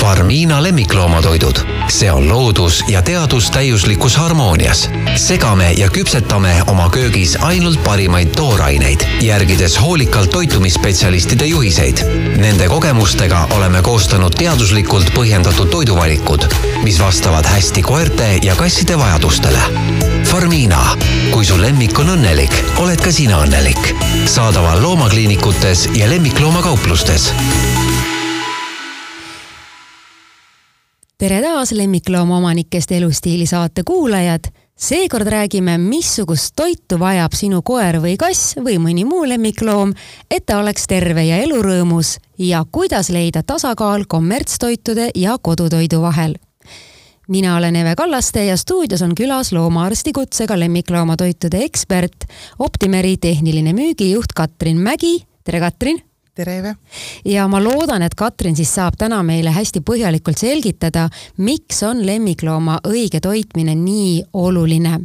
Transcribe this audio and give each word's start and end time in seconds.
Farmiina 0.00 0.62
lemmikloomatoidud. 0.62 1.56
see 1.88 2.12
on 2.12 2.28
loodus 2.28 2.84
ja 2.88 3.02
teadus 3.02 3.50
täiuslikus 3.50 4.16
harmoonias. 4.16 4.90
segame 5.16 5.72
ja 5.72 5.88
küpsetame 5.88 6.62
oma 6.66 6.90
köögis 6.90 7.36
ainult 7.40 7.84
parimaid 7.84 8.28
tooraineid, 8.28 9.00
järgides 9.20 9.80
hoolikalt 9.80 10.30
toitumisspetsialistide 10.30 11.46
juhiseid. 11.46 11.98
Nende 12.36 12.68
kogemustega 12.68 13.46
oleme 13.50 13.82
koostanud 13.82 14.32
teaduslikult 14.34 15.12
põhjendatud 15.14 15.68
toiduvalikud, 15.68 16.48
mis 16.82 17.00
vastavad 17.00 17.46
hästi 17.46 17.82
koerte 17.82 18.38
ja 18.42 18.56
kasside 18.56 18.98
vajadustele. 18.98 19.60
Farmiina, 20.24 20.96
kui 21.30 21.44
su 21.44 21.60
lemmik 21.60 21.98
on 21.98 22.16
õnnelik, 22.16 22.56
oled 22.78 23.00
ka 23.00 23.12
sina 23.12 23.44
õnnelik. 23.44 23.92
saadaval 24.24 24.82
loomakliinikutes 24.82 25.88
ja 25.94 26.10
lemmikloomakauplustes 26.10 27.32
tere 31.20 31.42
taas 31.44 31.72
lemmikloomaomanikest 31.72 32.92
elustiili 32.92 33.46
saate 33.46 33.82
kuulajad. 33.84 34.44
seekord 34.76 35.26
räägime, 35.26 35.78
missugust 35.78 36.52
toitu 36.56 36.98
vajab 36.98 37.32
sinu 37.36 37.60
koer 37.62 37.98
või 38.00 38.14
kass 38.16 38.54
või 38.56 38.78
mõni 38.80 39.04
muu 39.04 39.28
lemmikloom, 39.28 39.92
et 40.30 40.46
ta 40.46 40.58
oleks 40.58 40.86
terve 40.88 41.24
ja 41.24 41.36
elurõõmus 41.44 42.16
ja 42.38 42.64
kuidas 42.72 43.10
leida 43.10 43.42
tasakaal 43.42 44.04
kommertstoitude 44.08 45.10
ja 45.14 45.36
kodutoidu 45.42 46.00
vahel. 46.00 46.34
mina 47.28 47.56
olen 47.56 47.76
Eve 47.76 47.94
Kallaste 47.96 48.44
ja 48.44 48.56
stuudios 48.56 49.02
on 49.02 49.14
külas 49.14 49.52
loomaarsti 49.52 50.12
kutsega 50.12 50.58
lemmikloomatoitude 50.58 51.58
ekspert, 51.58 52.24
Optimeri 52.58 53.16
tehniline 53.16 53.72
müügijuht 53.72 54.32
Katrin 54.34 54.78
Mägi. 54.78 55.26
tere, 55.44 55.60
Katrin 55.60 56.09
tere, 56.40 56.56
Eve! 56.60 56.74
ja 57.28 57.46
ma 57.50 57.60
loodan, 57.62 58.02
et 58.04 58.16
Katrin 58.18 58.56
siis 58.58 58.72
saab 58.76 58.96
täna 59.00 59.20
meile 59.26 59.52
hästi 59.54 59.82
põhjalikult 59.86 60.40
selgitada, 60.40 61.08
miks 61.44 61.82
on 61.86 62.02
lemmiklooma 62.06 62.80
õige 62.88 63.20
toitmine 63.24 63.76
nii 63.78 64.20
oluline. 64.40 64.98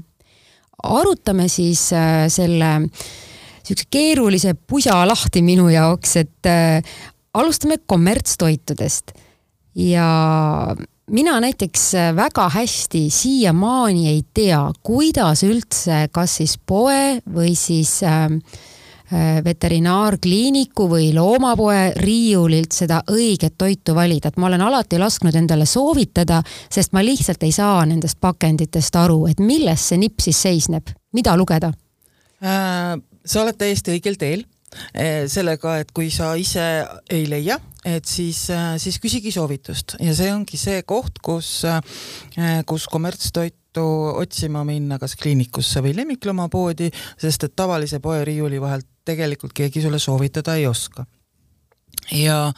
arutame 0.85 1.47
siis 1.49 1.87
äh, 1.93 2.27
selle 2.29 2.71
niisuguse 2.85 3.87
keerulise 3.89 4.53
pusa 4.53 4.99
lahti 5.07 5.41
minu 5.41 5.69
jaoks, 5.73 6.15
et 6.21 6.49
äh, 6.49 6.83
alustame 7.33 7.79
kommertstoitudest 7.85 9.15
ja 9.75 10.75
mina 11.11 11.39
näiteks 11.41 11.89
väga 12.15 12.47
hästi 12.53 13.09
siiamaani 13.09 14.07
ei 14.13 14.21
tea, 14.33 14.61
kuidas 14.83 15.43
üldse, 15.43 16.05
kas 16.13 16.37
siis 16.39 16.55
poe 16.57 17.19
või 17.25 17.57
siis 17.59 17.97
äh, 18.05 18.29
Äh, 18.29 18.74
veterinaarkliiniku 19.45 20.87
või 20.89 21.11
loomapoe 21.13 21.93
riiulilt 22.01 22.73
seda 22.73 23.01
õiget 23.11 23.53
toitu 23.57 23.95
valida, 23.95 24.31
et 24.31 24.39
ma 24.41 24.49
olen 24.49 24.63
alati 24.65 24.99
lasknud 25.01 25.35
endale 25.35 25.67
soovitada, 25.69 26.41
sest 26.71 26.95
ma 26.95 27.03
lihtsalt 27.05 27.43
ei 27.45 27.53
saa 27.55 27.83
nendest 27.85 28.19
pakenditest 28.21 28.95
aru, 28.97 29.25
et 29.29 29.39
milles 29.39 29.89
see 29.91 30.01
nipp 30.01 30.23
siis 30.25 30.41
seisneb, 30.47 30.89
mida 31.13 31.37
lugeda? 31.37 31.71
Äh,? 32.43 32.95
sa 33.25 33.41
oled 33.41 33.57
täiesti 33.57 33.95
õigel 33.95 34.17
teel 34.21 34.43
äh, 34.93 35.25
sellega, 35.31 35.79
et 35.81 35.91
kui 35.95 36.11
sa 36.13 36.35
ise 36.37 36.65
ei 37.09 37.25
leia, 37.29 37.57
et 37.85 38.05
siis, 38.05 38.47
äh, 38.53 38.75
siis 38.81 38.99
küsigi 39.01 39.33
soovitust. 39.33 39.97
Ja 40.01 40.13
see 40.17 40.33
ongi 40.33 40.57
see 40.61 40.81
koht, 40.85 41.21
kus, 41.25 41.61
kus 42.69 42.89
kommertstoit 42.91 43.57
otsima 43.83 44.63
minna 44.67 44.99
kas 45.01 45.15
kliinikusse 45.19 45.83
või 45.83 45.95
lemmikloomapoodi, 45.97 46.89
sest 47.21 47.47
et 47.47 47.55
tavalise 47.55 47.99
poeriiuli 48.03 48.61
vahelt 48.61 48.87
tegelikult 49.05 49.53
keegi 49.53 49.83
sulle 49.83 49.99
soovitada 49.99 50.55
ei 50.55 50.67
oska. 50.67 51.05
ja, 52.11 52.51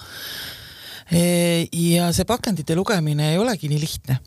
e, 1.12 1.68
ja 1.72 2.12
see 2.14 2.26
pakendite 2.26 2.76
lugemine 2.76 3.32
ei 3.32 3.38
olegi 3.38 3.70
nii 3.70 3.80
lihtne. 3.80 4.20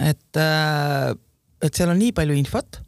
et, 0.00 0.36
äh, 0.36 1.14
et 1.62 1.74
seal 1.74 1.90
on 1.90 1.98
nii 1.98 2.12
palju 2.12 2.34
infot 2.36 2.80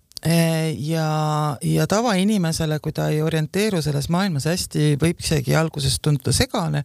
ja, 0.79 1.57
ja 1.63 1.87
tavainimesele, 1.87 2.79
kui 2.83 2.93
ta 2.93 3.09
ei 3.13 3.21
orienteeru 3.23 3.83
selles 3.83 4.09
maailmas 4.11 4.49
hästi, 4.51 4.97
võib 5.01 5.23
isegi 5.23 5.55
alguses 5.57 6.01
tunduda 6.03 6.35
segane, 6.35 6.83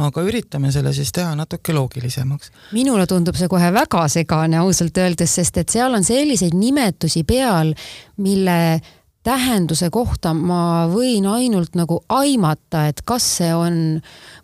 aga 0.00 0.24
üritame 0.24 0.72
selle 0.72 0.94
siis 0.96 1.12
teha 1.12 1.34
natuke 1.36 1.74
loogilisemaks. 1.76 2.52
minule 2.72 3.06
tundub 3.06 3.36
see 3.36 3.50
kohe 3.52 3.72
väga 3.74 4.06
segane 4.08 4.58
ausalt 4.62 4.98
öeldes, 4.98 5.36
sest 5.40 5.60
et 5.60 5.68
seal 5.68 5.94
on 5.94 6.04
selliseid 6.04 6.56
nimetusi 6.56 7.24
peal, 7.28 7.74
mille 8.16 8.80
tähenduse 9.22 9.90
kohta 9.90 10.32
ma 10.34 10.88
võin 10.90 11.26
ainult 11.30 11.76
nagu 11.78 12.00
aimata, 12.10 12.86
et 12.90 13.02
kas 13.06 13.26
see 13.38 13.52
on 13.54 13.76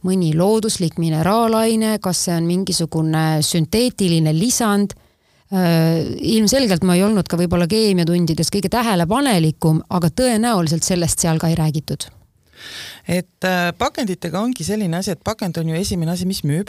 mõni 0.07 0.33
looduslik 0.39 1.01
mineraalaine, 1.03 1.97
kas 2.03 2.27
see 2.29 2.37
on 2.37 2.47
mingisugune 2.47 3.27
sünteetiline 3.43 4.35
lisand. 4.37 4.95
Äh, 5.49 6.05
ilmselgelt 6.21 6.83
ma 6.85 6.93
ei 6.99 7.03
olnud 7.07 7.25
ka 7.25 7.39
võib-olla 7.41 7.65
keemiatundides 7.71 8.51
kõige 8.53 8.69
tähelepanelikum, 8.69 9.79
aga 9.97 10.11
tõenäoliselt 10.13 10.85
sellest 10.85 11.25
seal 11.25 11.41
ka 11.41 11.49
ei 11.49 11.57
räägitud. 11.57 12.05
et 13.09 13.45
äh, 13.49 13.71
pakenditega 13.79 14.41
ongi 14.41 14.65
selline 14.65 14.99
asi, 14.99 15.15
et 15.15 15.25
pakend 15.25 15.57
on 15.57 15.71
ju 15.71 15.79
esimene 15.79 16.13
asi, 16.13 16.27
mis 16.29 16.43
müüb. 16.45 16.69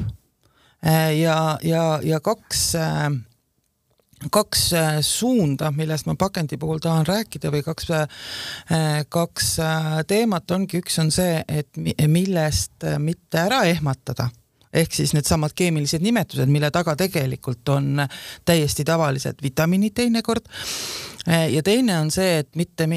Äh, 0.85 1.19
ja, 1.19 1.57
ja, 1.63 1.99
ja 2.03 2.19
kaks 2.23 2.71
kaks 4.31 4.63
suunda, 5.03 5.71
millest 5.75 6.07
ma 6.07 6.15
pakendi 6.15 6.57
puhul 6.59 6.79
tahan 6.83 7.05
rääkida 7.07 7.51
või 7.51 7.63
kaks, 7.63 7.87
kaks 9.09 9.53
teemat 10.07 10.51
ongi, 10.51 10.81
üks 10.83 10.99
on 10.99 11.11
see, 11.11 11.39
et 11.47 11.79
millest 12.07 12.83
mitte 12.99 13.39
ära 13.39 13.61
ehmatada 13.71 14.27
ehk 14.73 14.93
siis 14.93 15.13
needsamad 15.17 15.53
keemilised 15.57 16.03
nimetused, 16.05 16.49
mille 16.51 16.71
taga 16.71 16.95
tegelikult 16.99 17.69
on 17.73 18.03
täiesti 18.45 18.85
tavalised 18.85 19.41
vitamiinid 19.43 19.95
teinekord. 19.97 20.45
ja 21.51 21.63
teine 21.63 21.97
on 21.99 22.11
see, 22.11 22.39
et 22.43 22.55
mitte 22.55 22.87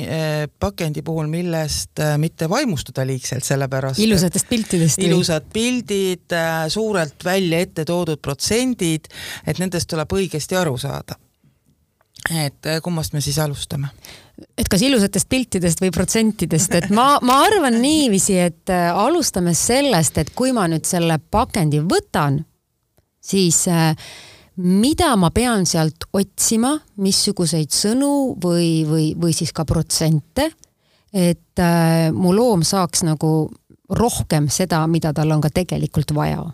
pakendi 0.61 1.03
puhul, 1.03 1.27
millest 1.33 2.01
mitte 2.17 2.49
vaimustuda 2.49 3.07
liigselt, 3.07 3.45
sellepärast 3.45 4.01
ilusatest 4.01 4.49
piltidest. 4.49 5.03
ilusad 5.03 5.49
pildid, 5.53 6.37
suurelt 6.69 7.25
välja 7.25 7.61
ette 7.61 7.85
toodud 7.85 8.21
protsendid, 8.23 9.09
et 9.47 9.59
nendest 9.59 9.89
tuleb 9.89 10.13
õigesti 10.13 10.57
aru 10.61 10.79
saada 10.79 11.19
et 12.31 12.69
kummast 12.83 13.13
me 13.13 13.21
siis 13.21 13.39
alustame? 13.43 13.89
Et 14.59 14.69
kas 14.71 14.83
ilusatest 14.85 15.29
piltidest 15.31 15.81
või 15.83 15.93
protsentidest, 15.95 16.75
et 16.79 16.91
ma, 16.95 17.17
ma 17.25 17.41
arvan 17.47 17.79
niiviisi, 17.83 18.37
et 18.39 18.73
äh, 18.73 18.89
alustame 18.91 19.55
sellest, 19.59 20.19
et 20.19 20.33
kui 20.37 20.53
ma 20.57 20.67
nüüd 20.71 20.87
selle 20.89 21.19
pakendi 21.33 21.83
võtan, 21.85 22.41
siis 23.23 23.65
äh, 23.71 23.93
mida 24.63 25.13
ma 25.21 25.33
pean 25.35 25.67
sealt 25.69 26.09
otsima, 26.13 26.75
missuguseid 27.03 27.73
sõnu 27.75 28.13
või, 28.43 28.83
või, 28.89 29.07
või 29.19 29.37
siis 29.37 29.55
ka 29.57 29.67
protsente, 29.69 30.51
et 31.13 31.63
äh, 31.63 32.11
mu 32.15 32.35
loom 32.37 32.65
saaks 32.67 33.05
nagu 33.09 33.33
rohkem 33.93 34.49
seda, 34.53 34.85
mida 34.89 35.13
tal 35.17 35.35
on 35.35 35.45
ka 35.45 35.53
tegelikult 35.53 36.15
vaja? 36.17 36.45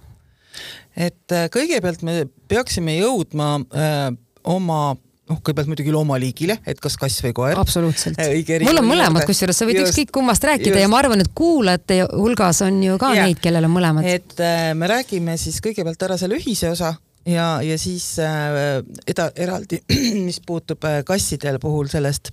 et 0.98 1.30
kõigepealt 1.54 2.00
me 2.02 2.24
peaksime 2.50 2.96
jõudma 2.96 3.52
äh, 3.70 4.08
oma 4.50 4.96
noh, 5.28 5.40
kõigepealt 5.40 5.70
muidugi 5.70 5.92
loomaliigile, 5.94 6.58
et 6.68 6.80
kas 6.82 6.96
kass 7.00 7.22
või 7.24 7.34
koer. 7.36 7.60
absoluutselt. 7.60 8.20
Äh, 8.22 8.62
mul 8.64 8.82
on 8.82 8.88
mõlemad, 8.88 9.26
kusjuures 9.28 9.58
sa 9.60 9.68
võid 9.68 9.82
ükskõik 9.82 10.12
kummast 10.14 10.44
rääkida 10.48 10.74
just. 10.74 10.84
ja 10.84 10.90
ma 10.90 11.02
arvan, 11.02 11.22
et 11.24 11.32
kuulajate 11.36 12.00
hulgas 12.14 12.62
on 12.66 12.80
ju 12.84 12.98
ka 13.00 13.12
ja. 13.16 13.26
neid, 13.28 13.40
kellel 13.42 13.68
on 13.68 13.74
mõlemad. 13.74 14.08
et 14.08 14.40
äh, 14.44 14.72
me 14.78 14.90
räägime 14.90 15.36
siis 15.40 15.60
kõigepealt 15.64 16.08
ära 16.08 16.18
selle 16.20 16.40
ühise 16.40 16.72
osa 16.72 16.94
ja, 17.28 17.48
ja 17.62 17.78
siis 17.78 18.10
äh, 18.22 18.82
eda-, 19.06 19.32
eraldi, 19.36 19.82
mis 20.28 20.40
puutub 20.46 20.84
äh, 20.88 21.02
kassidel 21.06 21.60
puhul 21.62 21.90
sellest, 21.92 22.32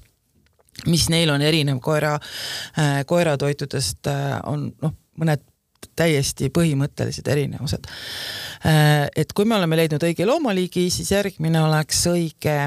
mis 0.91 1.09
neil 1.11 1.31
on 1.33 1.43
erinev 1.43 1.81
koera 1.83 2.15
äh,, 2.15 3.01
koeratoitudest 3.07 4.11
äh, 4.11 4.39
on 4.51 4.69
noh, 4.81 4.95
mõned 5.19 5.43
täiesti 5.95 6.49
põhimõttelised 6.53 7.27
erinevused. 7.31 7.87
Äh, 8.67 9.05
et 9.15 9.33
kui 9.35 9.47
me 9.47 9.57
oleme 9.59 9.77
leidnud 9.79 10.03
õige 10.03 10.27
loomaliigi, 10.27 10.89
siis 10.93 11.11
järgmine 11.13 11.61
oleks 11.63 12.01
õige 12.11 12.57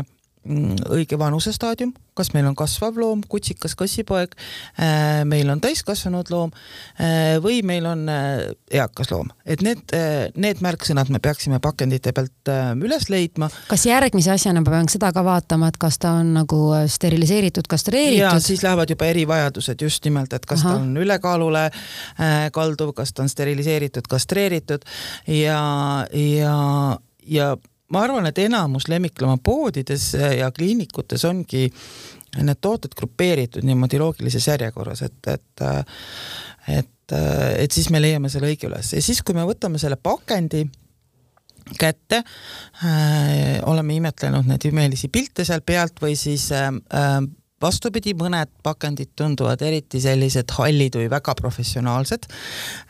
õige 0.49 1.19
vanusestaadium, 1.19 1.93
kas 2.17 2.33
meil 2.35 2.49
on 2.49 2.57
kasvav 2.59 2.97
loom, 2.99 3.23
kutsikas, 3.31 3.75
kassipoeg, 3.79 4.35
äh, 4.81 5.23
meil 5.29 5.51
on 5.53 5.61
täiskasvanud 5.63 6.31
loom 6.33 6.53
äh, 6.55 7.37
või 7.45 7.61
meil 7.67 7.87
on 7.89 8.07
äh, 8.13 8.49
eakas 8.81 9.13
loom, 9.13 9.31
et 9.47 9.63
need, 9.65 9.95
need 10.41 10.63
märksõnad 10.65 11.13
me 11.13 11.21
peaksime 11.23 11.61
pakendite 11.63 12.13
pealt 12.17 12.53
üles 12.83 13.09
leidma. 13.13 13.51
kas 13.69 13.87
järgmise 13.89 14.33
asjana 14.35 14.63
ma 14.65 14.73
pean 14.73 14.91
seda 14.91 15.13
ka 15.15 15.25
vaatama, 15.27 15.71
et 15.71 15.79
kas 15.81 16.01
ta 16.03 16.17
on 16.23 16.35
nagu 16.41 16.63
steriliseeritud, 16.89 17.69
kastreeritud? 17.71 18.25
ja 18.25 18.35
siis 18.43 18.65
lähevad 18.65 18.91
juba 18.91 19.09
erivajadused 19.13 19.87
just 19.87 20.05
nimelt, 20.09 20.33
et 20.33 20.47
kas 20.49 20.65
Aha. 20.65 20.77
ta 20.77 20.85
on 20.85 20.97
ülekaalule 20.97 21.69
kalduv, 22.53 22.95
kas 22.97 23.13
ta 23.13 23.25
on 23.25 23.33
steriliseeritud, 23.33 24.09
kastreeritud 24.11 24.87
ja, 25.29 25.61
ja, 26.13 26.57
ja 27.29 27.57
ma 27.93 28.05
arvan, 28.05 28.27
et 28.29 28.39
enamus 28.43 28.89
lemmikloomapoodides 28.89 30.11
ja 30.39 30.51
kliinikutes 30.55 31.25
ongi 31.25 31.69
need 32.37 32.61
tooted 32.61 32.93
grupeeritud 32.97 33.65
niimoodi 33.65 33.99
loogilises 33.99 34.47
järjekorras, 34.51 35.03
et, 35.07 35.33
et 35.33 35.65
et, 36.69 37.17
et 37.59 37.73
siis 37.73 37.89
me 37.91 38.01
leiame 38.03 38.29
selle 38.29 38.51
õige 38.51 38.69
üles. 38.69 38.93
Ja 38.93 39.01
siis, 39.03 39.23
kui 39.25 39.37
me 39.37 39.47
võtame 39.49 39.81
selle 39.81 39.97
pakendi 39.97 40.67
kätte 41.79 42.23
äh,, 42.23 43.59
oleme 43.69 43.97
imetlenud 43.99 44.47
neid 44.49 44.65
imelisi 44.69 45.11
pilte 45.13 45.45
seal 45.45 45.65
pealt 45.67 46.01
või 46.01 46.15
siis 46.17 46.49
äh, 46.57 46.71
äh, 46.95 47.19
vastupidi, 47.63 48.15
mõned 48.19 48.51
pakendid 48.63 49.11
tunduvad 49.19 49.63
eriti 49.67 50.01
sellised 50.03 50.51
hallid 50.59 50.99
või 51.01 51.09
väga 51.11 51.35
professionaalsed. 51.39 52.29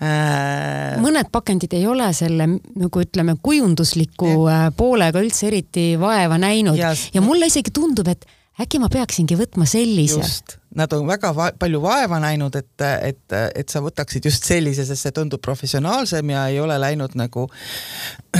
Äh.... 0.04 0.98
mõned 1.02 1.30
pakendid 1.32 1.76
ei 1.78 1.86
ole 1.88 2.10
selle 2.16 2.48
nagu 2.58 3.04
ütleme, 3.04 3.38
kujundusliku 3.42 4.32
ja. 4.44 4.66
Äh, 4.68 4.72
poolega 4.76 5.22
üldse 5.24 5.48
eriti 5.50 5.90
vaeva 6.00 6.40
näinud. 6.40 6.78
Ja, 6.78 6.92
ja 7.14 7.24
mulle 7.24 7.48
isegi 7.48 7.72
tundub, 7.74 8.08
et 8.12 8.26
äkki 8.58 8.80
ma 8.82 8.90
peaksingi 8.92 9.38
võtma 9.38 9.66
sellise. 9.68 10.20
nad 10.78 10.92
on 10.92 11.06
väga 11.08 11.32
va 11.34 11.48
palju 11.58 11.80
vaeva 11.82 12.18
näinud, 12.22 12.54
et, 12.58 12.84
et, 13.02 13.38
et 13.54 13.68
sa 13.68 13.80
võtaksid 13.82 14.28
just 14.28 14.44
sellise, 14.44 14.84
sest 14.86 15.06
see 15.06 15.16
tundub 15.16 15.40
professionaalsem 15.42 16.34
ja 16.34 16.46
ei 16.52 16.60
ole 16.60 16.76
läinud 16.80 17.16
nagu, 17.18 17.48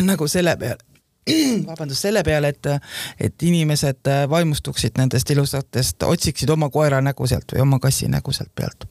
nagu 0.03 0.29
selle 0.29 0.57
peale 0.61 0.85
vabandust, 1.71 2.05
selle 2.09 2.23
peale, 2.27 2.53
et, 2.55 2.71
et 3.21 3.49
inimesed 3.49 4.13
vaimustuksid 4.31 5.01
nendest 5.01 5.31
ilusatest, 5.35 6.03
otsiksid 6.09 6.51
oma 6.55 6.71
koera 6.75 7.03
nägu 7.05 7.27
sealt 7.31 7.55
või 7.55 7.67
oma 7.67 7.83
kassi 7.83 8.11
nägu 8.13 8.35
sealt 8.35 8.55
pealt 8.55 8.89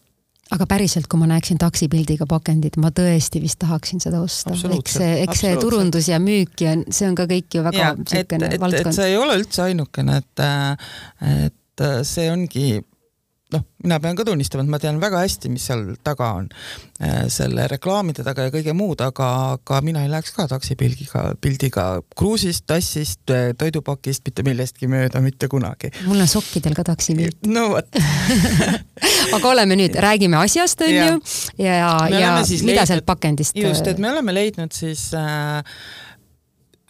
aga 0.53 0.67
päriselt, 0.69 1.07
kui 1.11 1.19
ma 1.19 1.27
näeksin 1.29 1.59
taksipildiga 1.59 2.27
pakendit, 2.29 2.77
ma 2.79 2.91
tõesti 2.95 3.41
vist 3.43 3.59
tahaksin 3.59 4.01
seda 4.03 4.21
osta. 4.23 4.55
eks 4.77 4.97
see, 4.99 5.09
eks 5.25 5.43
see 5.43 5.55
turundus 5.59 6.07
ja 6.11 6.21
müük 6.23 6.63
ja 6.63 6.75
see 6.87 7.09
on 7.09 7.17
ka 7.19 7.27
kõik 7.29 7.57
ju 7.57 7.63
väga 7.65 7.93
niisugune 7.99 8.51
valdkond. 8.61 8.95
see 8.95 9.09
ei 9.11 9.17
ole 9.19 9.39
üldse 9.41 9.65
ainukene, 9.67 10.21
et, 10.21 10.45
et 11.47 11.85
see 12.07 12.29
ongi 12.31 12.67
noh, 13.53 13.63
mina 13.83 13.99
pean 14.03 14.17
ka 14.17 14.25
tunnistama, 14.27 14.65
et 14.65 14.71
ma 14.71 14.79
tean 14.81 14.99
väga 15.01 15.21
hästi, 15.23 15.49
mis 15.51 15.67
seal 15.69 15.83
taga 16.05 16.29
on, 16.39 16.47
äh, 16.99 17.25
selle 17.31 17.67
reklaamide 17.71 18.25
taga 18.25 18.47
ja 18.47 18.53
kõige 18.53 18.73
muud, 18.77 19.01
aga, 19.05 19.29
aga 19.55 19.79
mina 19.85 20.03
ei 20.03 20.11
läheks 20.11 20.33
ka 20.35 20.47
taksipilgiga, 20.51 21.23
pildiga 21.41 21.87
kruusist, 22.17 22.65
tassist, 22.67 23.23
äh, 23.31 23.51
toidupakist, 23.57 24.25
mitte 24.27 24.43
millestki 24.47 24.89
mööda 24.91 25.21
mitte 25.23 25.47
kunagi. 25.51 25.93
mul 26.07 26.23
on 26.23 26.31
sokkidel 26.31 26.75
ka 26.77 26.83
taksipilt. 26.91 27.39
no 27.47 27.69
vot 27.75 28.01
aga 29.35 29.53
oleme 29.53 29.79
nüüd, 29.79 29.95
räägime 29.95 30.41
asjast, 30.41 30.83
on 30.83 30.91
ju, 30.93 31.21
ja, 31.63 31.77
ja, 31.79 31.93
ja 32.11 32.33
mida 32.41 32.83
leidnud, 32.83 32.91
sealt 32.91 33.07
pakendist? 33.07 33.55
just, 33.55 33.87
et 33.87 34.03
me 34.03 34.11
oleme 34.11 34.35
leidnud 34.35 34.75
siis 34.75 35.09
äh, 35.15 35.63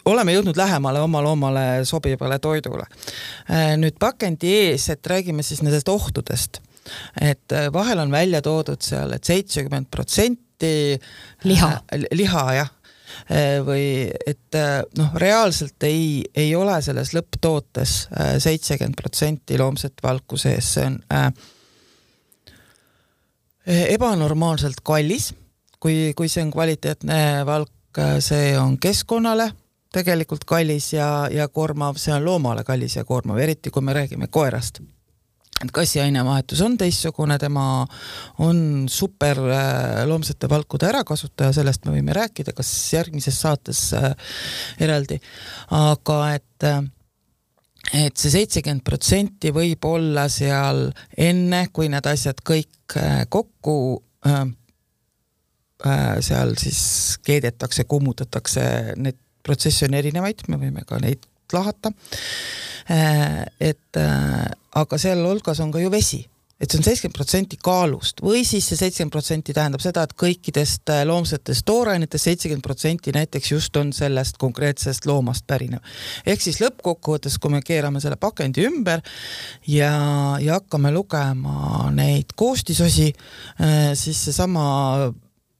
oleme 0.08 0.34
jõudnud 0.36 0.56
lähemale 0.58 1.02
oma 1.04 1.22
loomale 1.24 1.66
sobivale 1.88 2.38
toidule. 2.42 2.86
Äh, 3.50 3.74
nüüd 3.80 3.98
pakendi 4.00 4.54
ees, 4.62 4.88
et 4.92 5.06
räägime 5.06 5.44
siis 5.46 5.62
nendest 5.64 5.88
ohtudest, 5.92 6.62
et 7.20 7.52
äh, 7.52 7.68
vahel 7.72 8.02
on 8.04 8.12
välja 8.12 8.42
toodud 8.44 8.82
seal 8.84 9.12
et, 9.12 9.22
et 9.22 9.32
seitsekümmend 9.34 9.90
protsenti 9.92 10.72
liha, 11.44 11.72
äh, 11.92 12.08
liha. 12.16 12.48
jah, 12.62 12.74
või 13.64 14.04
et 14.28 14.56
noh, 14.96 15.14
reaalselt 15.18 15.82
ei, 15.88 16.20
ei 16.36 16.52
ole 16.54 16.74
selles 16.84 17.14
lõpptootes 17.16 17.94
seitsekümmend 18.44 18.94
protsenti 19.00 19.56
loomset 19.58 20.02
valku 20.04 20.36
sees, 20.38 20.68
see 20.76 20.84
on 20.86 20.98
äh, 21.16 21.30
ebanormaalselt 23.64 24.84
kallis, 24.84 25.32
kui, 25.80 26.12
kui 26.16 26.28
see 26.28 26.44
on 26.44 26.52
kvaliteetne 26.52 27.18
valk, 27.48 28.02
see 28.22 28.52
on 28.60 28.76
keskkonnale 28.80 29.48
tegelikult 29.98 30.44
kallis 30.48 30.92
ja, 30.94 31.28
ja 31.32 31.48
koormav, 31.48 31.98
see 32.00 32.14
on 32.14 32.24
loomale 32.24 32.64
kallis 32.66 32.98
ja 32.98 33.04
koormav, 33.08 33.40
eriti 33.42 33.72
kui 33.74 33.84
me 33.84 33.96
räägime 33.96 34.30
koerast. 34.30 34.80
et 35.64 35.72
kassi 35.74 35.98
ainevahetus 36.00 36.60
on 36.62 36.76
teistsugune, 36.78 37.38
tema 37.38 37.86
on 38.38 38.86
super 38.88 39.38
äh, 39.50 40.04
loomsete 40.06 40.48
valkude 40.48 40.86
ärakasutaja, 40.86 41.52
sellest 41.52 41.86
me 41.86 41.96
võime 41.96 42.14
rääkida, 42.14 42.54
kas 42.54 42.70
järgmises 42.92 43.40
saates 43.40 43.88
äh, 43.98 44.12
eraldi, 44.80 45.18
aga 45.74 46.20
et 46.36 46.68
äh, 46.68 46.84
et 47.94 48.16
see 48.20 48.30
seitsekümmend 48.30 48.84
protsenti 48.84 49.50
võib 49.54 49.84
olla 49.88 50.26
seal 50.28 50.90
enne, 51.16 51.68
kui 51.72 51.88
need 51.88 52.06
asjad 52.06 52.42
kõik 52.44 52.96
kokku 53.32 53.76
äh, 55.86 56.20
seal 56.20 56.54
siis 56.58 57.18
keedetakse, 57.24 57.84
kummutatakse, 57.84 58.62
need 58.96 59.18
protsesse 59.48 59.88
on 59.88 59.96
erinevaid, 59.98 60.46
me 60.52 60.60
võime 60.60 60.84
ka 60.86 61.00
neid 61.02 61.24
lahata. 61.52 61.92
Äh, 62.88 63.44
et 63.60 64.00
äh, 64.00 64.48
aga 64.80 64.98
seal 65.00 65.20
hulgas 65.26 65.60
on 65.60 65.72
ka 65.72 65.80
ju 65.82 65.92
vesi 65.92 66.22
et 66.58 66.72
see 66.72 66.80
on 66.80 66.86
seitsekümmend 66.86 67.14
protsenti 67.14 67.56
kaalust 67.62 68.22
või 68.24 68.40
siis 68.48 68.64
see 68.66 68.78
seitsekümmend 68.80 69.12
protsenti 69.14 69.54
tähendab 69.54 69.82
seda, 69.84 70.02
et 70.08 70.14
kõikidest 70.18 70.90
äh, 70.90 71.02
loomsetest 71.06 71.66
toorainetest 71.68 72.30
seitsekümmend 72.30 72.64
protsenti 72.64 73.12
näiteks 73.14 73.52
just 73.52 73.76
on 73.78 73.92
sellest 73.94 74.40
konkreetsest 74.40 75.06
loomast 75.06 75.44
pärinev. 75.46 75.84
ehk 76.26 76.42
siis 76.42 76.62
lõppkokkuvõttes, 76.64 77.36
kui 77.38 77.52
me 77.52 77.60
keerame 77.62 78.00
selle 78.02 78.16
pakendi 78.16 78.64
ümber 78.66 79.04
ja, 79.68 79.92
ja 80.40 80.58
hakkame 80.58 80.90
lugema 80.96 81.92
neid 81.94 82.32
koostisosi, 82.40 83.12
siis 84.00 84.24
seesama 84.24 85.12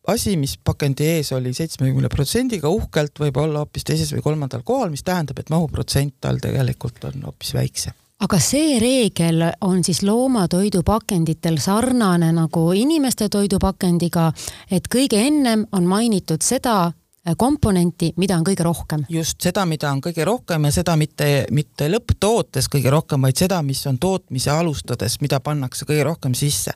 asi, 0.09 0.37
mis 0.41 0.57
pakendi 0.65 1.07
ees 1.17 1.33
oli 1.37 1.53
seitsmekümne 1.57 2.11
protsendiga 2.13 2.71
uhkelt, 2.73 3.19
võib 3.21 3.41
olla 3.43 3.63
hoopis 3.65 3.87
teises 3.89 4.13
või 4.15 4.25
kolmandal 4.25 4.65
kohal, 4.67 4.91
mis 4.93 5.05
tähendab, 5.07 5.39
et 5.41 5.51
mahuprotsent 5.53 6.17
tal 6.21 6.41
tegelikult 6.43 7.05
on 7.11 7.29
hoopis 7.29 7.55
väiksem. 7.57 7.97
Aga 8.19 8.41
see 8.43 8.81
reegel 8.83 9.45
on 9.63 9.85
siis 9.87 10.01
loomatoidupakenditel 10.03 11.61
sarnane 11.63 12.33
nagu 12.35 12.65
inimeste 12.75 13.29
toidupakendiga, 13.31 14.33
et 14.75 14.89
kõige 14.91 15.21
ennem 15.23 15.63
on 15.73 15.87
mainitud 15.87 16.43
seda, 16.43 16.91
komponenti, 17.37 18.13
mida 18.17 18.37
on 18.37 18.45
kõige 18.47 18.65
rohkem. 18.65 19.05
just 19.09 19.41
seda, 19.43 19.65
mida 19.67 19.91
on 19.91 20.01
kõige 20.01 20.25
rohkem 20.25 20.65
ja 20.65 20.71
seda 20.73 20.95
mitte, 20.97 21.47
mitte 21.51 21.89
lõpptootes 21.91 22.69
kõige 22.73 22.91
rohkem, 22.91 23.23
vaid 23.23 23.37
seda, 23.37 23.61
mis 23.63 23.85
on 23.87 23.99
tootmise 23.99 24.51
alustades, 24.51 25.19
mida 25.21 25.41
pannakse 25.41 25.85
kõige 25.85 26.05
rohkem 26.05 26.35
sisse. 26.35 26.73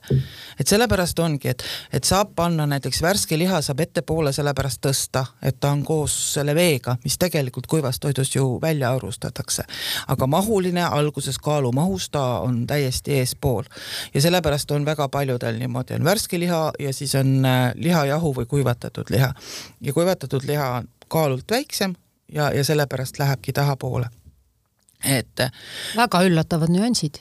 et 0.59 0.67
sellepärast 0.67 1.19
ongi, 1.19 1.49
et, 1.49 1.63
et 1.93 2.03
saab 2.03 2.35
panna 2.35 2.67
näiteks 2.67 3.01
värske 3.01 3.37
liha 3.37 3.61
saab 3.61 3.79
ettepoole 3.79 4.33
sellepärast 4.33 4.81
tõsta, 4.81 5.25
et 5.41 5.59
ta 5.59 5.71
on 5.71 5.83
koos 5.83 6.33
selle 6.33 6.55
veega, 6.55 6.97
mis 7.03 7.17
tegelikult 7.17 7.67
kuivas 7.67 7.99
toidus 7.99 8.35
ju 8.35 8.59
välja 8.61 8.93
arustatakse. 8.93 9.63
aga 10.07 10.27
mahuline 10.27 10.83
alguses 10.83 11.39
kaalumahus 11.39 12.09
ta 12.09 12.39
on 12.39 12.67
täiesti 12.67 13.19
eespool 13.19 13.63
ja 14.13 14.21
sellepärast 14.21 14.71
on 14.71 14.85
väga 14.85 15.09
paljudel 15.09 15.57
niimoodi, 15.57 15.93
on 15.93 16.03
värske 16.03 16.39
liha 16.39 16.71
ja 16.79 16.93
siis 16.93 17.15
on 17.15 17.45
äh, 17.45 17.71
lihajahu 17.75 18.35
või 18.35 18.45
kuivatatud 18.45 19.09
liha 19.09 19.33
ja 19.81 19.93
kuivatatud 19.93 20.32
söödud 20.33 20.49
liha 20.49 20.69
on 20.79 20.89
kaalult 21.07 21.51
väiksem 21.51 21.95
ja, 22.33 22.51
ja 22.51 22.63
sellepärast 22.63 23.19
lähebki 23.19 23.53
tahapoole. 23.53 24.09
et 25.03 25.39
väga 25.95 26.21
üllatavad 26.23 26.71
nüansid 26.71 27.19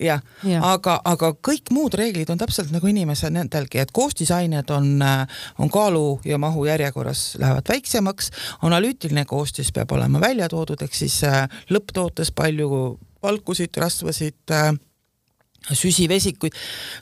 jah 0.00 0.20
ja., 0.44 0.60
aga, 0.72 1.00
aga 1.04 1.32
kõik 1.48 1.70
muud 1.70 1.94
reeglid 1.94 2.30
on 2.32 2.40
täpselt 2.40 2.72
nagu 2.74 2.86
inimesel 2.86 3.32
nendelgi, 3.32 3.78
et 3.78 3.92
koostisained 3.92 4.70
on, 4.74 4.98
on 5.58 5.70
kaalu 5.70 6.20
ja 6.24 6.38
mahu 6.38 6.64
järjekorras 6.66 7.36
lähevad 7.38 7.68
väiksemaks, 7.68 8.30
analüütiline 8.66 9.24
koostis 9.24 9.72
peab 9.72 9.92
olema 9.92 10.20
välja 10.20 10.48
toodud, 10.48 10.82
ehk 10.82 10.94
siis 10.94 11.20
äh, 11.24 11.46
lõpptootes 11.70 12.32
palju 12.34 12.98
valkusid, 13.22 13.76
rasvasid 13.76 14.56
äh,, 14.56 14.72
süsivesikuid, 15.72 16.52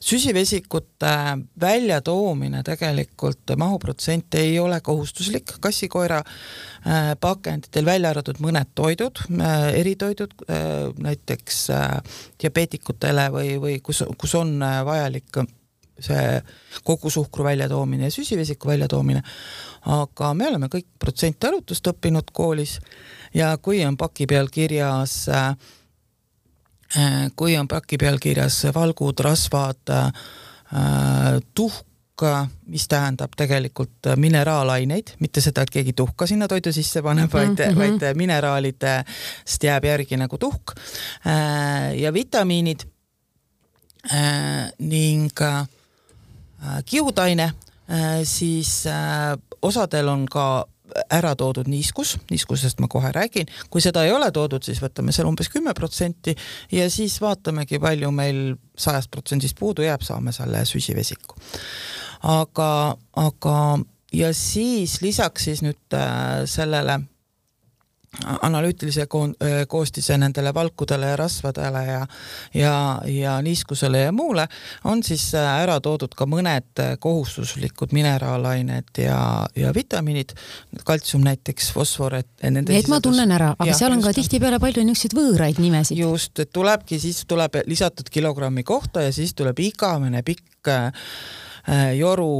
süsivesikute 0.00 1.12
väljatoomine 1.61 2.62
tegelikult 2.67 3.55
mahuprotsent 3.57 4.35
ei 4.35 4.59
ole 4.59 4.81
kohustuslik. 4.81 5.53
Kassikoera 5.61 6.19
äh, 6.19 7.12
pakenditel, 7.21 7.85
välja 7.85 8.11
arvatud 8.11 8.41
mõned 8.43 8.73
toidud, 8.75 9.23
äh, 9.38 9.69
eritoidud, 9.79 10.35
äh, 10.50 10.65
näiteks 10.99 11.69
diabeetikutele 12.43 13.29
või, 13.35 13.55
või 13.62 13.79
kus, 13.83 14.03
kus 14.19 14.35
on 14.38 14.59
vajalik 14.61 15.43
see 15.99 16.38
kogusuhkru 16.87 17.43
väljatoomine 17.45 18.07
ja 18.07 18.15
süsivesiku 18.15 18.69
väljatoomine, 18.71 19.23
aga 19.91 20.29
me 20.35 20.47
oleme 20.47 20.69
kõik 20.71 20.87
protsenti 20.99 21.49
arvutust 21.49 21.91
õppinud 21.91 22.31
koolis 22.33 22.77
ja 23.35 23.57
kui 23.62 23.81
on 23.87 23.97
paki 23.99 24.29
peal 24.31 24.47
kirjas 24.53 25.25
Äh, 25.29 25.57
kui 27.37 27.57
on 27.57 27.68
paki 27.68 27.99
peal 28.00 28.16
kirjas 28.21 28.62
valgud, 28.75 29.21
rasvad, 29.21 29.92
äh, 29.92 31.40
tuhk, 31.54 31.85
mis 32.66 32.88
tähendab 32.90 33.37
tegelikult 33.38 34.09
mineraalaineid, 34.16 35.12
mitte 35.23 35.40
seda, 35.40 35.62
et 35.62 35.71
keegi 35.71 35.92
tuhka 35.95 36.26
sinna 36.26 36.49
toidu 36.50 36.73
sisse 36.75 37.02
paneb, 37.02 37.30
vaid 37.33 37.52
mm, 37.52 37.75
-hmm. 37.75 37.78
vaid 37.78 38.16
mineraalidest 38.18 39.62
jääb 39.62 39.85
järgi 39.85 40.16
nagu 40.16 40.38
tuhk 40.38 40.75
äh, 41.26 41.95
ja 41.99 42.12
vitamiinid 42.12 42.83
ning 44.78 45.38
kiudaine, 46.85 47.52
siis 48.25 48.85
osadel 49.62 50.09
on 50.09 50.26
ka 50.26 50.66
ära 51.12 51.35
toodud 51.38 51.68
niiskus, 51.68 52.16
niiskusest 52.30 52.80
ma 52.80 52.88
kohe 52.90 53.12
räägin, 53.14 53.50
kui 53.71 53.83
seda 53.85 54.04
ei 54.07 54.12
ole 54.14 54.30
toodud, 54.35 54.64
siis 54.64 54.80
võtame 54.83 55.12
seal 55.14 55.28
umbes 55.28 55.50
kümme 55.52 55.75
protsenti 55.76 56.35
ja 56.73 56.88
siis 56.92 57.18
vaatamegi, 57.21 57.80
palju 57.83 58.11
meil 58.14 58.42
sajast 58.78 59.11
protsendist 59.11 59.59
puudu 59.59 59.87
jääb, 59.87 60.04
saame 60.07 60.33
selle 60.33 60.64
süsivesiku. 60.68 61.37
aga, 62.23 62.97
aga 63.16 63.59
ja 64.12 64.33
siis 64.35 65.00
lisaks 65.02 65.45
siis 65.45 65.62
nüüd 65.62 65.97
äh, 65.97 66.45
sellele 66.49 67.00
analüütilise 68.43 69.07
ko 69.07 69.27
koostise 69.69 70.17
nendele 70.19 70.53
valkudele 70.55 71.11
ja 71.12 71.17
rasvadele 71.21 71.83
ja 71.85 72.07
ja, 72.55 73.00
ja 73.05 73.35
niiskusele 73.43 73.99
ja 73.99 74.12
muule, 74.12 74.47
on 74.85 75.03
siis 75.05 75.27
ära 75.38 75.79
toodud 75.85 76.15
ka 76.17 76.27
mõned 76.27 76.83
kohustuslikud 77.00 77.93
mineraalained 77.93 79.03
ja, 79.03 79.21
ja 79.57 79.73
vitamiinid, 79.75 80.33
kaltsium 80.88 81.27
näiteks, 81.27 81.71
fosfor, 81.77 82.19
et 82.23 82.49
nende 82.49 82.73
Need 82.73 82.91
ma 82.91 83.00
tunnen 83.05 83.33
ära, 83.35 83.53
aga 83.59 83.71
ja, 83.71 83.77
seal 83.77 83.95
on 83.95 84.03
ka 84.05 84.15
tihtipeale 84.17 84.61
palju 84.62 84.85
niisuguseid 84.87 85.19
võõraid 85.19 85.61
nimesid. 85.62 86.00
just, 86.00 86.38
et 86.41 86.53
tulebki, 86.53 86.99
siis 87.03 87.23
tuleb 87.29 87.61
lisatud 87.69 88.09
kilogrammi 88.12 88.65
kohta 88.67 89.05
ja 89.05 89.12
siis 89.15 89.35
tuleb 89.38 89.61
igavene 89.69 90.25
pikk 90.27 90.73
äh, 90.73 90.91
joru 91.99 92.33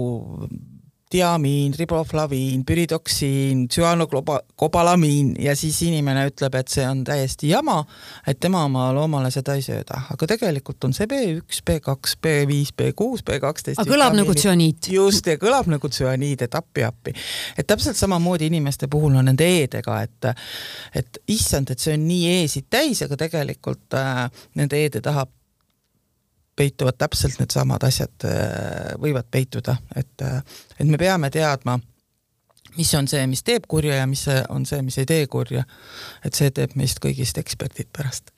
diamiin, 1.13 1.75
riboflaviin, 1.79 2.65
püridoksiin, 2.65 3.69
tsüanokobalamiin 3.69 5.35
ja 5.43 5.57
siis 5.57 5.83
inimene 5.83 6.27
ütleb, 6.29 6.55
et 6.59 6.69
see 6.69 6.85
on 6.89 7.01
täiesti 7.05 7.49
jama, 7.49 7.79
et 8.27 8.41
tema 8.41 8.65
oma 8.69 8.91
loomale 8.93 9.31
seda 9.33 9.57
ei 9.57 9.65
sööda, 9.65 10.03
aga 10.13 10.29
tegelikult 10.35 10.85
on 10.85 10.93
see 10.97 11.09
B1, 11.09 11.63
B2, 11.71 11.97
B5, 12.27 12.75
B6, 12.83 13.25
B12. 13.31 13.77
aga 13.79 13.89
kõlab 13.89 14.19
nagu 14.19 14.37
tsüaniid. 14.37 14.91
just, 14.93 15.27
ja 15.27 15.41
kõlab 15.41 15.71
nagu 15.73 15.89
tsüaniid, 15.89 16.45
et 16.45 16.61
appi-appi. 16.61 17.17
et 17.57 17.67
täpselt 17.67 17.97
samamoodi 17.97 18.53
inimeste 18.53 18.89
puhul 18.93 19.17
on 19.17 19.31
nende 19.33 19.49
E-dega, 19.49 20.03
et 20.03 20.33
et 20.95 21.19
issand, 21.29 21.71
et 21.71 21.81
see 21.81 21.97
on 21.97 22.05
nii 22.09 22.43
E-sid 22.43 22.69
täis, 22.71 23.01
aga 23.07 23.17
tegelikult 23.17 23.97
äh, 23.97 24.29
nende 24.61 24.85
E-de 24.85 25.01
taha 25.05 25.25
peituvad 26.59 26.99
täpselt 26.99 27.39
needsamad 27.41 27.85
asjad, 27.89 28.15
äh, 28.27 28.97
võivad 29.01 29.29
peituda, 29.31 29.79
et, 29.97 30.15
äh, 30.25 30.41
et 30.79 30.89
me 30.89 30.99
peame 31.01 31.31
teadma, 31.35 31.79
mis 32.79 32.91
on 32.95 33.09
see, 33.11 33.27
mis 33.31 33.45
teeb 33.47 33.67
kurja 33.71 34.01
ja 34.01 34.07
mis 34.07 34.27
on 34.49 34.67
see, 34.69 34.83
mis 34.87 34.99
ei 35.01 35.07
tee 35.09 35.27
kurja. 35.27 35.65
et 36.25 36.35
see 36.35 36.51
teeb 36.55 36.75
meist 36.79 37.01
kõigist 37.03 37.39
eksperdid 37.41 37.89
pärast 37.93 38.31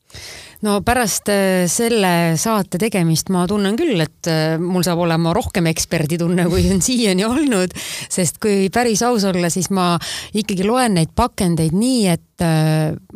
no 0.66 0.80
pärast 0.86 1.28
äh, 1.32 1.64
selle 1.70 2.36
saate 2.40 2.78
tegemist 2.82 3.30
ma 3.30 3.46
tunnen 3.48 3.76
küll, 3.78 4.00
et 4.00 4.30
mul 4.60 4.84
saab 4.86 5.02
olema 5.06 5.32
rohkem 5.36 5.70
eksperditunne, 5.70 6.46
kui 6.50 6.66
on 6.72 6.82
siiani 6.84 7.24
olnud, 7.24 7.74
sest 8.08 8.40
kui 8.42 8.68
päris 8.72 9.02
aus 9.06 9.24
olla, 9.28 9.50
siis 9.50 9.70
ma 9.70 9.94
ikkagi 10.34 10.66
loen 10.66 10.98
neid 10.98 11.14
pakendeid 11.16 11.76
nii, 11.76 12.06
et 12.10 12.46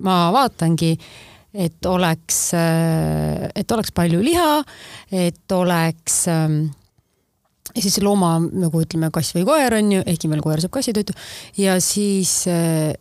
ma 0.05 0.19
vaatangi 0.35 0.95
et 1.55 1.87
oleks, 1.87 2.39
äh, 2.59 3.47
et 3.55 3.73
oleks 3.73 3.95
palju 3.95 4.23
liha, 4.25 4.65
et 5.15 5.53
oleks 5.55 6.25
ähm, 6.33 6.59
ja 7.75 7.83
siis 7.83 8.01
looma 8.03 8.37
nagu 8.43 8.83
ütleme, 8.83 9.11
kass 9.15 9.35
või 9.37 9.47
koer 9.49 9.79
on 9.79 9.95
ju, 9.97 10.03
ehkki 10.07 10.31
meil 10.31 10.43
koer 10.45 10.63
saab 10.63 10.75
kassitoitu 10.75 11.15
ja 11.61 11.79
siis 11.83 12.43
äh, 12.51 12.93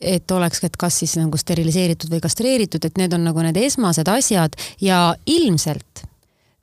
et 0.00 0.30
oleks, 0.32 0.62
et 0.64 0.76
kas 0.80 1.02
siis 1.02 1.16
nagu 1.20 1.38
steriliseeritud 1.38 2.10
või 2.12 2.22
kastreeritud, 2.24 2.84
et 2.84 3.00
need 3.00 3.12
on 3.12 3.26
nagu 3.28 3.42
need 3.44 3.58
esmased 3.60 4.08
asjad 4.08 4.56
ja 4.80 5.10
ilmselt 5.28 6.06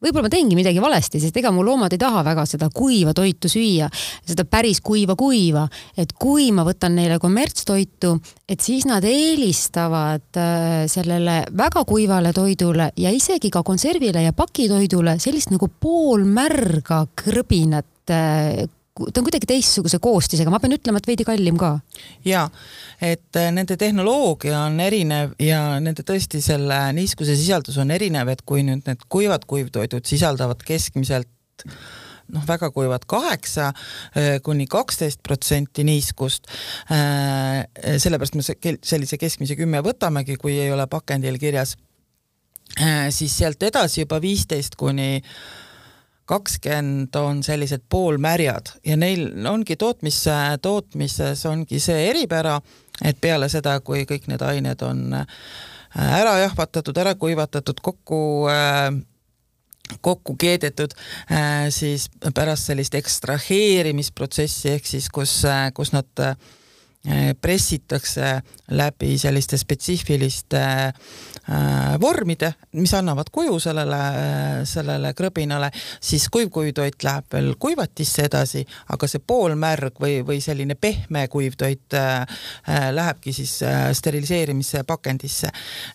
võib-olla 0.03 0.27
ma 0.27 0.31
teengi 0.31 0.57
midagi 0.57 0.81
valesti, 0.83 1.21
sest 1.21 1.37
ega 1.39 1.51
mu 1.53 1.63
loomad 1.65 1.93
ei 1.95 2.01
taha 2.01 2.23
väga 2.25 2.45
seda 2.49 2.69
kuiva 2.73 3.13
toitu 3.17 3.49
süüa, 3.51 3.89
seda 4.27 4.45
päris 4.49 4.81
kuiva 4.85 5.17
kuiva, 5.17 5.65
et 5.97 6.13
kui 6.19 6.51
ma 6.55 6.65
võtan 6.67 6.95
neile 6.97 7.19
kommertstoitu, 7.21 8.13
et 8.49 8.63
siis 8.63 8.85
nad 8.89 9.05
eelistavad 9.07 10.39
äh, 10.39 10.85
sellele 10.91 11.39
väga 11.57 11.83
kuivale 11.87 12.33
toidule 12.35 12.91
ja 12.97 13.13
isegi 13.13 13.51
ka 13.53 13.63
konservile 13.67 14.23
ja 14.25 14.35
pakitoidule 14.37 15.17
sellist 15.23 15.53
nagu 15.53 15.69
poolmärga 15.81 17.05
krõbinat 17.17 18.13
äh, 18.13 18.67
ta 18.97 19.21
on 19.21 19.27
kuidagi 19.27 19.49
teistsuguse 19.49 19.99
koostisega, 20.03 20.51
ma 20.53 20.59
pean 20.63 20.75
ütlema, 20.77 21.01
et 21.01 21.09
veidi 21.09 21.25
kallim 21.27 21.59
ka. 21.59 21.75
ja, 22.25 22.47
et 23.03 23.39
äh, 23.39 23.51
nende 23.55 23.77
tehnoloogia 23.79 24.65
on 24.65 24.79
erinev 24.83 25.35
ja 25.41 25.61
nende 25.83 26.05
tõesti 26.07 26.41
selle 26.43 26.79
niiskuse 26.97 27.37
sisaldus 27.37 27.77
on 27.81 27.93
erinev, 27.93 28.31
et 28.33 28.43
kui 28.47 28.65
nüüd 28.67 28.87
need 28.87 29.07
kuivad 29.11 29.47
kuivtoidud 29.49 30.07
sisaldavad 30.07 30.63
keskmiselt 30.67 31.29
noh, 32.33 32.43
väga 32.47 32.71
kuivad 32.75 33.07
kaheksa 33.09 33.69
äh, 33.71 34.37
kuni 34.43 34.67
kaksteist 34.69 35.21
protsenti 35.23 35.85
niiskust. 35.87 36.49
Äh, 36.91 37.63
sellepärast 38.01 38.37
me 38.37 38.45
sellise 38.45 39.21
keskmise 39.21 39.59
kümme 39.59 39.83
võtamegi, 39.85 40.39
kui 40.41 40.57
ei 40.59 40.73
ole 40.73 40.87
pakendil 40.91 41.39
kirjas. 41.41 41.77
siis 43.15 43.31
sealt 43.37 43.63
edasi 43.63 44.01
juba 44.01 44.17
viisteist 44.21 44.75
kuni 44.75 45.21
kakskümmend 45.23 45.66
on 47.15 47.43
sellised 47.43 47.85
poolmärjad 47.89 48.73
ja 48.85 48.97
neil 48.97 49.29
ongi 49.47 49.75
tootmis, 49.75 50.25
tootmises 50.61 51.45
ongi 51.45 51.79
see 51.79 52.09
eripära, 52.09 52.59
et 53.05 53.19
peale 53.21 53.49
seda, 53.49 53.79
kui 53.79 54.05
kõik 54.09 54.27
need 54.27 54.43
ained 54.43 54.81
on 54.85 55.13
äh, 55.21 55.27
ära 55.95 56.37
jahvatatud, 56.43 56.97
ära 56.97 57.15
kuivatatud, 57.15 57.79
kokku 57.81 58.19
äh, 58.51 58.91
kokku 60.03 60.35
keedetud, 60.35 60.93
äh, 61.31 61.69
siis 61.71 62.09
pärast 62.35 62.67
sellist 62.67 62.95
ekstraheerimisprotsessi 62.99 64.75
ehk 64.75 64.89
siis 64.89 65.07
kus, 65.13 65.39
kus 65.73 65.93
nad 65.95 66.27
pressitakse 67.41 68.41
läbi 68.75 69.13
selliste 69.21 69.57
spetsiifiliste 69.57 70.63
Äh, 71.51 71.99
vormide, 72.01 72.53
mis 72.71 72.91
annavad 72.93 73.29
kuju 73.31 73.53
sellele, 73.63 73.97
sellele 74.67 75.13
krõbinale, 75.15 75.69
siis 76.03 76.25
kuivkuivtoit 76.27 77.05
läheb 77.07 77.29
veel 77.31 77.53
kuivatisse 77.55 78.25
edasi, 78.27 78.65
aga 78.91 79.07
see 79.07 79.23
poolmärg 79.23 79.95
või, 80.03 80.17
või 80.27 80.41
selline 80.43 80.75
pehme 80.75 81.23
kuivtoit 81.31 81.95
äh, 81.95 82.41
äh 82.67 82.89
lähebki 82.91 83.31
siis 83.31 83.61
äh, 83.63 83.93
steriliseerimise 83.95 84.83
pakendisse. 84.83 85.47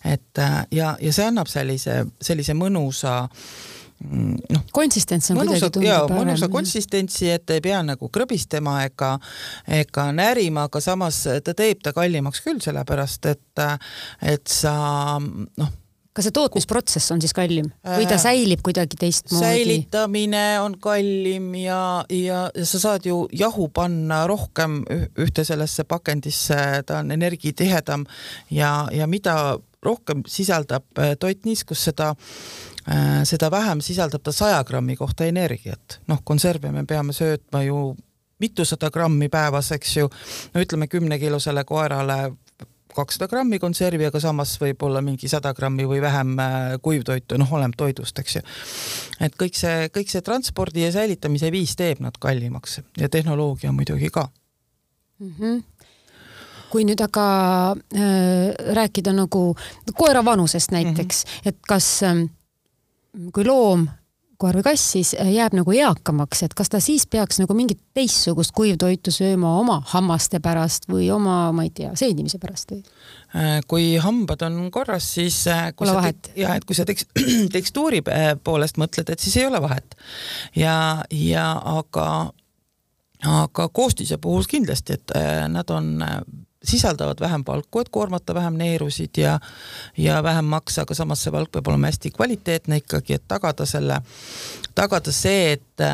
et 0.05 0.41
äh, 0.41 0.65
ja, 0.71 0.97
ja 1.01 1.13
see 1.13 1.27
annab 1.27 1.47
sellise, 1.47 2.01
sellise 2.21 2.57
mõnusa 2.57 3.19
mm, 3.21 3.72
noh, 4.03 4.63
konsistents 4.75 5.31
on 5.31 5.39
mõnusa, 5.39 5.67
kuidagi 5.67 5.77
tundub 5.79 6.09
parem. 6.09 6.21
mõnusa 6.21 6.49
konsistentsi, 6.53 7.29
et 7.33 7.53
ei 7.55 7.61
pea 7.63 7.81
nagu 7.85 8.09
krõbistama 8.13 8.79
ega, 8.87 9.13
ega 9.81 10.09
närima, 10.15 10.67
aga 10.69 10.83
samas 10.83 11.23
ta 11.45 11.55
teeb 11.57 11.83
ta 11.83 11.95
kallimaks 11.95 12.43
küll, 12.45 12.61
sellepärast 12.63 13.31
et, 13.31 13.63
et 14.33 14.59
sa 14.59 14.75
noh 15.19 15.79
kas 16.13 16.27
see 16.27 16.33
tootmisprotsess 16.35 17.11
on 17.13 17.21
siis 17.23 17.33
kallim 17.33 17.69
või 17.81 18.05
ta 18.05 18.19
äh, 18.19 18.21
säilib 18.21 18.61
kuidagi 18.65 18.99
teistmoodi? 19.01 19.41
säilitamine 19.41 20.43
on 20.61 20.77
kallim 20.81 21.49
ja, 21.57 22.05
ja, 22.13 22.45
sa 22.69 22.81
saad 22.81 23.07
ju 23.09 23.23
jahu 23.33 23.67
panna 23.73 24.23
rohkem 24.29 24.83
ühte 25.17 25.45
sellesse 25.47 25.87
pakendisse, 25.89 26.57
ta 26.85 27.01
on 27.01 27.09
energiatihedam 27.15 28.05
ja, 28.53 28.75
ja 28.93 29.09
mida 29.09 29.57
rohkem 29.83 30.21
sisaldab 30.29 30.85
äh, 31.01 31.15
toit 31.19 31.43
niiskust, 31.49 31.89
seda 31.89 32.13
seda 33.23 33.47
vähem 33.51 33.81
sisaldab 33.81 34.23
ta 34.23 34.31
saja 34.31 34.63
grammi 34.63 34.95
kohta 34.95 35.25
energiat. 35.25 35.99
noh, 36.07 36.19
konserve 36.23 36.71
me 36.71 36.85
peame 36.85 37.13
söötma 37.13 37.63
ju 37.63 37.95
mitusada 38.39 38.89
grammi 38.91 39.29
päevas, 39.29 39.71
eks 39.71 39.97
ju, 39.97 40.09
no 40.53 40.61
ütleme 40.61 40.87
kümnekilosele 40.91 41.63
koerale 41.63 42.33
kakssada 42.93 43.27
grammi 43.27 43.57
konservi, 43.61 44.05
aga 44.05 44.19
samas 44.21 44.53
võib-olla 44.61 45.01
mingi 45.01 45.29
sada 45.31 45.53
grammi 45.57 45.85
või 45.89 46.01
vähem 46.03 46.35
äh, 46.39 46.75
kuivtoitu, 46.83 47.39
noh, 47.41 47.49
oleneb 47.57 47.75
toidust, 47.77 48.19
eks 48.21 48.37
ju. 48.37 48.43
et 49.25 49.35
kõik 49.39 49.57
see, 49.57 49.89
kõik 49.93 50.11
see 50.13 50.21
transpordi 50.25 50.85
ja 50.85 50.91
säilitamise 50.93 51.51
viis 51.53 51.75
teeb 51.79 52.03
nad 52.05 52.17
kallimaks 52.21 52.81
ja 52.99 53.09
tehnoloogia 53.09 53.73
muidugi 53.73 54.11
ka 54.13 54.29
mm. 55.19 55.35
-hmm 55.39 55.61
kui 56.73 56.87
nüüd 56.89 57.01
aga 57.05 57.23
äh, 57.93 58.49
rääkida 58.73 59.11
nagu 59.13 59.55
koera 59.93 60.23
vanusest 60.25 60.71
näiteks 60.71 61.25
mm, 61.25 61.29
-hmm. 61.29 61.49
et 61.49 61.57
kas 61.67 62.03
äh, 62.03 62.23
kui 63.33 63.45
loom 63.45 63.87
koer 64.43 64.57
või 64.59 64.65
kass 64.65 64.91
siis 64.95 65.13
äh, 65.15 65.29
jääb 65.37 65.55
nagu 65.55 65.73
eakamaks, 65.75 66.43
et 66.45 66.53
kas 66.57 66.71
ta 66.71 66.81
siis 66.83 67.05
peaks 67.09 67.39
nagu 67.41 67.55
mingit 67.55 67.79
teistsugust 67.95 68.53
kuivtoitu 68.55 69.13
sööma 69.13 69.55
oma 69.59 69.79
hammaste 69.93 70.41
pärast 70.43 70.89
või 70.91 71.07
oma, 71.13 71.37
ma 71.55 71.65
ei 71.67 71.71
tea, 71.75 71.93
seedimise 71.99 72.39
pärast 72.41 72.73
või? 72.73 72.81
Äh, 73.37 73.55
kui 73.69 73.93
hambad 74.03 74.43
on 74.47 74.59
korras, 74.73 75.07
siis 75.15 75.39
äh, 75.51 75.69
kui 75.71 75.87
Pole 75.87 75.97
vahet. 75.99 76.31
ja 76.39 76.55
et 76.57 76.67
kui 76.67 76.77
sa 76.77 76.85
teks, 76.89 77.07
tekstuuri 77.55 78.03
poolest 78.43 78.79
mõtled, 78.81 79.13
et 79.13 79.23
siis 79.23 79.37
ei 79.39 79.47
ole 79.47 79.61
vahet. 79.63 79.95
ja, 80.59 80.77
ja 81.13 81.49
aga, 81.77 82.07
aga 83.39 83.69
koostise 83.69 84.19
puhul 84.21 84.49
kindlasti, 84.49 84.99
et 84.99 85.15
nad 85.53 85.71
on 85.71 85.95
sisaldavad 86.63 87.19
vähem 87.19 87.43
valku, 87.47 87.79
et 87.79 87.89
koormata 87.89 88.33
vähem 88.35 88.57
neerusid 88.57 89.17
ja 89.17 89.39
ja 89.97 90.23
vähem 90.23 90.45
maksa, 90.45 90.81
aga 90.81 90.95
samas 90.95 91.23
see 91.23 91.31
valk 91.31 91.51
peab 91.51 91.67
olema 91.67 91.91
hästi 91.91 92.11
kvaliteetne 92.11 92.81
ikkagi, 92.83 93.19
et 93.19 93.27
tagada 93.27 93.65
selle, 93.65 94.01
tagada 94.75 95.11
see, 95.11 95.53
et, 95.57 95.87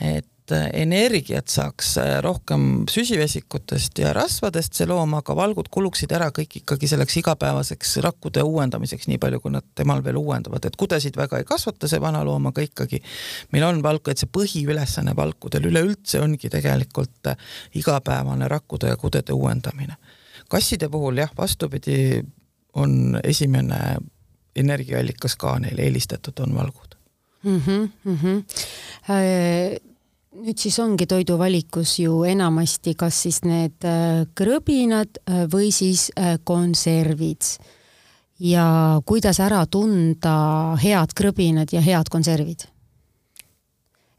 et 0.00 0.28
energiat 0.52 1.48
saaks 1.52 1.94
rohkem 2.24 2.84
süsivesikutest 2.90 3.98
ja 4.02 4.12
rasvadest 4.16 4.78
see 4.78 4.86
loom, 4.88 5.14
aga 5.18 5.36
valgud 5.36 5.70
kuluksid 5.72 6.12
ära 6.16 6.30
kõik 6.34 6.60
ikkagi 6.62 6.90
selleks 6.90 7.18
igapäevaseks 7.22 7.96
rakkude 8.04 8.42
uuendamiseks, 8.46 9.08
nii 9.10 9.20
palju 9.22 9.40
kui 9.44 9.54
nad 9.54 9.66
temal 9.78 10.04
veel 10.04 10.20
uuendavad, 10.20 10.64
et 10.64 10.76
kudesid 10.76 11.16
väga 11.16 11.42
ei 11.42 11.48
kasvata 11.48 11.90
see 11.90 12.00
vana 12.00 12.24
loom, 12.26 12.50
aga 12.52 12.64
ikkagi 12.64 13.02
meil 13.52 13.68
on 13.68 13.82
valku, 13.82 14.10
et 14.10 14.22
see 14.22 14.30
põhiülesanne 14.32 15.16
valkudel 15.16 15.68
üleüldse 15.70 16.22
ongi 16.22 16.50
tegelikult 16.52 17.34
igapäevane 17.78 18.48
rakkude 18.48 18.92
ja 18.92 18.96
kudede 18.96 19.36
uuendamine 19.36 19.98
kasside 20.48 20.88
puhul 20.88 21.20
jah, 21.20 21.30
vastupidi, 21.36 22.24
on 22.74 23.20
esimene 23.24 23.96
energiaallikas 24.56 25.36
ka 25.36 25.58
neile 25.62 25.82
eelistatud, 25.86 26.38
on 26.40 26.54
valgud 26.54 26.96
mm. 27.42 27.60
-hmm, 27.66 27.88
mm 28.04 28.18
-hmm. 28.22 28.44
Nüüd 30.36 30.60
siis 30.60 30.76
ongi 30.78 31.06
toiduvalikus 31.08 31.94
ju 32.02 32.20
enamasti 32.28 32.92
kas 33.00 33.22
siis 33.24 33.40
need 33.48 33.84
äh, 33.88 34.26
krõbinad 34.36 35.22
äh, 35.24 35.46
või 35.48 35.70
siis 35.72 36.10
äh, 36.12 36.36
konservid. 36.44 37.42
ja 38.38 39.00
kuidas 39.06 39.40
ära 39.40 39.64
tunda 39.66 40.76
head 40.78 41.14
krõbinad 41.16 41.72
ja 41.72 41.80
head 41.80 42.08
konservid 42.12 42.68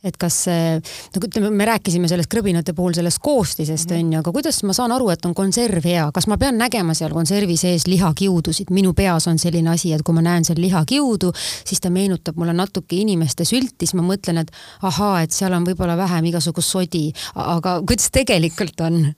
et 0.04 0.18
kas 0.20 0.38
nagu 0.48 1.28
ütleme, 1.28 1.50
me 1.52 1.68
rääkisime 1.68 2.08
sellest 2.12 2.30
krõbinate 2.32 2.74
puhul 2.76 2.96
sellest 2.96 3.20
koostisest 3.24 3.92
onju 3.92 4.04
mm 4.04 4.12
-hmm., 4.14 4.20
aga 4.20 4.32
kuidas 4.32 4.62
ma 4.64 4.74
saan 4.74 4.92
aru, 4.96 5.10
et 5.10 5.26
on 5.26 5.36
konserv 5.36 5.86
hea, 5.86 6.10
kas 6.14 6.28
ma 6.28 6.38
pean 6.38 6.58
nägema 6.58 6.94
seal 6.94 7.14
konservi 7.14 7.58
sees 7.58 7.88
lihakiudusid, 7.88 8.72
minu 8.72 8.94
peas 8.94 9.28
on 9.28 9.40
selline 9.40 9.70
asi, 9.70 9.94
et 9.94 10.04
kui 10.04 10.16
ma 10.16 10.22
näen 10.22 10.46
seal 10.46 10.62
lihakiudu, 10.62 11.32
siis 11.66 11.82
ta 11.82 11.90
meenutab 11.90 12.36
mulle 12.36 12.54
natuke 12.54 12.96
inimeste 12.96 13.46
sülti, 13.46 13.86
siis 13.86 13.94
ma 13.94 14.02
mõtlen, 14.02 14.42
et 14.42 14.52
ahaa, 14.82 15.22
et 15.22 15.32
seal 15.32 15.54
on 15.54 15.66
võib-olla 15.66 15.98
vähem 15.98 16.26
igasugust 16.26 16.70
sodi, 16.70 17.12
aga 17.36 17.82
kuidas 17.82 18.12
tegelikult 18.12 18.80
on? 18.82 19.14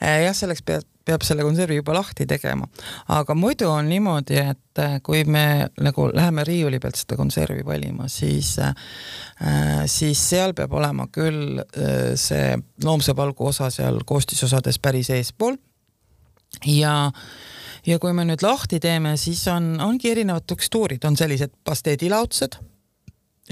jah, 0.00 0.34
selleks 0.34 0.62
peab 0.62 0.93
peab 1.04 1.24
selle 1.24 1.44
konservi 1.44 1.78
juba 1.78 1.94
lahti 1.98 2.26
tegema. 2.26 2.66
aga 3.12 3.34
muidu 3.36 3.68
on 3.70 3.88
niimoodi, 3.88 4.38
et 4.40 4.80
äh, 4.80 4.96
kui 5.04 5.24
me 5.24 5.68
nagu 5.84 6.08
läheme 6.14 6.44
riiuli 6.48 6.80
pealt 6.80 6.98
seda 7.00 7.18
konservi 7.20 7.64
valima, 7.66 8.08
siis 8.08 8.56
äh, 8.58 8.74
siis 9.90 10.22
seal 10.30 10.54
peab 10.56 10.72
olema 10.72 11.08
küll 11.12 11.60
äh, 11.60 12.14
see 12.20 12.56
loomse 12.84 13.16
valgu 13.16 13.50
osa 13.52 13.70
seal 13.74 14.00
koostisosades 14.06 14.80
päris 14.80 15.12
eespool 15.14 15.58
ja 16.70 17.12
ja 17.84 18.00
kui 18.00 18.14
me 18.16 18.24
nüüd 18.24 18.40
lahti 18.40 18.80
teeme, 18.80 19.18
siis 19.20 19.44
on, 19.52 19.74
ongi 19.84 20.08
erinevad 20.14 20.46
tekstuurid, 20.48 21.04
on 21.04 21.18
sellised 21.20 21.52
pasteedilaudsed. 21.64 22.56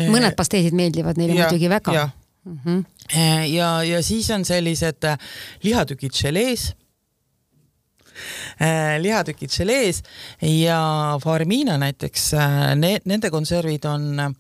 mõned 0.08 0.36
pasteedid 0.38 0.72
meeldivad 0.72 1.20
neile 1.20 1.36
ja, 1.36 1.50
muidugi 1.50 1.68
väga. 1.68 2.10
Mm 2.42 2.60
-hmm. 2.64 2.84
ja, 3.46 3.82
ja 3.84 4.02
siis 4.02 4.30
on 4.30 4.44
sellised 4.44 5.04
lihatükid 5.62 6.16
želees 6.16 6.72
Äh, 6.72 6.81
lihatükid 9.02 9.50
želees 9.52 10.02
ja 10.42 10.78
Farmina 11.22 11.78
näiteks 11.78 12.32
äh, 12.34 12.56
ne,, 12.76 12.96
nende 13.04 13.30
konservid 13.30 13.84
on 13.88 14.08
äh, 14.20 14.32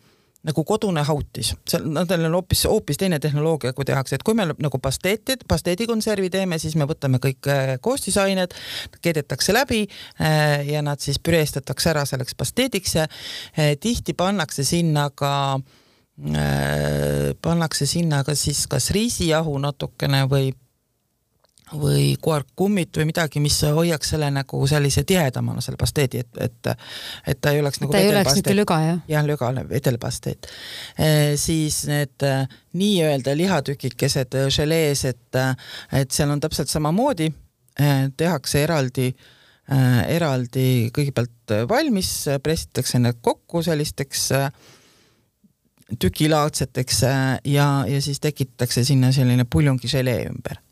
nagu 0.42 0.64
kodune 0.66 1.04
hautis, 1.06 1.52
seal, 1.70 1.84
nendel 1.94 2.26
on 2.26 2.36
hoopis, 2.40 2.64
hoopis 2.66 2.98
teine 2.98 3.20
tehnoloogia, 3.22 3.72
kui 3.76 3.86
tehakse, 3.86 4.18
et 4.18 4.24
kui 4.26 4.34
me 4.34 4.48
nagu 4.50 4.80
pasteetid, 4.82 5.44
pasteedikonservi 5.48 6.30
teeme, 6.34 6.58
siis 6.58 6.74
me 6.78 6.86
võtame 6.90 7.20
kõik 7.22 7.46
koostisained, 7.84 8.56
keedetakse 9.04 9.54
läbi 9.54 9.84
ja 10.66 10.82
nad 10.82 11.02
siis 11.02 11.20
püreestatakse 11.22 11.92
ära 11.92 12.02
selleks 12.10 12.34
pasteediks 12.38 12.96
ja 12.98 13.06
tihti 13.80 14.16
pannakse 14.18 14.66
sinna 14.66 15.08
ka 15.14 15.32
pannakse 17.42 17.86
sinna 17.86 18.24
ka 18.26 18.34
siis 18.38 18.66
kas 18.70 18.90
riisijahu 18.94 19.54
natukene 19.62 20.26
või 20.30 20.50
või 21.78 22.14
koerkummit 22.20 22.96
või 22.96 23.08
midagi, 23.08 23.40
mis 23.42 23.58
hoiaks 23.62 24.12
selle 24.14 24.28
nagu 24.32 24.60
sellise 24.68 25.04
tihedamana, 25.08 25.62
selle 25.64 25.80
pasteedi, 25.80 26.22
et, 26.22 26.40
et 26.40 26.72
et 27.26 27.40
ta 27.40 27.52
ei 27.52 27.60
oleks 27.60 27.80
nagu 27.82 27.92
ta 27.92 28.00
ei 28.02 28.10
oleks 28.12 28.38
mitte 28.38 28.54
lüga, 28.56 28.78
jah? 28.84 29.02
jah, 29.08 29.26
lüga, 29.26 29.50
vedelpasteet 29.68 30.48
e,. 30.98 31.36
siis 31.40 31.82
need 31.90 32.26
e, 32.26 32.32
nii-öelda 32.78 33.36
lihatükikesed 33.36 34.36
želees, 34.54 35.04
et, 35.08 35.40
et 35.92 36.10
seal 36.10 36.32
on 36.34 36.42
täpselt 36.42 36.72
samamoodi 36.72 37.30
e,, 37.30 37.92
tehakse 38.16 38.64
eraldi 38.64 39.08
e, 39.12 39.78
eraldi 40.16 40.66
kõigepealt 40.94 41.56
valmis, 41.70 42.12
pressitakse 42.42 43.00
need 43.02 43.22
kokku 43.22 43.62
sellisteks 43.64 44.28
tükilaadseteks 46.00 47.02
ja, 47.52 47.66
ja 47.84 47.98
siis 48.00 48.20
tekitatakse 48.20 48.84
sinna 48.84 49.10
selline 49.12 49.44
puljungiželee 49.44 50.28
ümber 50.30 50.60
Äh, 50.62 50.71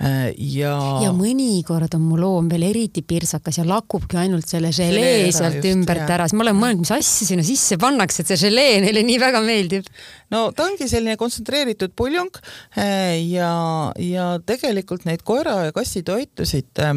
ja. 0.00 0.74
ja 1.04 1.10
mõnikord 1.12 1.92
on 1.96 2.04
mu 2.08 2.18
loom 2.20 2.48
veel 2.48 2.64
eriti 2.70 3.02
pirtsakas 3.06 3.60
ja 3.60 3.66
lakubki 3.68 4.16
ainult 4.20 4.48
selle 4.48 4.72
želee 4.72 5.28
sealt 5.36 5.64
ümbert 5.68 6.08
ära, 6.08 6.28
siis 6.28 6.38
ma 6.38 6.46
olen 6.46 6.56
mõelnud, 6.56 6.84
mis 6.86 6.94
asja 6.96 7.28
sinna 7.28 7.44
sisse 7.46 7.76
pannakse, 7.80 8.22
et 8.22 8.32
see 8.32 8.40
želee 8.46 8.80
neile 8.84 9.04
nii 9.06 9.18
väga 9.20 9.44
meeldib. 9.44 9.88
no 10.32 10.48
ta 10.56 10.68
ongi 10.70 10.88
selline 10.88 11.18
kontsentreeritud 11.20 11.92
puljong 11.98 12.40
äh, 12.80 13.18
ja, 13.28 13.54
ja 14.00 14.28
tegelikult 14.46 15.04
neid 15.08 15.24
koera 15.26 15.66
ja 15.68 15.76
kassi 15.76 16.04
toitusid 16.06 16.80
äh, 16.80 16.94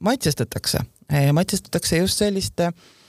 maitsestatakse, 0.00 0.82
maitsestatakse 1.36 2.02
just 2.02 2.18
selliste 2.18 2.72
äh, 2.72 2.74
Äh, 2.74 2.99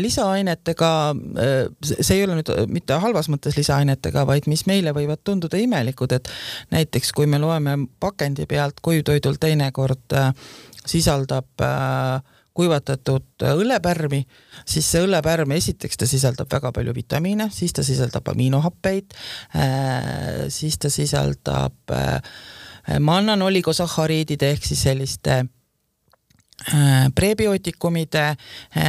lisaainetega, 0.00 1.14
äh, 1.38 1.94
see 2.02 2.16
ei 2.16 2.24
ole 2.24 2.40
nüüd 2.40 2.50
mitte 2.72 2.98
halvas 2.98 3.28
mõttes 3.30 3.54
lisaainetega, 3.56 4.26
vaid 4.26 4.48
mis 4.50 4.66
meile 4.66 4.90
võivad 4.96 5.22
tunduda 5.24 5.60
imelikud, 5.62 6.12
et 6.12 6.28
näiteks 6.74 7.12
kui 7.14 7.28
me 7.30 7.38
loeme 7.38 7.76
pakendi 8.02 8.46
pealt 8.50 8.82
kuivtoidul 8.82 9.38
teinekord 9.40 10.18
äh, 10.18 10.32
sisaldab 10.86 11.62
kuivatatud 12.52 13.44
õllepärmi, 13.48 14.18
siis 14.68 14.90
see 14.90 15.06
õllepärm, 15.06 15.54
esiteks 15.56 15.96
ta 15.96 16.08
sisaldab 16.10 16.50
väga 16.52 16.72
palju 16.74 16.92
vitamiine, 16.92 17.46
siis 17.54 17.72
ta 17.72 17.84
sisaldab 17.86 18.28
aminohappeid, 18.34 19.14
siis 20.52 20.76
ta 20.82 20.90
sisaldab 20.92 21.94
mannanoligosahhariidide 23.00 24.50
ehk 24.52 24.68
siis 24.68 24.84
selliste 24.84 25.38
Äh, 25.38 25.61
prebiootikumide 27.14 28.24
äh, 28.28 28.86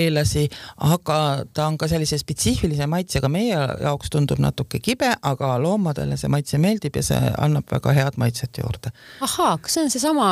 eelasi, 0.00 0.46
aga 0.86 1.20
ta 1.54 1.66
on 1.70 1.78
ka 1.80 1.88
sellise 1.90 2.18
spetsiifilise 2.20 2.86
maitsega, 2.90 3.30
meie 3.32 3.56
jaoks 3.56 4.12
tundub 4.12 4.42
natuke 4.42 4.80
kibe, 4.82 5.12
aga 5.22 5.54
loomadele 5.62 6.18
see 6.20 6.32
maitse 6.32 6.60
meeldib 6.62 7.00
ja 7.00 7.06
see 7.06 7.34
annab 7.38 7.68
väga 7.70 7.96
head 7.96 8.20
maitset 8.20 8.62
juurde. 8.62 8.94
ahaa, 9.20 9.56
kas 9.58 9.76
see 9.76 9.84
on 9.86 9.92
seesama 9.94 10.30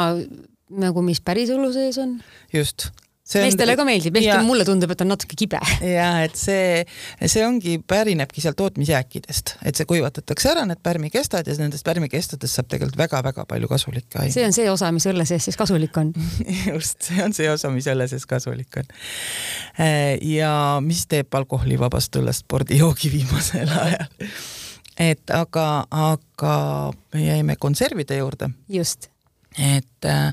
nagu, 0.68 1.04
mis 1.04 1.20
päris 1.24 1.52
õlu 1.54 1.72
sees 1.74 1.98
on? 2.02 2.18
just 2.52 2.90
meestele 3.36 3.74
ka 3.76 3.84
meeldib, 3.84 4.16
ehkki 4.18 4.46
mulle 4.46 4.64
tundub, 4.68 4.92
et 4.92 5.02
on 5.04 5.10
natuke 5.12 5.36
kibe. 5.38 5.60
ja 5.98 6.08
et 6.24 6.36
see, 6.38 6.82
see 7.24 7.44
ongi, 7.44 7.76
pärinebki 7.84 8.42
sealt 8.44 8.58
tootmisjääkidest, 8.60 9.56
et 9.68 9.78
see 9.78 9.88
kuivatatakse 9.88 10.52
ära, 10.54 10.64
need 10.68 10.80
pärmikestad 10.84 11.48
ja 11.48 11.56
nendest 11.60 11.86
pärmikestadest 11.88 12.58
saab 12.58 12.70
tegelikult 12.72 12.98
väga-väga 13.00 13.44
palju 13.48 13.70
kasulikke 13.70 14.22
aineid. 14.22 14.36
see 14.36 14.46
on 14.48 14.56
see 14.56 14.68
osa, 14.72 14.90
mis 14.94 15.08
õlle 15.10 15.26
sees 15.28 15.48
siis 15.48 15.58
kasulik 15.60 15.96
on 16.00 16.12
just, 16.72 17.02
see 17.10 17.20
on 17.24 17.36
see 17.36 17.50
osa, 17.52 17.72
mis 17.74 17.88
õlle 17.90 18.08
sees 18.10 18.24
kasulik 18.28 18.80
on. 18.80 18.94
ja 20.32 20.52
mis 20.84 21.04
teeb 21.10 21.34
alkoholivabast 21.40 22.16
õllest 22.20 22.46
spordijoogi 22.46 23.12
viimasel 23.12 23.68
ajal. 23.84 24.30
et 25.10 25.36
aga, 25.36 25.66
aga 25.90 26.54
me 27.14 27.26
jäime 27.26 27.58
konservide 27.60 28.22
juurde. 28.22 28.50
just. 28.72 29.10
et 29.58 30.08
äh, 30.08 30.32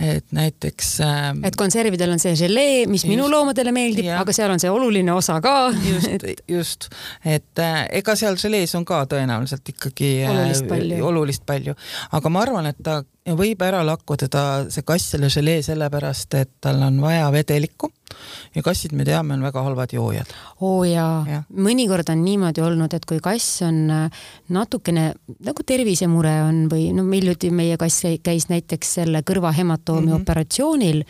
et 0.00 0.32
näiteks 0.34 0.90
äh, 1.04 1.28
et 1.48 1.56
konservidel 1.58 2.14
on 2.14 2.22
see 2.22 2.32
želee, 2.38 2.84
mis 2.90 3.04
just, 3.04 3.10
minu 3.12 3.28
loomadele 3.30 3.72
meeldib, 3.74 4.10
aga 4.16 4.34
seal 4.36 4.52
on 4.54 4.62
see 4.62 4.72
oluline 4.72 5.12
osa 5.12 5.40
ka. 5.44 5.54
just 5.84 6.10
et..., 6.16 6.44
just, 6.48 6.88
et 7.24 7.62
äh, 7.62 7.82
ega 8.00 8.16
seal 8.18 8.38
želees 8.40 8.74
on 8.78 8.86
ka 8.88 9.02
tõenäoliselt 9.10 9.74
ikkagi 9.74 10.12
äh, 10.24 10.32
olulist 10.32 10.68
palju, 10.70 11.00
olulist 11.12 11.46
palju., 11.48 11.76
aga 12.16 12.32
ma 12.32 12.44
arvan, 12.46 12.70
et 12.72 12.80
ta 12.84 13.00
võib 13.26 13.62
ära 13.62 13.82
lakkuda 13.84 14.28
ta, 14.32 14.42
see 14.72 14.84
kass 14.86 15.12
selle 15.14 15.28
želee 15.32 15.62
sellepärast, 15.64 16.34
et 16.40 16.52
tal 16.64 16.80
on 16.86 17.00
vaja 17.02 17.28
vedelikku 17.34 17.90
ja 18.54 18.62
kassid, 18.64 18.94
me 18.96 19.04
teame, 19.06 19.34
on 19.36 19.44
väga 19.44 19.62
halvad 19.64 19.92
joojad. 19.94 20.32
oo 20.60 20.84
jaa 20.88 21.24
ja., 21.28 21.42
mõnikord 21.52 22.08
on 22.12 22.24
niimoodi 22.24 22.64
olnud, 22.64 22.94
et 22.96 23.04
kui 23.08 23.20
kass 23.22 23.62
on 23.66 23.82
äh, 23.90 24.24
natukene 24.48 25.12
nagu 25.46 25.66
tervisemure 25.66 26.34
on 26.46 26.64
või 26.72 26.90
no 26.96 27.04
hiljuti 27.10 27.52
meie 27.54 27.76
kass 27.80 28.08
käis 28.24 28.48
näiteks 28.48 28.96
selle 29.00 29.22
kõrvahematoomi 29.22 30.06
mm 30.06 30.12
-hmm. 30.12 30.22
operatsioonil 30.22 31.04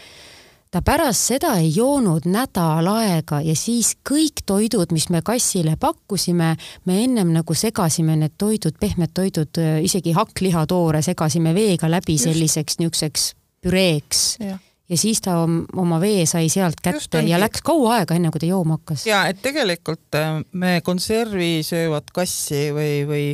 ta 0.71 0.83
pärast 0.87 1.33
seda 1.33 1.57
ei 1.59 1.73
joonud 1.75 2.29
nädal 2.31 2.87
aega 2.93 3.41
ja 3.43 3.57
siis 3.59 3.97
kõik 4.07 4.45
toidud, 4.47 4.93
mis 4.95 5.09
me 5.11 5.23
kassile 5.27 5.77
pakkusime, 5.81 6.55
me 6.87 7.03
ennem 7.05 7.33
nagu 7.35 7.55
segasime 7.55 8.17
need 8.21 8.39
toidud, 8.39 8.79
pehmed 8.81 9.11
toidud, 9.15 9.61
isegi 9.83 10.15
hakklihatoore 10.15 11.03
segasime 11.03 11.55
veega 11.55 11.91
läbi 11.91 12.15
Just. 12.19 12.31
selliseks 12.31 12.79
niisuguseks 12.79 13.31
püreeks 13.61 14.25
ja 14.41 14.59
ja 14.91 14.99
siis 14.99 15.21
ta 15.23 15.37
oma 15.79 16.01
vee 16.03 16.25
sai 16.27 16.49
sealt 16.51 16.81
kätte 16.83 17.23
ja 17.27 17.39
läks 17.41 17.63
kaua 17.67 18.01
aega, 18.01 18.17
enne 18.19 18.33
kui 18.35 18.43
ta 18.43 18.49
jooma 18.49 18.79
hakkas. 18.79 19.07
ja 19.07 19.23
et 19.31 19.39
tegelikult 19.43 20.19
äh, 20.19 20.41
me 20.53 20.81
konservi 20.87 21.61
söövat 21.67 22.11
kassi 22.15 22.69
või, 22.75 22.95
või, 23.09 23.25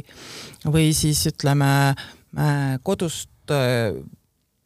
või 0.68 0.90
siis 0.96 1.24
ütleme 1.32 1.70
äh, 1.92 2.76
kodust 2.84 3.54
äh, 3.54 3.96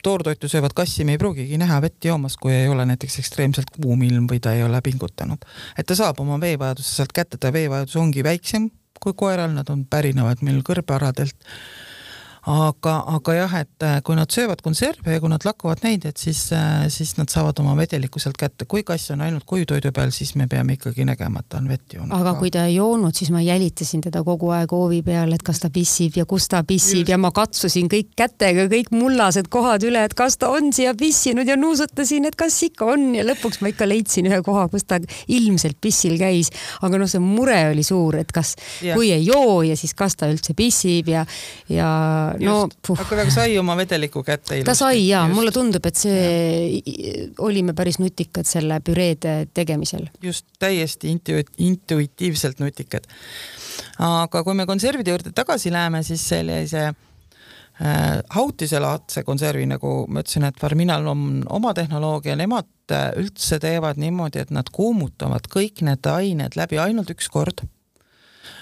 toortoitu 0.03 0.49
söövat 0.49 0.75
kassi 0.77 1.05
me 1.05 1.17
ei 1.17 1.21
pruugigi 1.23 1.59
näha 1.61 1.81
vett 1.83 2.05
joomas, 2.05 2.37
kui 2.41 2.55
ei 2.55 2.69
ole 2.69 2.87
näiteks 2.87 3.19
ekstreemselt 3.23 3.71
kuum 3.77 4.03
ilm 4.03 4.27
või 4.31 4.41
ta 4.41 4.55
ei 4.57 4.63
ole 4.63 4.81
pingutanud. 4.83 5.45
et 5.79 5.87
ta 5.87 5.95
saab 5.95 6.21
oma 6.21 6.41
veevajaduse 6.41 6.95
sealt 6.97 7.13
kätte, 7.13 7.37
ta 7.37 7.53
veevajadus 7.53 7.97
ongi 7.97 8.25
väiksem 8.25 8.71
kui 9.01 9.15
koeral, 9.17 9.53
nad 9.57 9.71
on, 9.73 9.87
pärinevad 9.89 10.45
meil 10.45 10.61
kõrbearadelt. 10.67 11.37
Aga, 12.49 12.95
aga 13.17 13.35
jah, 13.37 13.55
et 13.61 13.85
äh, 13.85 13.99
kui 14.05 14.17
nad 14.17 14.31
söövad 14.33 14.63
konserve 14.65 15.13
ja 15.13 15.21
kui 15.21 15.29
nad 15.29 15.45
lakuvad 15.45 15.83
neid, 15.85 16.07
et 16.09 16.21
siis, 16.21 16.47
äh, 16.57 16.87
siis 16.93 17.13
nad 17.19 17.29
saavad 17.33 17.59
oma 17.61 17.75
vedeliku 17.77 18.21
sealt 18.23 18.39
kätte. 18.41 18.65
kui 18.71 18.83
kass 18.87 19.11
on 19.13 19.21
ainult 19.21 19.45
kuivtoidu 19.49 19.93
peal, 19.93 20.13
siis 20.15 20.35
me 20.41 20.47
peame 20.49 20.79
ikkagi 20.79 21.05
nägema, 21.05 21.41
et 21.41 21.49
ta 21.53 21.59
on 21.61 21.69
vett 21.69 21.95
joonud. 21.95 22.15
aga 22.17 22.35
kui 22.39 22.51
ta 22.51 22.65
ei 22.65 22.79
joonud, 22.79 23.15
siis 23.17 23.31
ma 23.35 23.43
jälitasin 23.45 24.01
teda 24.07 24.23
kogu 24.25 24.51
aeg 24.57 24.73
hoovi 24.73 25.03
peal, 25.05 25.33
et 25.37 25.45
kas 25.45 25.61
ta 25.61 25.71
pissib 25.71 26.17
ja 26.17 26.25
kus 26.25 26.49
ta 26.49 26.63
pissib 26.65 27.03
Just. 27.03 27.13
ja 27.13 27.19
ma 27.21 27.33
katsusin 27.35 27.91
kõik 27.93 28.15
kätega 28.17 28.67
kõik 28.73 28.93
mullased 28.95 29.51
kohad 29.53 29.85
üle, 29.85 30.05
et 30.09 30.17
kas 30.17 30.39
ta 30.41 30.49
on 30.55 30.73
siia 30.73 30.95
pissinud 30.97 31.49
ja 31.49 31.59
nuusutasin, 31.61 32.25
et 32.31 32.39
kas 32.41 32.57
ikka 32.65 32.89
on 32.95 33.11
ja 33.19 33.27
lõpuks 33.27 33.61
ma 33.61 33.73
ikka 33.75 33.89
leidsin 33.89 34.31
ühe 34.31 34.41
koha, 34.47 34.69
kus 34.73 34.89
ta 34.89 35.01
ilmselt 35.29 35.77
pissil 35.81 36.17
käis. 36.21 36.51
aga 36.81 36.99
noh, 36.99 37.09
see 37.11 37.21
mure 37.21 37.61
oli 37.75 37.85
suur, 37.85 38.17
et 38.17 38.33
kas, 38.33 38.57
kui 38.81 39.13
ei 39.13 39.27
joo 39.27 39.61
ja 39.67 39.77
siis 39.77 39.93
kas 39.95 40.17
ta 40.17 40.31
üldse 40.33 40.55
pissib 40.57 41.09
ja, 41.13 41.27
ja 41.69 41.91
no 42.41 42.69
puh. 42.87 43.01
aga 43.01 43.19
nagu 43.23 43.35
sai 43.35 43.57
oma 43.61 43.77
vedeliku 43.79 44.23
kätte 44.27 44.59
ilusti. 44.59 44.69
ta 44.69 44.75
sai 44.79 45.03
ja 45.09 45.23
mulle 45.31 45.53
tundub, 45.55 45.85
et 45.87 45.99
see, 45.99 46.81
olime 47.43 47.75
päris 47.77 48.01
nutikad 48.03 48.49
selle 48.49 48.81
püreede 48.85 49.35
tegemisel. 49.55 50.09
just, 50.23 50.47
täiesti 50.63 51.13
intu-, 51.13 51.45
intuitiivselt 51.59 52.63
nutikad. 52.63 53.09
aga 53.99 54.45
kui 54.47 54.57
me 54.59 54.67
konservide 54.69 55.15
juurde 55.15 55.35
tagasi 55.37 55.73
läheme, 55.73 56.03
siis 56.07 56.27
sellise 56.33 56.87
äh, 56.91 58.21
hautiselaadse 58.37 59.25
konservi, 59.27 59.67
nagu 59.71 60.05
ma 60.09 60.25
ütlesin, 60.25 60.47
et 60.49 60.61
Farminal 60.61 61.07
on 61.11 61.43
oma 61.49 61.75
tehnoloogia, 61.77 62.37
nemad 62.39 62.95
äh, 62.95 63.11
üldse 63.21 63.61
teevad 63.63 64.01
niimoodi, 64.01 64.45
et 64.45 64.55
nad 64.55 64.71
kuumutavad 64.73 65.51
kõik 65.53 65.85
need 65.87 66.11
ained 66.11 66.59
läbi 66.61 66.81
ainult 66.83 67.13
üks 67.17 67.31
kord 67.33 67.67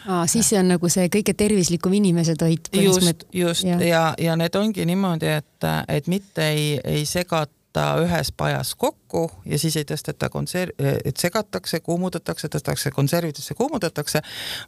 aa, 0.09 0.27
siis 0.27 0.49
see 0.49 0.59
on 0.61 0.73
nagu 0.73 0.89
see 0.93 1.09
kõige 1.13 1.35
tervislikum 1.37 1.93
inimese 2.01 2.35
toit. 2.39 2.69
just, 2.73 3.25
just 3.33 3.65
ja, 3.69 3.79
ja, 3.85 4.03
ja 4.19 4.37
need 4.37 4.57
ongi 4.57 4.87
niimoodi, 4.89 5.31
et, 5.41 5.69
et 5.89 6.09
mitte 6.09 6.49
ei, 6.49 6.81
ei 6.85 7.07
segata 7.07 7.89
ühes 8.03 8.33
pajas 8.37 8.75
kokku 8.75 9.08
ja 9.49 9.59
siis 9.61 9.77
ei 9.81 9.87
tõsteta 9.89 10.29
konserv, 10.33 10.75
et 10.79 11.17
segatakse, 11.17 11.81
kuumutatakse, 11.85 12.49
tõstetakse 12.53 12.93
konservidesse, 12.95 13.55
kuumutatakse, 13.59 14.23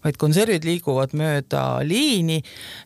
vaid 0.05 0.19
konservid 0.21 0.65
liiguvad 0.67 1.15
mööda 1.19 1.63
liini 1.87 2.41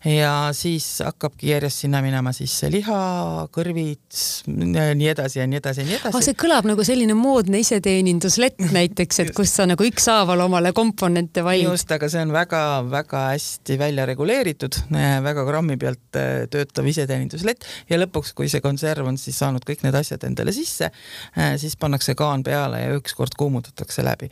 ja 0.08 0.50
siis 0.56 0.86
hakkabki 1.04 1.52
järjest 1.52 1.84
sinna 1.84 2.00
minema 2.04 2.32
sisse 2.36 2.70
liha, 2.72 3.46
kõrvid, 3.54 4.02
nii 4.48 5.10
edasi 5.12 5.40
ja 5.40 5.46
nii 5.50 5.60
edasi 5.60 5.82
ja 5.82 5.88
nii 5.88 5.98
edasi. 6.00 6.24
see 6.28 6.38
kõlab 6.38 6.68
nagu 6.68 6.86
selline 6.86 7.16
moodne 7.18 7.60
iseteeninduslett 7.62 8.60
näiteks, 8.78 9.20
et 9.24 9.32
kus 9.36 9.54
sa 9.54 9.68
nagu 9.70 9.86
ükshaaval 9.86 10.44
omale 10.46 10.74
komponente 10.76 11.44
valid. 11.44 11.68
just, 11.68 11.90
aga 11.94 12.08
see 12.10 12.24
on 12.24 12.34
väga-väga 12.34 13.24
hästi 13.32 13.78
välja 13.80 14.06
reguleeritud, 14.10 14.80
väga 15.24 15.46
grammi 15.48 15.78
pealt 15.80 16.18
äh, 16.20 16.46
töötav 16.50 16.88
iseteeninduslett 16.90 17.66
ja 17.90 18.00
lõpuks, 18.00 18.34
kui 18.36 18.50
see 18.52 18.62
konserv 18.64 19.08
on 19.08 19.18
siis 19.20 19.38
saanud 19.40 19.64
kõik 19.66 19.84
need 19.86 19.96
asjad 19.98 20.24
endale 20.28 20.54
sisse, 20.56 20.90
siis 21.60 21.76
pannakse 21.80 22.14
kaan 22.18 22.42
peale 22.42 22.80
ja 22.84 22.96
ükskord 22.98 23.36
kuumutatakse 23.38 24.04
läbi. 24.04 24.30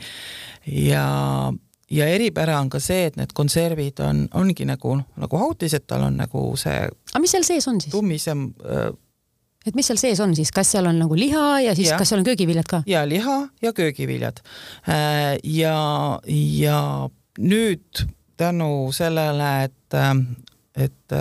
ja, 0.67 1.07
ja 1.91 2.07
eripära 2.07 2.59
on 2.61 2.71
ka 2.71 2.81
see, 2.81 3.07
et 3.11 3.17
need 3.21 3.35
konservid 3.35 4.03
on, 4.05 4.27
ongi 4.35 4.67
nagu, 4.69 4.99
nagu 5.17 5.41
hautised, 5.45 5.87
tal 5.87 6.09
on 6.09 6.21
nagu 6.21 6.51
see. 6.61 6.85
aga 7.13 7.23
mis 7.23 7.35
seal 7.37 7.47
sees 7.49 7.69
on 7.69 7.81
siis? 7.81 7.93
tummisem 7.95 8.51
äh, 8.67 8.91
et 9.67 9.77
mis 9.79 9.87
seal 9.87 10.01
sees 10.01 10.21
on 10.21 10.35
siis, 10.37 10.51
kas 10.55 10.73
seal 10.75 10.89
on 10.91 10.99
nagu 10.99 11.17
liha 11.19 11.61
ja 11.69 11.75
siis 11.79 11.93
ja. 11.93 11.99
kas 12.01 12.13
seal 12.13 12.23
on 12.23 12.29
köögiviljad 12.29 12.69
ka? 12.71 12.83
ja 12.87 13.05
liha 13.09 13.39
ja 13.63 13.73
köögiviljad. 13.73 14.43
Äh, 14.89 15.37
ja, 15.45 16.21
ja 16.27 16.81
nüüd 17.39 18.07
tänu 18.37 18.91
sellele, 18.95 19.51
et, 19.69 19.95
et 20.75 21.17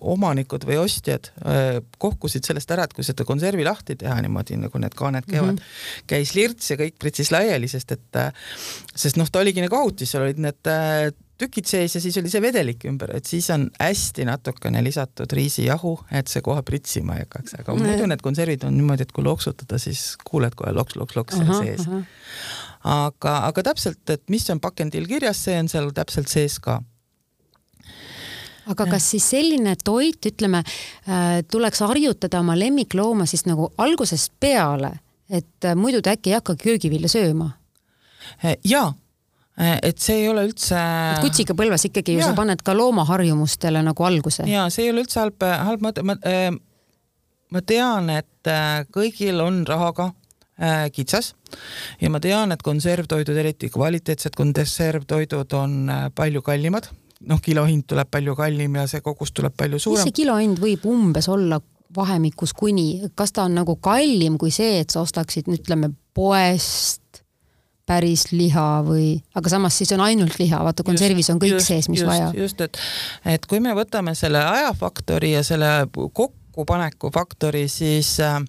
omanikud 0.00 0.64
või 0.68 0.78
ostjad 0.82 1.30
äh, 1.40 1.78
kohkusid 1.98 2.44
sellest 2.44 2.70
ära, 2.74 2.84
et 2.84 2.94
kui 2.96 3.04
seda 3.06 3.24
konservi 3.28 3.64
lahti 3.64 3.96
teha 3.96 4.16
niimoodi, 4.24 4.58
nagu 4.60 4.80
need 4.80 4.96
kaaned 4.96 5.24
käivad 5.28 5.54
mm, 5.54 5.60
-hmm. 5.60 6.08
käis 6.10 6.34
lirts 6.36 6.70
ja 6.70 6.76
kõik 6.80 6.98
pritsis 7.00 7.30
laiali, 7.32 7.68
sest 7.68 7.92
et, 7.96 8.08
äh, 8.20 8.32
sest 8.94 9.16
noh, 9.16 9.30
ta 9.30 9.40
oligi 9.40 9.64
nagu 9.64 9.76
autis, 9.76 10.10
seal 10.12 10.26
olid 10.26 10.42
need 10.42 10.70
äh, 10.72 11.12
tükid 11.40 11.68
sees 11.68 11.94
ja 11.94 12.00
siis 12.00 12.16
oli 12.20 12.30
see 12.32 12.42
vedelik 12.44 12.84
ümber, 12.88 13.14
et 13.16 13.24
siis 13.28 13.48
on 13.50 13.70
hästi 13.80 14.24
natukene 14.28 14.82
lisatud 14.84 15.32
riisijahu, 15.32 15.94
et 16.12 16.28
see 16.28 16.44
kohe 16.44 16.62
pritsima 16.62 17.16
ei 17.16 17.24
hakkaks, 17.24 17.54
aga 17.60 17.72
-hmm. 17.72 17.86
muidu 17.86 18.06
need 18.06 18.24
konservid 18.24 18.64
on 18.64 18.76
niimoodi, 18.76 19.02
et 19.08 19.12
kui 19.12 19.24
loksutada, 19.24 19.78
siis 19.78 20.16
kuuled 20.24 20.54
kohe 20.56 20.72
loks-loks-loks 20.72 21.36
seal 21.36 21.54
sees. 21.62 21.88
aga, 22.84 23.38
aga 23.46 23.62
täpselt, 23.62 24.10
et 24.10 24.28
mis 24.28 24.50
on 24.50 24.60
pakendil 24.60 25.06
kirjas, 25.06 25.44
see 25.44 25.58
on 25.58 25.68
seal 25.68 25.90
täpselt 25.90 26.28
sees 26.28 26.58
ka 26.60 26.82
aga 28.72 28.86
kas 28.90 29.08
siis 29.14 29.26
selline 29.34 29.76
toit, 29.84 30.18
ütleme, 30.30 30.62
äh, 31.06 31.40
tuleks 31.50 31.82
harjutada 31.86 32.40
oma 32.42 32.56
lemmiklooma 32.58 33.26
siis 33.28 33.46
nagu 33.46 33.70
algusest 33.82 34.34
peale, 34.40 34.92
et 35.30 35.66
äh, 35.66 35.76
muidu 35.78 36.02
ta 36.02 36.16
äkki 36.16 36.32
ei 36.32 36.38
hakka 36.38 36.56
köögivilja 36.60 37.10
sööma? 37.12 37.52
Äh, 38.42 38.56
jaa, 38.66 38.90
et 39.56 40.02
see 40.02 40.18
ei 40.20 40.28
ole 40.28 40.44
üldse. 40.50 40.76
kutsikapõlves 41.22 41.86
ikkagi 41.88 42.18
ju 42.18 42.20
ja. 42.20 42.28
sa 42.28 42.36
paned 42.36 42.60
ka 42.64 42.74
loomaharjumustele 42.76 43.80
nagu 43.86 44.04
alguse. 44.04 44.44
ja 44.50 44.66
see 44.72 44.84
ei 44.84 44.92
ole 44.92 45.06
üldse 45.06 45.22
halb, 45.22 45.40
halb 45.40 45.86
mõte, 45.86 46.04
ma, 46.04 46.18
ma 47.54 47.62
tean, 47.64 48.10
et 48.12 48.50
kõigil 48.92 49.40
on 49.40 49.62
rahaga 49.68 50.10
kitsas 50.92 51.32
ja 52.00 52.10
ma 52.12 52.20
tean, 52.20 52.52
et 52.52 52.60
konservtoidud, 52.64 53.36
eriti 53.40 53.72
kvaliteetsed 53.72 54.36
konservtoidud 54.36 55.56
on 55.56 55.88
palju 56.16 56.44
kallimad 56.44 56.90
noh, 57.20 57.40
kilohind 57.42 57.86
tuleb 57.88 58.10
palju 58.10 58.36
kallim 58.36 58.76
ja 58.80 58.86
see 58.90 59.00
kogus 59.04 59.32
tuleb 59.32 59.54
palju 59.56 59.80
suurem. 59.80 60.02
mis 60.02 60.10
see 60.10 60.18
kilohind 60.22 60.60
võib 60.62 60.84
umbes 60.90 61.28
olla 61.32 61.60
vahemikus 61.96 62.52
kuni, 62.56 63.06
kas 63.14 63.32
ta 63.32 63.46
on 63.46 63.54
nagu 63.60 63.76
kallim 63.80 64.36
kui 64.38 64.50
see, 64.54 64.80
et 64.82 64.92
sa 64.92 65.00
ostaksid, 65.06 65.48
ütleme, 65.52 65.92
poest 66.14 67.22
päris 67.86 68.26
liha 68.32 68.82
või, 68.82 69.12
aga 69.38 69.50
samas 69.52 69.76
siis 69.78 69.92
on 69.94 70.02
ainult 70.02 70.40
liha, 70.40 70.58
vaata 70.66 70.82
konservis 70.86 71.30
on 71.30 71.38
kõik 71.42 71.54
just, 71.54 71.70
sees, 71.70 71.88
mis 71.88 72.02
just, 72.02 72.10
vaja. 72.10 72.32
just, 72.34 72.60
et, 72.64 72.80
et 73.36 73.46
kui 73.46 73.62
me 73.62 73.74
võtame 73.78 74.16
selle 74.18 74.42
ajafaktori 74.42 75.36
ja 75.36 75.44
selle 75.46 75.70
kokkupaneku 75.94 77.12
faktori, 77.14 77.68
siis 77.70 78.16
äh, 78.24 78.40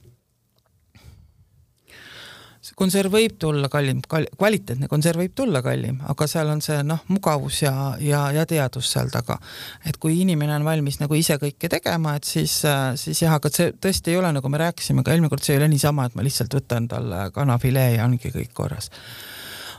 konserv 2.77 3.13
võib 3.13 3.37
tulla 3.41 3.69
kallim 3.73 4.01
kal,, 4.09 4.27
kvaliteetne 4.37 4.89
konserv 4.91 5.23
võib 5.23 5.33
tulla 5.37 5.63
kallim, 5.65 5.97
aga 6.11 6.27
seal 6.29 6.51
on 6.53 6.61
see 6.61 6.77
noh, 6.85 7.01
mugavus 7.09 7.61
ja, 7.63 7.73
ja, 8.03 8.27
ja 8.35 8.45
teadus 8.49 8.91
seal 8.93 9.09
taga. 9.13 9.39
et 9.85 9.97
kui 10.01 10.19
inimene 10.21 10.55
on 10.59 10.67
valmis 10.67 10.99
nagu 11.01 11.17
ise 11.17 11.39
kõike 11.41 11.69
tegema, 11.73 12.15
et 12.17 12.27
siis, 12.27 12.59
siis 13.01 13.23
jah, 13.23 13.37
aga 13.39 13.49
see 13.53 13.73
tõesti 13.81 14.13
ei 14.13 14.19
ole, 14.21 14.31
nagu 14.35 14.51
me 14.53 14.61
rääkisime 14.61 15.03
ka 15.03 15.15
eelmine 15.15 15.31
kord, 15.33 15.45
see 15.45 15.55
ei 15.55 15.61
ole 15.61 15.71
niisama, 15.71 16.05
et 16.05 16.17
ma 16.17 16.25
lihtsalt 16.25 16.53
võtan 16.53 16.89
talle 16.91 17.27
kanafilee 17.33 17.95
ja 17.97 18.05
ongi 18.05 18.31
kõik 18.33 18.53
korras 18.57 18.91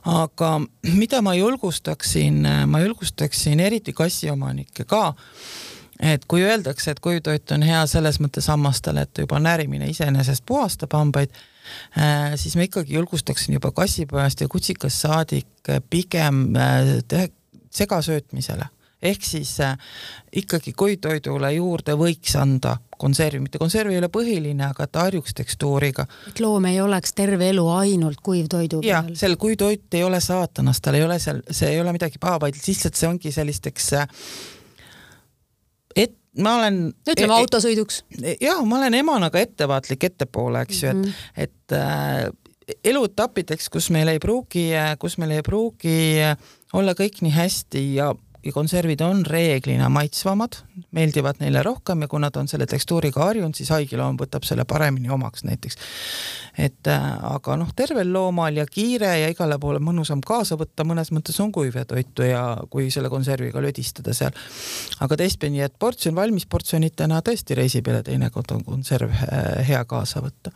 aga 0.09 0.53
mida 0.95 1.21
ma 1.23 1.35
julgustaksin, 1.37 2.47
ma 2.71 2.81
julgustaksin 2.81 3.61
eriti 3.61 3.93
kassiomanikke 3.93 4.87
ka, 4.89 5.13
et 6.01 6.25
kui 6.31 6.43
öeldakse, 6.47 6.93
et 6.95 7.03
kuivtoit 7.03 7.55
on 7.55 7.67
hea 7.67 7.85
selles 7.91 8.21
mõttes 8.23 8.47
hammastele, 8.51 9.05
et 9.07 9.23
juba 9.23 9.41
närimine 9.43 9.91
iseenesest 9.91 10.47
puhastab 10.47 10.95
hambaid 10.99 11.35
siis 12.37 12.57
ma 12.57 12.67
ikkagi 12.67 12.95
julgustaksin 12.95 13.59
juba 13.59 13.73
kassipojast 13.77 14.41
ja 14.41 14.49
kutsikast 14.49 15.05
saadik 15.07 15.71
äh, 15.71 15.83
pigem 15.91 16.57
äh, 16.57 17.29
segasöötmisele 17.71 18.69
ehk 19.03 19.25
siis 19.25 19.61
äh, 19.61 19.77
ikkagi 20.33 20.73
koitoidule 20.73 21.53
juurde 21.53 21.95
võiks 21.99 22.35
anda 22.39 22.77
konservi, 22.99 23.39
mitte 23.45 23.61
konserv 23.63 23.93
ei 23.93 24.01
ole 24.01 24.09
põhiline, 24.11 24.65
aga 24.67 24.89
ta 24.91 25.05
harjuks 25.07 25.37
tekstuuriga. 25.39 26.07
et 26.29 26.41
loom 26.43 26.67
ei 26.67 26.81
oleks 26.83 27.15
terve 27.15 27.49
elu 27.53 27.67
ainult 27.77 28.21
kuivtoidu 28.23 28.81
peal. 28.81 28.91
jah, 28.91 29.11
seal 29.15 29.37
kuivtoit 29.39 29.95
ei 29.95 30.05
ole 30.05 30.21
saatanast, 30.21 30.83
tal 30.83 30.99
ei 30.99 31.07
ole 31.07 31.19
seal, 31.23 31.43
see 31.51 31.71
ei 31.75 31.81
ole 31.81 31.95
midagi 31.95 32.19
paha, 32.19 32.41
vaid 32.47 32.59
lihtsalt 32.59 32.99
see 32.99 33.09
ongi 33.09 33.33
sellisteks 33.35 33.93
äh, 34.01 34.09
ma 36.43 36.57
olen. 36.59 36.83
ütleme 37.09 37.33
e-, 37.35 37.39
autosõiduks. 37.45 38.03
jah, 38.41 38.61
ma 38.65 38.81
olen 38.81 38.99
emana 38.99 39.31
ka 39.35 39.43
ettevaatlik 39.43 40.09
ettepoole, 40.11 40.63
eks 40.67 40.83
ju 40.83 40.93
mm, 40.93 41.03
-hmm. 41.03 41.25
et, 41.37 41.57
et 41.59 41.77
äh, 41.79 42.77
eluetappideks, 42.85 43.69
kus 43.73 43.91
meil 43.95 44.09
ei 44.13 44.21
pruugi, 44.23 44.71
kus 45.01 45.19
meil 45.19 45.39
ei 45.39 45.43
pruugi 45.43 45.99
olla 46.77 46.95
kõik 46.97 47.23
nii 47.25 47.33
hästi 47.33 47.85
ja 47.97 48.13
konservid 48.55 49.01
on 49.01 49.25
reeglina 49.27 49.89
maitsvamad, 49.93 50.61
meeldivad 50.95 51.41
neile 51.43 51.63
rohkem 51.67 52.05
ja 52.05 52.09
kui 52.09 52.21
nad 52.23 52.37
on 52.39 52.49
selle 52.49 52.67
tekstuuriga 52.71 53.25
harjunud, 53.25 53.57
siis 53.59 53.71
haigeloom 53.75 54.19
võtab 54.21 54.47
selle 54.47 54.65
paremini 54.69 55.11
omaks 55.11 55.45
näiteks. 55.45 55.79
et 56.59 56.91
äh, 56.91 57.09
aga 57.35 57.57
noh, 57.57 57.73
tervel 57.77 58.13
loomal 58.13 58.57
ja 58.57 58.67
kiire 58.67 59.11
ja 59.21 59.29
igale 59.31 59.59
poole 59.59 59.79
mõnusam 59.79 60.23
kaasa 60.25 60.57
võtta 60.59 60.87
mõnes 60.87 61.13
mõttes 61.15 61.39
on 61.41 61.53
kuivatoitu 61.53 62.23
ja 62.23 62.45
kui 62.71 62.91
selle 62.91 63.11
konserviga 63.11 63.63
lödistada 63.63 64.15
seal. 64.15 64.33
aga 65.01 65.17
teistpidi, 65.17 65.61
et 65.61 65.75
portsjon 65.79 66.15
valmis 66.15 66.47
portsjonitena 66.47 67.23
tõesti 67.23 67.59
reisi 67.59 67.83
peale 67.83 68.03
teinekord 68.03 68.55
on 68.57 68.65
konserv 68.65 69.11
äh, 69.11 69.67
hea 69.69 69.85
kaasa 69.85 70.23
võtta. 70.23 70.55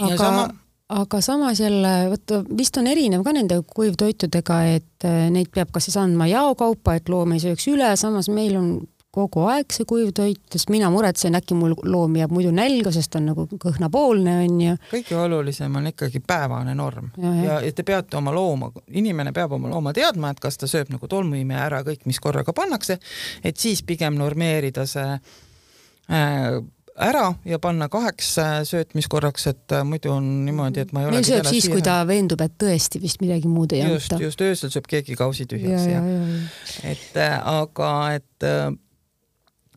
aga 0.00 0.16
sama 0.16 0.50
aga 0.92 1.20
samas 1.24 1.60
jälle, 1.60 1.92
vaata 2.12 2.42
vist 2.56 2.76
on 2.76 2.86
erinev 2.90 3.24
ka 3.24 3.32
nende 3.32 3.60
kuivtoitudega, 3.74 4.62
et 4.76 5.06
äh, 5.08 5.28
neid 5.32 5.52
peab 5.54 5.72
kas 5.72 5.88
siis 5.88 5.98
andma 6.00 6.28
jaokaupa, 6.30 6.96
et 6.98 7.12
loom 7.12 7.36
ei 7.36 7.42
sööks 7.42 7.68
üle, 7.72 7.92
samas 8.00 8.28
meil 8.32 8.56
on 8.60 8.72
kogu 9.12 9.42
aeg 9.44 9.74
see 9.74 9.84
kuiv 9.88 10.08
toit, 10.16 10.40
sest 10.54 10.70
mina 10.72 10.88
muretsen, 10.92 11.36
äkki 11.36 11.56
mul 11.56 11.74
loom 11.84 12.14
jääb 12.16 12.32
muidu 12.32 12.48
nälga, 12.56 12.88
sest 12.94 13.18
on 13.18 13.26
nagu 13.28 13.44
kõhnapoolne 13.60 14.38
onju. 14.46 14.76
kõige 14.88 15.18
olulisem 15.20 15.76
on 15.76 15.90
ikkagi 15.90 16.22
päevane 16.24 16.72
norm 16.78 17.10
ja, 17.20 17.32
ja, 17.36 17.58
ja 17.66 17.72
te 17.76 17.84
peate 17.84 18.16
oma 18.16 18.32
looma, 18.32 18.70
inimene 18.88 19.34
peab 19.36 19.52
oma 19.58 19.68
looma 19.68 19.92
teadma, 19.96 20.32
et 20.32 20.40
kas 20.40 20.56
ta 20.60 20.70
sööb 20.70 20.94
nagu 20.94 21.08
tolmuimeja 21.12 21.66
ära 21.66 21.82
kõik, 21.84 22.06
mis 22.08 22.20
korraga 22.24 22.56
pannakse, 22.56 22.96
et 23.44 23.60
siis 23.60 23.84
pigem 23.84 24.16
normeerida 24.16 24.88
see 24.88 25.10
äh, 25.12 26.56
ära 26.96 27.32
ja 27.48 27.58
panna 27.62 27.88
kaheks 27.88 28.34
äh, 28.38 28.52
söötmiskorraks, 28.68 29.46
et 29.46 29.72
äh, 29.72 29.84
muidu 29.84 30.12
on 30.12 30.28
niimoodi, 30.46 30.84
et 30.84 30.92
ma 30.92 31.02
ei 31.02 31.08
ole. 31.08 31.18
meil 31.18 31.26
sööb 31.26 31.48
siis, 31.48 31.68
kui 31.72 31.82
ta 31.84 32.00
veendub, 32.08 32.40
et 32.44 32.54
tõesti 32.60 33.00
vist 33.02 33.22
midagi 33.24 33.50
muud 33.50 33.72
ei 33.76 33.84
just, 33.86 34.12
anta. 34.12 34.22
just, 34.26 34.44
öösel 34.44 34.72
sööb 34.74 34.88
keegi 34.90 35.16
kausi 35.18 35.46
tühjaks 35.48 35.88
ja, 35.88 36.00
ja, 36.04 36.14
ja, 36.20 36.46
et 36.92 37.20
äh, 37.20 37.36
aga 37.56 37.92
et 38.18 38.48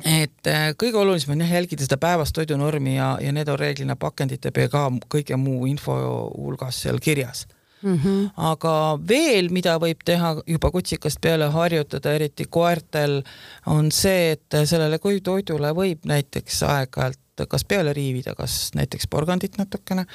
et 0.03 0.49
kõige 0.75 0.99
olulisem 0.99 1.31
on 1.31 1.45
jah 1.45 1.53
jälgida 1.55 1.85
seda 1.85 1.95
päevast 2.01 2.35
toidunormi 2.35 2.97
ja, 2.97 3.13
ja 3.23 3.31
need 3.31 3.47
on 3.47 3.59
reeglina 3.59 3.95
pakendite 3.95 4.51
ka 4.51 4.89
kõige 5.07 5.37
muu 5.39 5.69
info 5.71 5.95
hulgas 6.35 6.81
seal 6.83 6.99
kirjas 6.99 7.45
mm. 7.85 7.99
-hmm. 8.03 8.29
aga 8.51 8.75
veel, 9.07 9.49
mida 9.53 9.77
võib 9.81 10.01
teha 10.05 10.35
juba 10.47 10.71
kutsikast 10.71 11.21
peale 11.21 11.49
harjutada, 11.53 12.13
eriti 12.13 12.47
koertel, 12.49 13.21
on 13.65 13.91
see, 13.91 14.31
et 14.35 14.57
sellele 14.65 14.99
kuivtoidule 14.99 15.71
võib 15.77 16.05
näiteks 16.09 16.63
aeg-ajalt 16.63 17.21
kas 17.49 17.65
peale 17.67 17.93
riivida, 17.93 18.31
kas 18.35 18.71
näiteks 18.75 19.09
porgandit 19.11 19.57
natukene 19.59 20.05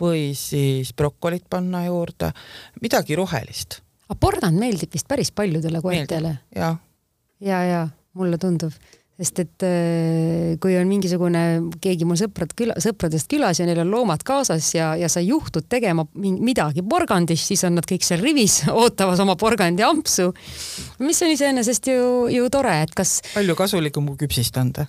või 0.00 0.32
siis 0.38 0.94
brokolit 0.96 1.44
panna 1.50 1.84
juurde, 1.84 2.32
midagi 2.80 3.16
rohelist. 3.16 3.82
aga 4.08 4.16
porgand 4.20 4.58
meeldib 4.58 4.92
vist 4.92 5.08
päris 5.08 5.32
paljudele 5.32 5.80
koertele? 5.80 6.38
ja, 6.56 6.76
ja, 7.40 7.62
ja 7.64 7.88
mulle 8.14 8.38
tundub 8.38 8.72
sest 9.14 9.38
et 9.44 9.64
äh, 9.66 10.54
kui 10.62 10.74
on 10.74 10.88
mingisugune 10.90 11.42
keegi 11.82 12.06
mu 12.08 12.16
sõprad 12.18 12.50
küla, 12.58 12.74
sõpradest 12.82 13.28
külas 13.30 13.60
ja 13.60 13.66
neil 13.68 13.84
on 13.84 13.92
loomad 13.92 14.24
kaasas 14.26 14.72
ja, 14.74 14.90
ja 14.98 15.10
sa 15.12 15.22
juhtud 15.22 15.68
tegema 15.70 16.06
midagi 16.14 16.82
porgandis, 16.82 17.44
siis 17.46 17.62
on 17.68 17.78
nad 17.78 17.86
kõik 17.86 18.06
seal 18.06 18.24
rivis 18.24 18.62
ootamas 18.82 19.22
oma 19.22 19.38
porgandi 19.38 19.86
ampsu. 19.86 20.32
mis 21.04 21.22
on 21.22 21.34
iseenesest 21.36 21.92
ju, 21.92 22.26
ju 22.34 22.50
tore, 22.50 22.74
et 22.82 22.94
kas. 22.94 23.20
palju 23.36 23.54
kasulikum 23.58 24.10
kui 24.10 24.24
küpsist 24.26 24.58
anda 24.58 24.88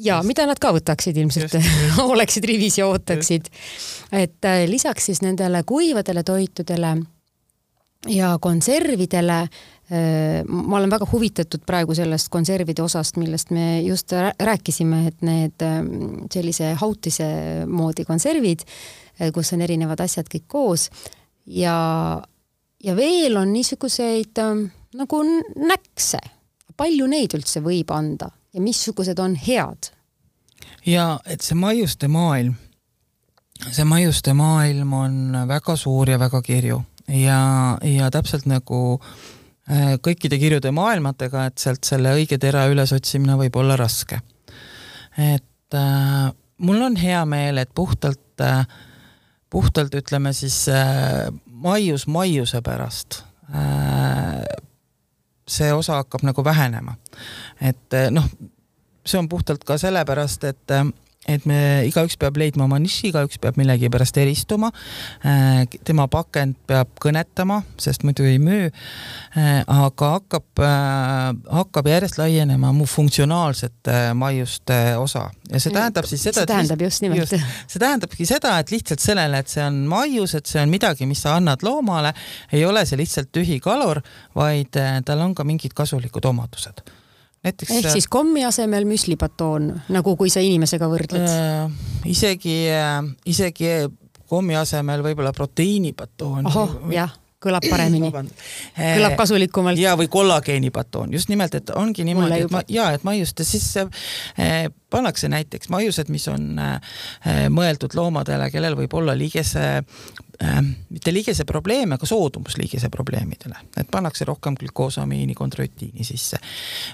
ja 0.00 0.22
mida 0.26 0.46
nad 0.48 0.58
ka 0.60 0.72
võtaksid 0.74 1.20
ilmselt, 1.20 1.54
oleksid 2.14 2.48
rivis 2.48 2.80
ja 2.80 2.88
ootaksid. 2.88 3.52
et 4.12 4.48
äh, 4.48 4.64
lisaks 4.70 5.10
siis 5.10 5.20
nendele 5.22 5.62
kuivadele 5.68 6.24
toitudele 6.24 6.96
ja 8.06 8.36
konservidele 8.40 9.48
ma 9.88 10.76
olen 10.76 10.90
väga 10.92 11.06
huvitatud 11.08 11.62
praegu 11.66 11.94
sellest 11.96 12.28
konservide 12.28 12.82
osast, 12.84 13.16
millest 13.16 13.50
me 13.56 13.80
just 13.80 14.12
rääkisime, 14.40 15.06
et 15.08 15.22
need 15.24 15.64
ähm, 15.64 16.26
sellise 16.32 16.74
hautise 16.76 17.28
moodi 17.66 18.04
konservid, 18.04 18.66
äh, 19.16 19.30
kus 19.32 19.54
on 19.56 19.64
erinevad 19.64 20.02
asjad 20.04 20.28
kõik 20.28 20.44
koos 20.46 20.90
ja, 21.46 21.76
ja 22.84 22.96
veel 22.96 23.38
on 23.40 23.54
niisuguseid 23.54 24.42
ähm, 24.44 24.66
nagu 24.98 25.22
näkse. 25.56 26.20
palju 26.76 27.06
neid 27.10 27.32
üldse 27.34 27.58
võib 27.64 27.88
anda 27.90 28.28
ja 28.54 28.60
missugused 28.60 29.18
on 29.18 29.38
head? 29.40 29.90
ja 30.84 31.18
et 31.24 31.40
see 31.40 31.56
maiuste 31.56 32.12
maailm, 32.12 32.54
see 33.72 33.88
maiuste 33.88 34.36
maailm 34.36 34.92
on 34.92 35.18
väga 35.48 35.76
suur 35.76 36.10
ja 36.10 36.18
väga 36.18 36.42
kirju 36.42 36.82
ja, 37.08 37.40
ja 37.82 38.10
täpselt 38.12 38.44
nagu 38.44 39.00
äh, 39.00 39.08
Äh, 39.08 39.37
kõikide 40.02 40.38
kirjude 40.40 40.70
maailmatega, 40.72 41.44
et 41.50 41.60
sealt 41.60 41.84
selle 41.84 42.14
õige 42.16 42.38
tera 42.40 42.62
ülesotsimine 42.72 43.34
võib 43.36 43.56
olla 43.60 43.76
raske. 43.76 44.20
et 45.18 45.74
äh, 45.76 46.30
mul 46.58 46.82
on 46.82 46.96
hea 46.96 47.24
meel, 47.24 47.58
et 47.58 47.70
puhtalt 47.74 48.40
äh,, 48.40 48.64
puhtalt 49.50 49.94
ütleme 49.94 50.32
siis 50.32 50.68
äh, 50.72 51.28
maius 51.46 52.06
maiuse 52.06 52.62
pärast 52.62 53.22
äh, 53.54 54.44
see 55.48 55.72
osa 55.72 56.02
hakkab 56.02 56.22
nagu 56.22 56.44
vähenema. 56.44 56.94
et 57.60 57.94
äh, 57.94 58.10
noh, 58.10 58.28
see 59.06 59.18
on 59.18 59.28
puhtalt 59.28 59.64
ka 59.64 59.78
sellepärast, 59.78 60.44
et 60.44 60.70
äh, 60.74 60.84
et 61.28 61.44
me, 61.48 61.58
igaüks 61.88 62.16
peab 62.20 62.38
leidma 62.40 62.64
oma 62.66 62.78
niši, 62.82 63.10
igaüks 63.12 63.38
peab 63.42 63.58
millegipärast 63.60 64.16
eristuma. 64.22 64.70
Äh, 65.26 65.64
tema 65.86 66.08
pakend 66.10 66.56
peab 66.68 66.90
kõnetama, 67.02 67.60
sest 67.80 68.04
muidu 68.06 68.26
ei 68.28 68.38
müü. 68.42 68.70
Äh, 69.36 69.62
aga 69.62 70.12
hakkab, 70.16 70.46
äh, 70.64 71.32
hakkab 71.60 71.90
järjest 71.92 72.20
laienema 72.20 72.72
mu 72.76 72.88
funktsionaalsete 72.88 73.98
maiuste 74.18 74.78
osa 74.98 75.28
ja 75.48 75.60
see 75.60 75.72
tähendab 75.74 76.06
siis 76.08 76.22
seda. 76.26 76.42
see 76.42 76.50
tähendab 76.50 76.82
just 76.84 77.04
nimelt. 77.04 77.32
see 77.32 77.80
tähendabki 77.80 78.28
seda, 78.28 78.58
et 78.62 78.72
lihtsalt 78.72 79.04
sellele, 79.04 79.42
et 79.42 79.52
see 79.52 79.64
on 79.64 79.82
maius, 79.90 80.34
et 80.38 80.48
see 80.48 80.60
on 80.62 80.72
midagi, 80.72 81.08
mis 81.08 81.22
sa 81.24 81.36
annad 81.38 81.64
loomale, 81.66 82.14
ei 82.52 82.64
ole 82.68 82.84
see 82.88 83.00
lihtsalt 83.00 83.32
tühi 83.34 83.60
kalor, 83.64 84.02
vaid 84.36 84.76
tal 85.04 85.24
on 85.24 85.34
ka 85.36 85.46
mingid 85.48 85.76
kasulikud 85.76 86.28
omadused 86.28 86.84
näiteks 87.46 87.70
ehk 87.70 87.86
äh, 87.86 87.92
siis 87.92 88.08
kommi 88.10 88.44
asemel 88.44 88.88
müslipatoon, 88.88 89.70
nagu 89.94 90.16
kui 90.16 90.32
sa 90.32 90.42
inimesega 90.44 90.90
võrdled 90.90 91.28
äh,? 91.28 91.78
isegi 92.10 92.58
äh,, 92.74 93.00
isegi 93.26 93.72
kommi 94.28 94.56
asemel 94.58 95.02
võib-olla 95.06 95.32
proteiinipatoon. 95.36 96.46
ohoh, 96.50 96.76
jah 96.94 97.14
kõlab 97.42 97.62
paremini, 97.72 98.10
kõlab 98.74 99.16
kasulikumalt. 99.18 99.78
ja, 99.78 99.94
või 99.98 100.08
kollageenipatoon, 100.10 101.12
just 101.14 101.30
nimelt, 101.30 101.54
et 101.54 101.70
ongi 101.70 102.06
niimoodi, 102.06 102.42
et 102.44 102.54
ma 102.54 102.64
ja 102.72 102.90
et 102.96 103.06
maiuste 103.06 103.46
sisse 103.46 103.86
eh, 104.38 104.66
pannakse 104.90 105.30
näiteks 105.30 105.70
maiused, 105.70 106.10
mis 106.10 106.26
on 106.32 106.50
eh, 106.58 107.44
mõeldud 107.54 107.94
loomadele, 107.94 108.50
kellel 108.50 108.74
võib 108.78 108.98
olla 108.98 109.14
liigese 109.18 109.68
äh, 109.78 110.08
mitte 110.88 111.12
liigese 111.12 111.44
probleeme, 111.44 111.96
aga 111.98 112.06
soodumus 112.06 112.56
liigese 112.60 112.88
probleemidele, 112.94 113.58
et 113.76 113.88
pannakse 113.90 114.24
rohkem 114.24 114.54
glükoosamiini, 114.54 115.34
kontrarutiini 115.34 116.04
sisse. 116.04 116.38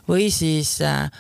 või 0.09 0.31
siis 0.33 0.79
äh,, 0.81 1.11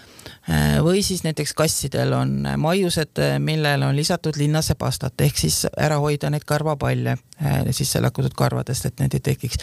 või 0.82 1.02
siis 1.04 1.24
näiteks 1.24 1.52
kassidel 1.54 2.12
on 2.16 2.48
maiused, 2.56 3.20
millele 3.38 3.86
on 3.86 3.96
lisatud 3.96 4.36
linnasepastat, 4.40 5.20
ehk 5.20 5.36
siis 5.36 5.66
ära 5.76 5.98
hoida 6.00 6.30
neid 6.30 6.46
karvapalle 6.48 7.16
äh, 7.16 7.60
sisse 7.70 8.00
lakkunud 8.00 8.32
karvadest, 8.36 8.86
et 8.86 9.04
need 9.04 9.18
ei 9.18 9.20
tekiks. 9.20 9.60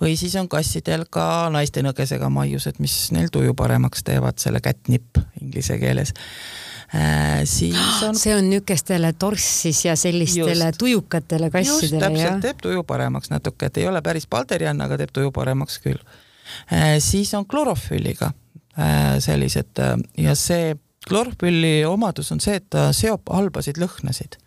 või 0.00 0.16
siis 0.16 0.36
on 0.36 0.48
kassidel 0.52 1.06
ka 1.10 1.48
naiste 1.52 1.82
nõgesega 1.82 2.28
maiused, 2.28 2.76
mis 2.78 3.08
neil 3.16 3.32
tuju 3.32 3.54
paremaks 3.54 4.04
teevad, 4.04 4.36
selle 4.38 4.60
catnip 4.60 5.16
inglise 5.40 5.78
keeles 5.80 6.12
Äh, 6.12 6.71
siis 7.48 8.02
on. 8.06 8.18
see 8.18 8.34
on 8.36 8.50
niisugustele 8.50 9.12
torssis 9.16 9.84
ja 9.86 9.96
sellistele 9.96 10.68
just, 10.68 10.78
tujukatele 10.78 11.48
kassidele. 11.50 12.04
täpselt, 12.04 12.42
teeb 12.44 12.60
tuju 12.62 12.84
paremaks 12.84 13.32
natuke, 13.32 13.70
et 13.70 13.80
ei 13.80 13.88
ole 13.88 14.02
päris 14.04 14.28
palderiann, 14.28 14.84
aga 14.84 15.00
teeb 15.00 15.14
tuju 15.16 15.32
paremaks 15.32 15.80
küll. 15.84 16.00
Äh, 16.72 16.98
siis 17.00 17.32
on 17.38 17.46
klorofülliga 17.48 18.32
äh, 18.76 19.16
sellised 19.24 19.80
ja 20.20 20.36
see 20.36 20.74
klorofülli 21.08 21.82
omadus 21.88 22.30
on 22.34 22.40
see, 22.44 22.60
et 22.60 22.68
ta 22.70 22.90
seob 22.96 23.32
halbasid 23.32 23.80
lõhnasid 23.80 24.38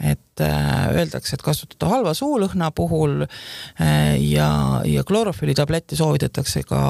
et 0.00 0.40
äh, 0.40 0.88
öeldakse, 0.96 1.36
et 1.36 1.42
kasutada 1.44 1.90
halva 1.90 2.14
suulõhna 2.16 2.70
puhul 2.76 3.24
äh, 3.26 4.16
ja, 4.24 4.80
ja 4.88 5.04
klorofülli 5.04 5.54
tabletti 5.56 5.98
soovitatakse 5.98 6.64
ka 6.68 6.80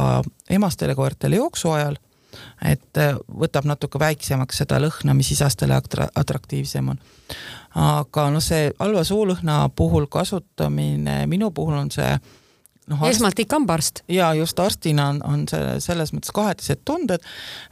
emastele 0.50 0.94
koertele 0.98 1.40
jooksu 1.40 1.74
ajal 1.74 1.98
et 2.64 3.00
äh, 3.00 3.14
võtab 3.28 3.68
natuke 3.68 4.00
väiksemaks 4.00 4.62
seda 4.62 4.80
lõhna, 4.82 5.14
mis 5.16 5.32
isastele 5.34 5.78
atraktiivsem 6.14 6.92
on. 6.94 7.00
aga 7.74 8.28
noh, 8.34 8.44
see 8.44 8.70
halva 8.78 9.04
suulõhna 9.06 9.62
puhul 9.76 10.06
kasutamine, 10.10 11.24
minu 11.30 11.50
puhul 11.54 11.78
on 11.78 11.90
see 11.94 12.12
noh. 12.90 13.02
esmalt 13.08 13.38
ikka 13.38 13.58
hambaarst. 13.58 14.02
ja 14.08 14.32
just 14.34 14.58
arstina 14.58 15.08
on, 15.12 15.20
on 15.26 15.44
see 15.50 15.76
selles 15.84 16.12
mõttes 16.14 16.32
kahetised 16.34 16.82
tunded, 16.84 17.24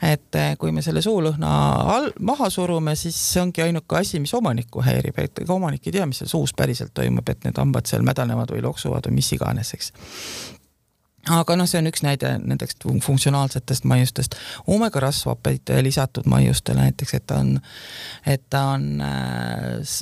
et 0.02 0.38
äh, 0.38 0.52
kui 0.60 0.72
me 0.74 0.84
selle 0.84 1.02
suulõhna 1.04 1.54
all 1.96 2.10
maha 2.20 2.50
surume, 2.52 2.94
siis 2.98 3.18
see 3.32 3.42
ongi 3.42 3.64
ainuke 3.64 3.98
asi, 4.00 4.20
mis 4.22 4.34
omanikku 4.38 4.84
häirib, 4.84 5.18
et 5.22 5.42
ega 5.44 5.56
omanik 5.56 5.86
ei 5.86 5.98
tea, 5.98 6.06
mis 6.08 6.22
seal 6.22 6.30
suus 6.32 6.54
päriselt 6.56 6.94
toimub, 6.94 7.28
et 7.28 7.48
need 7.48 7.58
hambad 7.58 7.90
seal 7.90 8.06
mädanevad 8.06 8.54
või 8.54 8.64
loksuvad 8.64 9.10
või 9.10 9.20
mis 9.20 9.32
iganes, 9.36 9.74
eks 9.78 9.92
aga 11.30 11.56
noh, 11.56 11.68
see 11.68 11.80
on 11.82 11.90
üks 11.90 12.02
näide 12.04 12.34
nendest 12.42 12.84
funktsionaalsetest 13.04 13.86
maiustest. 13.88 14.36
oomega 14.66 15.00
rasvhappeid 15.00 15.72
lisatud 15.82 16.26
maiustele 16.26 16.88
näiteks, 16.88 17.14
et 17.14 17.26
ta 17.26 17.40
on, 17.42 17.56
et 18.26 18.44
ta 18.50 18.64
on 18.74 19.00
äh, 19.04 19.96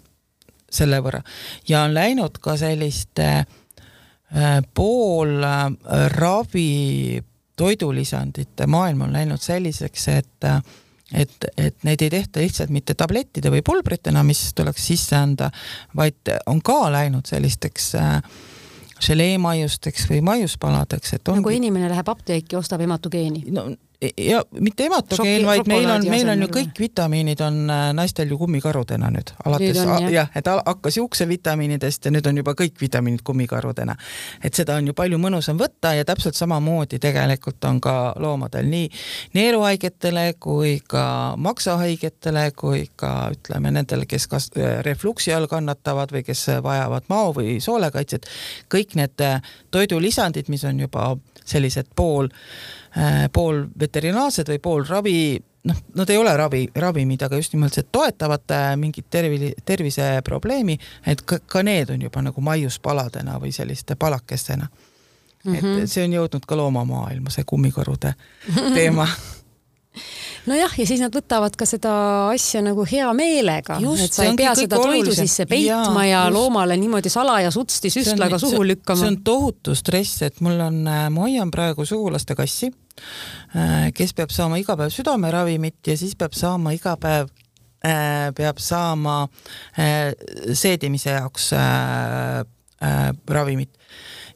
selle 0.71 1.01
võrra 1.05 1.23
ja 1.69 1.85
on 1.87 1.95
läinud 1.95 2.41
ka 2.43 2.57
selliste 2.61 3.29
äh, 3.37 4.59
pool 4.75 5.39
äh, 5.45 5.71
ravi 6.17 7.23
toidulisandite 7.57 8.67
maailm 8.67 9.07
on 9.07 9.15
läinud 9.17 9.41
selliseks, 9.41 10.09
et 10.09 10.45
äh, 10.45 10.61
et, 11.15 11.45
et 11.57 11.85
neid 11.87 12.03
ei 12.03 12.11
tehta 12.11 12.43
lihtsalt 12.43 12.73
mitte 12.75 12.97
tablettide 12.99 13.51
või 13.55 13.63
pulbritena, 13.63 14.25
mis 14.27 14.41
tuleks 14.59 14.89
sisse 14.89 15.15
anda, 15.15 15.51
vaid 15.97 16.33
on 16.51 16.59
ka 16.67 16.81
läinud 16.93 17.29
sellisteks 17.31 17.93
äh, 18.01 18.17
želeemaiusteks 19.03 20.09
või 20.11 20.23
maiuspaladeks, 20.25 21.13
et 21.13 21.29
ongi. 21.29 21.43
nagu 21.43 21.53
inimene 21.53 21.91
läheb 21.93 22.09
apteeki, 22.09 22.57
ostab 22.57 22.81
ematogeeni. 22.81 23.45
no 23.51 23.69
ja 24.19 24.43
mitte 24.61 24.85
ematogeen, 24.87 25.47
vaid 25.47 25.67
meil 25.67 25.91
on, 25.91 26.05
meil 26.11 26.29
on 26.29 26.43
ju 26.45 26.49
kõik 26.53 26.81
vitamiinid 26.81 27.41
on 27.45 27.59
äh, 27.71 27.85
naistel 27.97 28.31
ju 28.31 28.39
kummikarudena 28.39 29.09
nüüd, 29.13 29.33
alates 29.45 29.79
jah. 29.79 30.09
jah, 30.13 30.31
et 30.37 30.51
hakkas 30.51 30.99
juuksevitamiinidest 31.01 32.09
ja 32.09 32.13
nüüd 32.13 32.29
on 32.29 32.41
juba 32.43 32.53
kõik 32.59 32.77
vitamiinid 32.81 33.25
kummikarudena. 33.25 33.97
et 34.45 34.55
seda 34.55 34.77
on 34.77 34.91
ju 34.91 34.95
palju 34.97 35.19
mõnusam 35.23 35.59
võtta 35.61 35.95
ja 35.97 36.05
täpselt 36.05 36.37
samamoodi 36.37 37.01
tegelikult 37.01 37.65
on 37.65 37.81
ka 37.81 37.97
loomadel 38.21 38.69
nii 38.69 38.91
neeruhaigetele 39.35 40.27
kui 40.41 40.79
ka 40.89 41.35
maksahaigetele 41.41 42.51
kui 42.57 42.87
ka 42.97 43.31
ütleme 43.33 43.73
nendele, 43.73 44.07
kes 44.07 44.27
kas 44.27 44.51
refluksi 44.85 45.33
all 45.33 45.49
kannatavad 45.49 46.13
või 46.13 46.25
kes 46.27 46.47
vajavad 46.63 47.09
mao 47.09 47.33
või 47.37 47.61
soolekaitset, 47.65 48.29
kõik 48.73 48.97
need 49.01 49.25
äh, 49.25 49.41
toidulisandid, 49.71 50.53
mis 50.53 50.65
on 50.69 50.85
juba 50.85 51.15
sellised 51.47 51.89
pool 51.97 52.29
äh, 52.29 52.77
pool 53.33 53.67
veterinaarsed 53.81 54.49
või 54.49 54.61
pool 54.63 54.85
ravi, 54.89 55.19
noh, 55.69 55.81
nad 55.95 56.11
ei 56.11 56.19
ole 56.19 56.37
ravi, 56.37 56.65
ravimid, 56.75 57.23
aga 57.27 57.39
just 57.41 57.55
nimelt 57.55 57.77
see 57.77 57.87
toetavad 57.93 58.55
äh, 58.55 58.67
mingit 58.81 59.09
tervi-, 59.11 59.55
terviseprobleemi, 59.65 60.79
et 61.07 61.23
ka, 61.29 61.41
ka 61.47 61.63
need 61.67 61.93
on 61.95 62.05
juba 62.07 62.23
nagu 62.25 62.45
maiuspaladena 62.45 63.39
või 63.43 63.53
selliste 63.55 63.97
palakestena 63.99 64.69
mm. 64.69 65.55
-hmm. 65.55 65.83
et 65.83 65.91
see 65.91 66.05
on 66.05 66.19
jõudnud 66.21 66.47
ka 66.47 66.57
loomamaailma, 66.57 67.33
see 67.35 67.45
kummikarude 67.47 68.15
teema 68.77 69.09
nojah, 70.47 70.79
ja 70.79 70.87
siis 70.87 71.01
nad 71.03 71.15
võtavad 71.15 71.57
ka 71.59 71.67
seda 71.67 71.93
asja 72.31 72.63
nagu 72.63 72.85
hea 72.87 73.09
meelega, 73.17 73.79
et 73.81 74.13
sa 74.13 74.23
see 74.23 74.31
ei 74.31 74.39
pea 74.39 74.55
seda 74.59 74.81
toidu 74.81 75.15
sisse 75.17 75.47
peitma 75.51 76.05
Jaa, 76.05 76.09
ja 76.11 76.25
just. 76.27 76.37
loomale 76.39 76.77
niimoodi 76.81 77.13
salaja 77.13 77.51
sutsti 77.51 77.91
süstlaga 77.91 78.39
suhu 78.39 78.61
see 78.61 78.73
lükkama. 78.75 79.07
on 79.11 79.23
tohutu 79.25 79.75
stress, 79.75 80.23
et 80.23 80.41
mul 80.41 80.61
on, 80.61 80.83
ma 80.85 81.27
hoian 81.27 81.51
praegu 81.51 81.85
sugulaste 81.89 82.37
kassi, 82.39 82.71
kes 83.97 84.13
peab 84.17 84.31
saama 84.35 84.59
iga 84.61 84.77
päev 84.77 84.91
südameravimit 84.93 85.87
ja 85.87 85.97
siis 85.97 86.17
peab 86.19 86.35
saama 86.37 86.73
iga 86.77 86.97
päev 87.01 87.31
äh, 87.85 88.33
peab 88.37 88.59
saama 88.63 89.29
äh, 89.79 90.13
seedimise 90.53 91.11
jaoks 91.11 91.53
äh, 91.53 92.45
äh, 92.83 93.13
ravimit. 93.29 93.71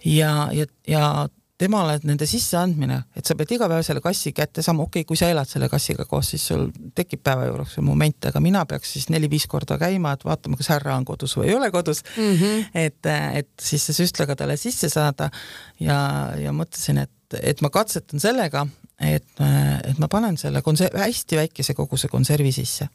Ja, 0.05 0.49
ja, 0.53 0.67
ja 0.89 1.29
temale 1.61 1.99
nende 2.09 2.27
sisseandmine, 2.29 2.97
et 3.17 3.29
sa 3.29 3.37
pead 3.39 3.53
iga 3.57 3.69
päev 3.71 3.85
selle 3.87 4.03
kassi 4.05 4.33
kätte 4.37 4.65
saama, 4.65 4.87
okei 4.87 5.03
okay,, 5.03 5.09
kui 5.09 5.19
sa 5.21 5.29
elad 5.33 5.49
selle 5.49 5.69
kassiga 5.73 6.07
koos, 6.09 6.33
siis 6.33 6.47
sul 6.51 6.69
tekib 6.97 7.23
päeva 7.27 7.49
jooksul 7.51 7.85
moment, 7.87 8.31
aga 8.31 8.43
mina 8.45 8.65
peaks 8.69 8.95
siis 8.97 9.09
neli-viis 9.13 9.47
korda 9.51 9.77
käima, 9.81 10.15
et 10.17 10.25
vaatama, 10.27 10.59
kas 10.61 10.71
härra 10.73 10.97
on 10.97 11.07
kodus 11.09 11.37
või 11.39 11.51
ei 11.51 11.57
ole 11.59 11.71
kodus 11.75 12.03
mm. 12.17 12.37
-hmm. 12.41 12.71
et, 12.85 13.11
et 13.43 13.51
siis 13.61 13.85
see 13.89 14.03
süstlaga 14.03 14.37
talle 14.37 14.57
sisse 14.61 14.89
saada 14.93 15.31
ja, 15.81 15.99
ja 16.41 16.55
mõtlesin, 16.57 17.03
et, 17.05 17.41
et 17.43 17.61
ma 17.61 17.71
katsetan 17.71 18.23
sellega, 18.23 18.67
et, 19.01 19.29
et 19.85 19.99
ma 19.99 20.09
panen 20.09 20.41
selle 20.41 20.63
konser-, 20.63 20.97
hästi 20.97 21.45
väikese 21.45 21.77
koguse 21.77 22.09
konservi 22.09 22.53
sisse 22.57 22.89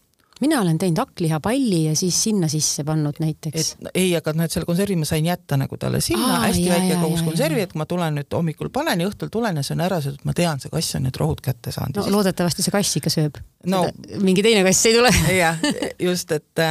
mina 0.43 0.59
olen 0.61 0.77
teinud 0.81 0.99
hakklihapalli 0.99 1.81
ja 1.85 1.95
siis 1.95 2.17
sinna 2.27 2.47
sisse 2.51 2.83
pannud 2.87 3.19
näiteks. 3.23 3.71
et 3.79 3.89
ei, 3.93 4.09
aga 4.17 4.33
noh, 4.35 4.47
et 4.47 4.55
selle 4.55 4.67
konservi 4.67 4.97
ma 4.99 5.07
sain 5.07 5.25
jätta 5.25 5.59
nagu 5.59 5.77
talle 5.81 6.01
sinna, 6.03 6.41
hästi 6.45 6.65
jaa, 6.67 6.79
väike 6.79 6.99
kogus 7.03 7.25
konservi, 7.27 7.65
et 7.65 7.73
kui 7.73 7.81
ma 7.81 7.89
tulen 7.89 8.19
nüüd 8.19 8.35
hommikul 8.35 8.71
panen 8.73 9.03
ja 9.03 9.09
õhtul 9.09 9.31
tulen 9.33 9.61
ja 9.61 9.65
see 9.65 9.77
on 9.77 9.85
ära 9.87 10.01
söödud, 10.03 10.25
ma 10.27 10.35
tean, 10.37 10.61
see 10.63 10.73
kass 10.73 10.97
on 10.99 11.07
need 11.07 11.19
rohud 11.21 11.43
kätte 11.45 11.73
saanud 11.75 11.99
no 11.99 12.07
siis 12.07 12.17
loodetavasti 12.17 12.65
see 12.65 12.75
kass 12.75 13.01
ikka 13.01 13.13
sööb 13.13 13.43
No. 13.65 13.81
Mingi 14.21 14.43
teine 14.45 14.61
kass 14.65 14.85
ei 14.85 14.93
tule 14.93 15.09
jah, 15.41 15.61
just, 16.01 16.31
et, 16.35 16.63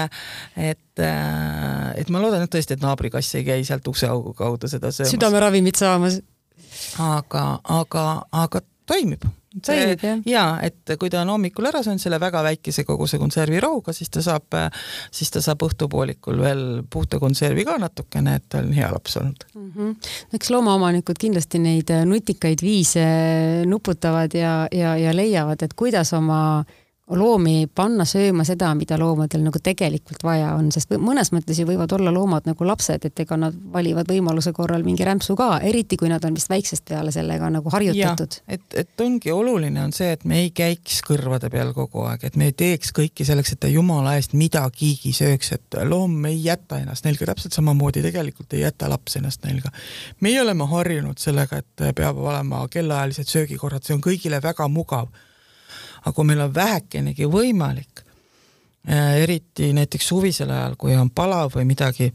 et, 0.57 1.03
et 1.03 2.13
ma 2.13 2.23
loodan, 2.23 2.45
et 2.45 2.53
tõesti, 2.53 2.77
et 2.77 2.85
naabrikass 2.85 3.35
ei 3.39 3.47
käi 3.47 3.65
sealt 3.67 3.89
ukseaugu 3.91 4.35
kaudu 4.39 4.71
seda 4.71 4.93
söömas. 4.95 5.15
südameravimit 5.15 5.81
saamas. 5.81 6.21
aga, 7.03 7.45
aga, 7.81 8.05
aga 8.45 8.63
toimib. 8.87 9.27
Toimib, 9.63 10.03
jah. 10.03 10.23
ja 10.27 10.45
et 10.67 10.95
kui 10.99 11.11
ta 11.13 11.21
on 11.23 11.31
hommikul 11.31 11.69
ära 11.71 11.83
söönud 11.87 12.03
selle 12.03 12.19
väga 12.23 12.43
väikese 12.43 12.83
koguse 12.89 13.21
konservirohuga, 13.23 13.93
siis 13.95 14.11
ta 14.11 14.23
saab, 14.25 14.57
siis 15.15 15.31
ta 15.31 15.43
saab 15.45 15.63
õhtupoolikul 15.63 16.41
veel 16.43 16.65
puhta 16.91 17.21
konservi 17.23 17.67
ka 17.69 17.77
natukene, 17.79 18.35
et 18.41 18.49
ta 18.51 18.65
on 18.65 18.73
hea 18.75 18.91
laps 18.91 19.17
olnud. 19.21 19.45
mm. 19.55 19.73
-hmm. 19.77 20.15
eks 20.35 20.51
loomaomanikud 20.51 21.21
kindlasti 21.21 21.63
neid 21.63 21.93
nutikaid 22.05 22.63
viise 22.63 23.05
nuputavad 23.67 24.35
ja, 24.35 24.67
ja, 24.73 24.97
ja 24.97 25.17
leiavad, 25.17 25.63
et 25.63 25.75
kuidas 25.75 26.13
oma 26.13 26.65
loomi 27.11 27.67
panna 27.69 28.07
sööma 28.09 28.47
seda, 28.49 28.71
mida 28.79 28.97
loomadel 28.97 29.43
nagu 29.45 29.61
tegelikult 29.63 30.23
vaja 30.25 30.55
on, 30.57 30.71
sest 30.73 30.95
mõnes 30.97 31.31
mõttes 31.35 31.59
ju 31.61 31.67
võivad 31.69 31.93
olla 31.93 32.13
loomad 32.15 32.47
nagu 32.49 32.65
lapsed, 32.65 33.05
et 33.05 33.21
ega 33.21 33.37
nad 33.37 33.57
valivad 33.75 34.09
võimaluse 34.09 34.55
korral 34.57 34.87
mingi 34.87 35.05
rämpsu 35.05 35.37
ka, 35.37 35.59
eriti 35.69 35.99
kui 36.01 36.09
nad 36.09 36.25
on 36.25 36.37
vist 36.37 36.49
väiksest 36.49 36.87
peale 36.89 37.13
sellega 37.13 37.51
nagu 37.53 37.73
harjutatud. 37.75 38.39
et, 38.49 38.65
et 38.81 39.05
ongi 39.05 39.33
oluline 39.33 39.83
on 39.85 39.93
see, 39.93 40.15
et 40.17 40.25
me 40.25 40.41
ei 40.47 40.49
käiks 40.57 41.03
kõrvade 41.05 41.51
peal 41.53 41.75
kogu 41.77 42.07
aeg, 42.09 42.25
et 42.25 42.39
me 42.41 42.49
ei 42.49 42.57
teeks 42.57 42.95
kõike 42.97 43.29
selleks, 43.29 43.53
et 43.53 43.61
ta 43.67 43.69
jumala 43.69 44.17
eest 44.17 44.33
midagigi 44.33 45.13
sööks, 45.13 45.53
et 45.59 45.79
loom 45.85 46.17
ei 46.31 46.41
jäta 46.47 46.81
ennast 46.81 47.05
nälga, 47.05 47.29
täpselt 47.35 47.53
samamoodi 47.53 48.01
tegelikult 48.07 48.57
ei 48.57 48.65
jäta 48.65 48.89
laps 48.89 49.21
ennast 49.21 49.45
nälga. 49.45 49.69
meie 50.25 50.41
oleme 50.41 50.65
harjunud 50.73 51.21
sellega, 51.21 51.61
et 51.61 51.87
peab 52.01 52.17
olema 52.17 52.65
kellaajalised 52.73 53.29
söögikorrad, 53.29 53.85
see 53.85 53.97
on 53.99 54.03
kõigile 54.05 54.41
väga 54.43 54.69
mugav. 54.73 55.13
Aga 56.05 56.13
kui 56.13 56.29
meil 56.29 56.45
on 56.45 56.53
vähekenegi 56.55 57.29
võimalik, 57.31 58.05
eriti 58.85 59.73
näiteks 59.73 60.09
suvisel 60.13 60.51
ajal, 60.53 60.77
kui 60.77 60.93
on 60.97 61.09
palav 61.11 61.55
või 61.55 61.65
midagi 61.65 62.11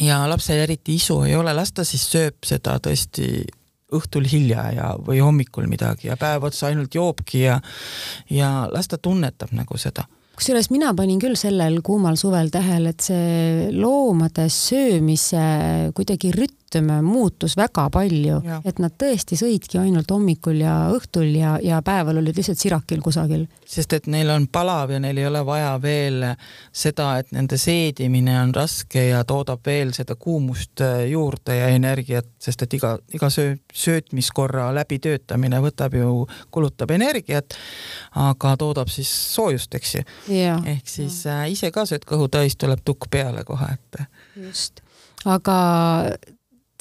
ja 0.00 0.22
lapsel 0.28 0.60
eriti 0.66 0.96
isu 1.00 1.22
ei 1.24 1.36
ole, 1.36 1.54
las 1.56 1.72
ta 1.72 1.84
siis 1.88 2.04
sööb 2.12 2.44
seda 2.44 2.78
tõesti 2.84 3.44
õhtul 3.92 4.26
hilja 4.28 4.66
ja, 4.72 4.88
või 4.96 5.20
hommikul 5.20 5.68
midagi 5.68 6.08
ja 6.08 6.16
päev 6.20 6.48
otsa 6.48 6.70
ainult 6.70 6.94
joobki 6.94 7.44
ja, 7.44 7.58
ja 8.32 8.66
las 8.72 8.88
ta 8.88 8.98
tunnetab 8.98 9.52
nagu 9.56 9.78
seda. 9.80 10.06
kusjuures 10.36 10.70
mina 10.72 10.94
panin 10.96 11.20
küll 11.20 11.36
sellel 11.36 11.80
kuumal 11.84 12.16
suvel 12.16 12.48
tähele, 12.52 12.94
et 12.94 13.04
see 13.04 13.68
loomade 13.76 14.48
söömise 14.52 15.92
kuidagi 15.96 16.32
rütm 16.36 16.61
muutus 17.02 17.56
väga 17.56 17.88
palju, 17.92 18.40
et 18.64 18.78
nad 18.82 18.94
tõesti 18.98 19.36
sõidki 19.38 19.80
ainult 19.80 20.10
hommikul 20.10 20.60
ja 20.62 20.76
õhtul 20.94 21.34
ja, 21.36 21.56
ja 21.62 21.82
päeval 21.84 22.20
olid 22.22 22.36
lihtsalt 22.38 22.58
sirakil 22.58 23.02
kusagil. 23.02 23.46
sest 23.66 23.92
et 23.92 24.06
neil 24.06 24.30
on 24.30 24.46
palav 24.52 24.90
ja 24.90 25.00
neil 25.00 25.18
ei 25.18 25.26
ole 25.26 25.44
vaja 25.46 25.74
veel 25.82 26.24
seda, 26.72 27.18
et 27.18 27.32
nende 27.32 27.58
seedimine 27.60 28.34
on 28.40 28.54
raske 28.54 29.06
ja 29.08 29.22
toodab 29.24 29.60
veel 29.66 29.92
seda 29.96 30.16
kuumust 30.16 30.80
äh, 30.80 31.06
juurde 31.10 31.56
ja 31.56 31.68
energiat, 31.74 32.28
sest 32.42 32.66
et 32.66 32.74
iga, 32.78 32.94
iga 33.14 33.30
söö-, 33.32 33.58
söötmiskorra 33.74 34.70
läbitöötamine 34.74 35.60
võtab 35.64 35.96
ju, 35.96 36.26
kulutab 36.54 36.90
energiat, 36.94 37.56
aga 38.18 38.56
toodab 38.60 38.92
siis 38.92 39.10
soojust, 39.34 39.74
eks 39.74 39.94
ju. 39.96 40.04
ehk 40.28 40.88
siis 40.88 41.22
äh, 41.30 41.46
ise 41.52 41.72
ka 41.74 41.86
sööd 41.88 42.06
kõhu 42.08 42.28
täis, 42.32 42.56
tuleb 42.56 42.84
tukk 42.84 43.10
peale 43.10 43.44
kohe, 43.48 43.74
et 43.74 44.04
just. 44.36 44.82
aga 45.24 45.58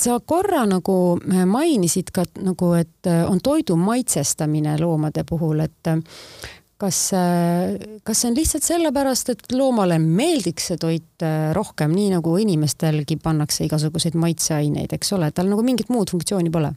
sa 0.02 0.18
korra 0.20 0.66
nagu 0.70 0.96
mainisid 1.46 2.12
ka 2.16 2.26
nagu, 2.42 2.74
et 2.80 3.10
on 3.28 3.40
toidu 3.44 3.78
maitsestamine 3.80 4.78
loomade 4.82 5.24
puhul, 5.28 5.62
et 5.66 5.92
kas, 6.82 7.00
kas 8.04 8.22
see 8.22 8.30
on 8.32 8.38
lihtsalt 8.38 8.66
sellepärast, 8.66 9.34
et 9.34 9.54
loomale 9.54 10.00
meeldiks 10.02 10.72
see 10.72 10.80
toit 10.82 11.28
rohkem, 11.54 11.94
nii 11.94 12.16
nagu 12.16 12.38
inimestelgi 12.42 13.20
pannakse 13.22 13.68
igasuguseid 13.68 14.18
maitseaineid, 14.18 14.94
eks 14.98 15.14
ole, 15.18 15.30
tal 15.36 15.52
nagu 15.52 15.66
mingit 15.66 15.94
muud 15.94 16.14
funktsiooni 16.14 16.54
pole? 16.54 16.74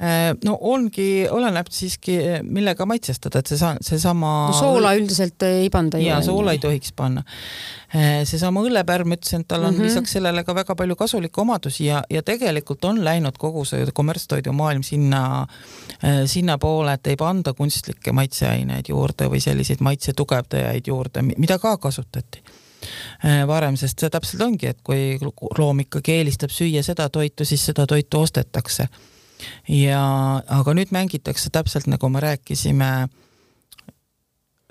Äh, 0.00 0.30
no 0.48 0.54
ongi, 0.64 1.26
oleneb 1.28 1.68
siiski, 1.68 2.14
millega 2.48 2.86
maitsestada, 2.88 3.42
et 3.42 3.50
see 3.50 3.58
sa-, 3.60 3.74
seesama 3.84 4.30
no 4.48 4.54
soola 4.56 4.94
üldiselt 4.96 5.44
ei 5.44 5.68
panda 5.72 5.98
ju. 6.00 6.06
jaa, 6.08 6.22
soola 6.24 6.54
ei 6.56 6.62
tohiks 6.62 6.94
panna. 6.96 7.20
seesama 8.24 8.62
õllepärm, 8.64 9.12
ütlesin, 9.12 9.42
et 9.44 9.48
tal 9.50 9.64
on 9.64 9.74
mm. 9.74 9.80
-hmm. 9.80 9.88
lisaks 9.90 10.12
sellele 10.16 10.44
ka 10.46 10.54
väga 10.54 10.76
palju 10.78 10.96
kasulikke 10.96 11.40
omadusi 11.42 11.90
ja, 11.90 12.00
ja 12.10 12.22
tegelikult 12.22 12.84
on 12.84 13.02
läinud 13.04 13.36
kogu 13.36 13.64
see 13.64 13.90
kommertstoidumaailm 13.92 14.82
sinna, 14.86 15.46
sinnapoole, 16.24 16.92
et 16.92 17.06
ei 17.06 17.16
panda 17.16 17.52
kunstlikke 17.52 18.12
maitseaineid 18.12 18.88
juurde 18.88 19.28
või 19.28 19.42
selliseid 19.42 19.84
maitse 19.84 20.16
tugevdajaid 20.16 20.86
juurde, 20.86 21.22
mida 21.36 21.58
ka 21.58 21.76
kasutati 21.76 22.40
varem, 23.46 23.76
sest 23.76 24.00
see 24.00 24.10
täpselt 24.10 24.48
ongi, 24.48 24.70
et 24.72 24.80
kui 24.84 25.18
loom 25.58 25.84
ikkagi 25.84 26.22
eelistab 26.22 26.50
süüa 26.54 26.82
seda 26.86 27.08
toitu, 27.08 27.44
siis 27.44 27.66
seda 27.66 27.86
toitu 27.86 28.24
ostetakse. 28.24 28.88
Ja, 29.68 30.04
aga 30.46 30.74
nüüd 30.76 30.92
mängitakse 30.94 31.50
täpselt 31.52 31.88
nagu 31.90 32.08
me 32.12 32.22
rääkisime 32.24 32.90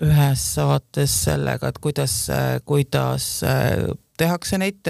ühes 0.00 0.44
saates 0.54 1.14
sellega, 1.26 1.68
et 1.68 1.78
kuidas, 1.84 2.14
kuidas 2.64 3.26
tehakse 4.20 4.58
neid, 4.60 4.88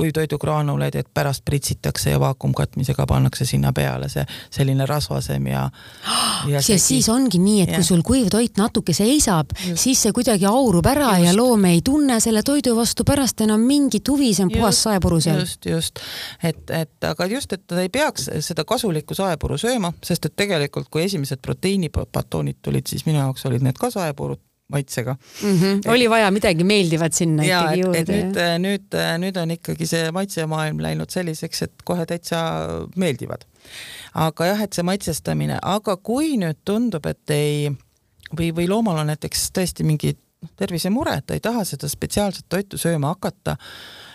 kuivtoidugraanuleid, 0.00 0.96
et 0.96 1.08
pärast 1.14 1.44
pritsitakse 1.44 2.10
ja 2.10 2.20
vaakumkatmisega 2.20 3.06
pannakse 3.06 3.44
sinna 3.44 3.72
peale 3.76 4.08
see 4.08 4.24
selline 4.50 4.86
rasvasem 4.88 5.46
ja 5.50 5.66
ja, 6.52 6.62
ja 6.68 6.78
siis 6.78 7.08
ongi 7.12 7.38
nii, 7.38 7.62
et 7.66 7.74
ja. 7.74 7.80
kui 7.80 7.88
sul 7.90 8.02
kuivtoit 8.06 8.58
natuke 8.60 8.94
seisab, 8.96 9.54
siis 9.74 10.02
see 10.06 10.14
kuidagi 10.16 10.48
aurub 10.48 10.86
ära 10.90 11.12
just. 11.18 11.26
ja 11.28 11.36
loom 11.36 11.64
ei 11.70 11.82
tunne 11.84 12.20
selle 12.20 12.42
toidu 12.46 12.74
vastu 12.76 13.04
pärast 13.08 13.44
enam 13.44 13.64
mingit 13.66 14.08
huvi, 14.08 14.32
see 14.34 14.46
on 14.48 14.52
puhas 14.54 14.82
saepuru 14.88 15.20
seal. 15.20 15.42
just, 15.44 15.66
just, 15.66 16.04
et, 16.42 16.62
et 16.70 17.10
aga 17.10 17.30
just, 17.30 17.52
et 17.52 17.66
ta 17.66 17.80
ei 17.84 17.92
peaks 17.92 18.30
seda 18.46 18.64
kasulikku 18.64 19.16
saepuru 19.18 19.58
sööma, 19.60 19.92
sest 20.04 20.30
et 20.30 20.36
tegelikult, 20.36 20.88
kui 20.90 21.04
esimesed 21.04 21.42
proteiinibatoonid 21.44 22.62
tulid, 22.62 22.88
siis 22.88 23.06
minu 23.08 23.20
jaoks 23.20 23.46
olid 23.50 23.66
need 23.66 23.78
ka 23.80 23.92
saepurud 23.92 24.40
maitsega 24.70 25.16
mm. 25.16 25.58
-hmm. 25.58 25.90
oli 25.92 26.08
vaja 26.10 26.30
midagi 26.30 26.64
meeldivat 26.64 27.16
sinna 27.16 27.44
ja, 27.44 27.60
ikkagi 27.62 27.80
juurde. 27.80 28.04
nüüd, 28.06 28.40
nüüd, 28.64 28.98
nüüd 29.24 29.42
on 29.42 29.54
ikkagi 29.56 29.86
see 29.86 30.10
maitsemaailm 30.14 30.82
läinud 30.82 31.10
selliseks, 31.10 31.62
et 31.68 31.84
kohe 31.84 32.06
täitsa 32.06 32.40
meeldivad. 32.96 33.46
aga 34.14 34.50
jah, 34.52 34.62
et 34.62 34.72
see 34.72 34.86
maitsestamine, 34.86 35.58
aga 35.62 35.96
kui 35.96 36.34
nüüd 36.40 36.62
tundub, 36.64 37.06
et 37.06 37.30
ei 37.34 37.70
või, 38.36 38.50
või 38.54 38.68
loomal 38.70 39.02
on 39.02 39.10
näiteks 39.10 39.50
tõesti 39.56 39.86
mingi 39.86 40.14
tervisemure, 40.56 41.18
et 41.18 41.26
ta 41.28 41.36
ei 41.36 41.44
taha 41.44 41.64
seda 41.68 41.88
spetsiaalset 41.90 42.48
toitu 42.48 42.78
sööma 42.80 43.12
hakata, 43.14 43.56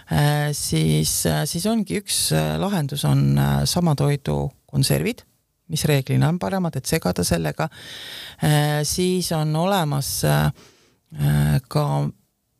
äh, 0.09 0.49
siis, 0.57 1.21
siis 1.45 1.65
ongi 1.69 2.01
üks 2.01 2.27
äh, 2.35 2.55
lahendus 2.61 3.05
on 3.07 3.37
äh, 3.37 3.61
sama 3.69 3.95
toidu 3.99 4.49
konservid 4.71 5.25
mis 5.71 5.85
reeglina 5.89 6.29
on 6.29 6.39
paremad, 6.39 6.75
et 6.77 6.85
segada 6.85 7.23
sellega, 7.25 7.69
äh, 8.43 8.83
siis 8.87 9.31
on 9.35 9.55
olemas 9.55 10.19
äh, 10.27 10.51
ka 11.67 11.87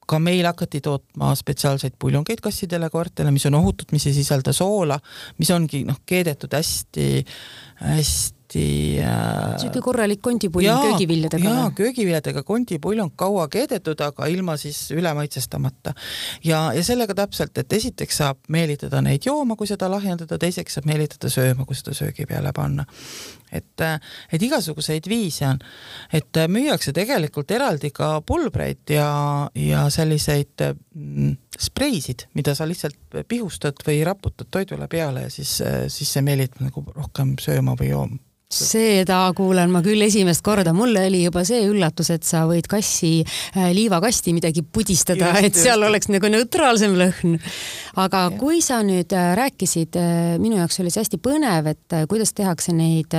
ka 0.05 0.19
meil 0.21 0.45
hakati 0.45 0.83
tootma 0.85 1.31
spetsiaalseid 1.33 1.95
puljongeid 1.97 2.41
kassidele, 2.43 2.91
koertele, 2.93 3.31
mis 3.33 3.47
on 3.49 3.57
ohutud, 3.57 3.89
mis 3.89 4.05
ei 4.05 4.13
sisalda 4.13 4.53
soola, 4.53 4.99
mis 5.41 5.49
ongi 5.49 5.81
noh, 5.87 5.97
keedetud 6.05 6.53
hästi, 6.53 7.07
hästi 7.81 8.44
hästi 8.55 8.99
äh.... 8.99 9.57
sihuke 9.59 9.81
korralik 9.81 10.21
kondipuljong 10.21 10.81
köögiviljadega. 10.81 11.49
jaa, 11.49 11.71
köögiviljadega 11.71 12.43
kondipuljong 12.43 13.11
kaua 13.15 13.47
keedetud, 13.47 13.99
aga 14.01 14.27
ilma 14.27 14.57
siis 14.57 14.91
üle 14.91 15.13
maitsestamata. 15.13 15.93
ja, 16.43 16.73
ja 16.73 16.83
sellega 16.83 17.13
täpselt, 17.13 17.57
et 17.57 17.73
esiteks 17.73 18.17
saab 18.17 18.37
meelitada 18.49 19.01
neid 19.01 19.25
jooma, 19.25 19.55
kui 19.55 19.67
seda 19.67 19.89
lahjendada, 19.91 20.37
teiseks 20.37 20.79
saab 20.79 20.85
meelitada 20.85 21.29
sööma, 21.29 21.65
kui 21.65 21.75
seda 21.75 21.93
söögi 21.93 22.25
peale 22.25 22.53
panna. 22.53 22.85
et, 23.51 23.81
et 24.31 24.41
igasuguseid 24.41 25.07
viise 25.07 25.47
on, 25.47 25.59
et 26.13 26.41
müüakse 26.49 26.93
tegelikult 26.93 27.51
eraldi 27.51 27.91
ka 27.91 28.19
pulbreid 28.21 28.89
ja, 28.89 29.49
ja 29.55 29.85
selliseid 29.89 30.63
mm, 30.93 31.35
spreisid, 31.59 32.27
mida 32.33 32.55
sa 32.55 32.67
lihtsalt 32.67 33.23
pihustad 33.29 33.79
või 33.87 34.01
raputad 34.03 34.49
toidule 34.51 34.89
peale 34.91 35.27
ja 35.27 35.31
siis, 35.31 35.61
siis 35.87 36.11
see 36.11 36.25
meelitab 36.25 36.65
nagu 36.65 36.83
rohkem 36.95 37.35
sööma 37.39 37.77
või 37.79 37.93
jooma 37.93 38.23
seda 38.51 39.19
kuulen 39.35 39.71
ma 39.73 39.81
küll 39.85 40.01
esimest 40.05 40.43
korda, 40.45 40.73
mulle 40.75 41.07
oli 41.09 41.23
juba 41.23 41.43
see 41.47 41.63
üllatus, 41.67 42.11
et 42.13 42.27
sa 42.27 42.43
võid 42.49 42.67
kassi, 42.69 43.23
äh, 43.55 43.71
liivakasti 43.75 44.35
midagi 44.37 44.61
pudistada, 44.63 45.33
et 45.45 45.57
seal 45.57 45.83
oleks 45.87 46.11
nagu 46.13 46.29
neutraalsem 46.31 46.93
lõhn. 46.99 47.39
aga 48.01 48.27
ja. 48.27 48.35
kui 48.37 48.61
sa 48.65 48.81
nüüd 48.85 49.15
äh, 49.17 49.33
rääkisid, 49.39 49.97
äh, 49.97 50.37
minu 50.41 50.61
jaoks 50.61 50.79
oli 50.83 50.93
see 50.93 51.03
hästi 51.03 51.21
põnev, 51.25 51.73
et 51.73 51.99
kuidas 52.11 52.35
tehakse 52.37 52.75
neid 52.75 53.17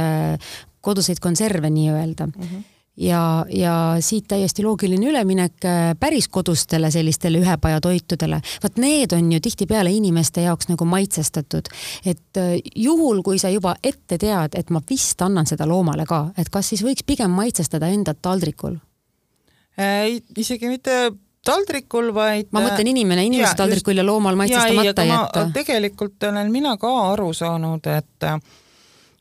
koduseid 0.87 1.20
konserve 1.20 1.70
nii-öelda 1.70 2.31
mm. 2.31 2.41
-hmm 2.41 2.64
ja, 2.97 3.44
ja 3.49 3.97
siit 4.01 4.24
täiesti 4.28 4.64
loogiline 4.64 5.11
üleminek 5.11 5.64
äh, 5.64 5.90
päris 6.01 6.28
kodustele 6.28 6.90
sellistele 6.90 7.40
ühepajatoitudele. 7.44 8.40
vot 8.62 8.76
need 8.76 9.12
on 9.12 9.32
ju 9.32 9.40
tihtipeale 9.40 9.90
inimeste 9.90 10.47
jaoks 10.47 10.68
nagu 10.68 10.84
maitsestatud, 10.84 11.68
et 12.07 12.40
äh, 12.40 12.57
juhul, 12.74 13.22
kui 13.22 13.38
sa 13.38 13.51
juba 13.53 13.76
ette 13.82 14.18
tead, 14.18 14.57
et 14.57 14.70
ma 14.70 14.80
vist 14.90 15.22
annan 15.22 15.47
seda 15.47 15.68
loomale 15.68 16.07
ka, 16.07 16.30
et 16.38 16.51
kas 16.51 16.72
siis 16.72 16.84
võiks 16.84 17.05
pigem 17.07 17.30
maitsestada 17.30 17.88
enda 17.92 18.14
taldrikul 18.14 18.78
äh,? 19.80 20.16
isegi 20.36 20.68
mitte 20.68 21.12
taldrikul, 21.47 22.11
vaid 22.14 22.51
ma 22.55 22.62
mõtlen 22.64 22.90
inimene 22.90 23.26
inimese 23.28 23.53
ja, 23.53 23.59
taldrikul 23.61 23.94
just, 23.94 24.03
ja 24.03 24.07
loomal 24.07 24.38
maitsestamata 24.38 25.05
jätta. 25.07 25.49
tegelikult 25.55 26.28
olen 26.30 26.51
mina 26.53 26.76
ka 26.80 26.92
aru 27.12 27.32
saanud, 27.36 27.86
et 27.92 28.30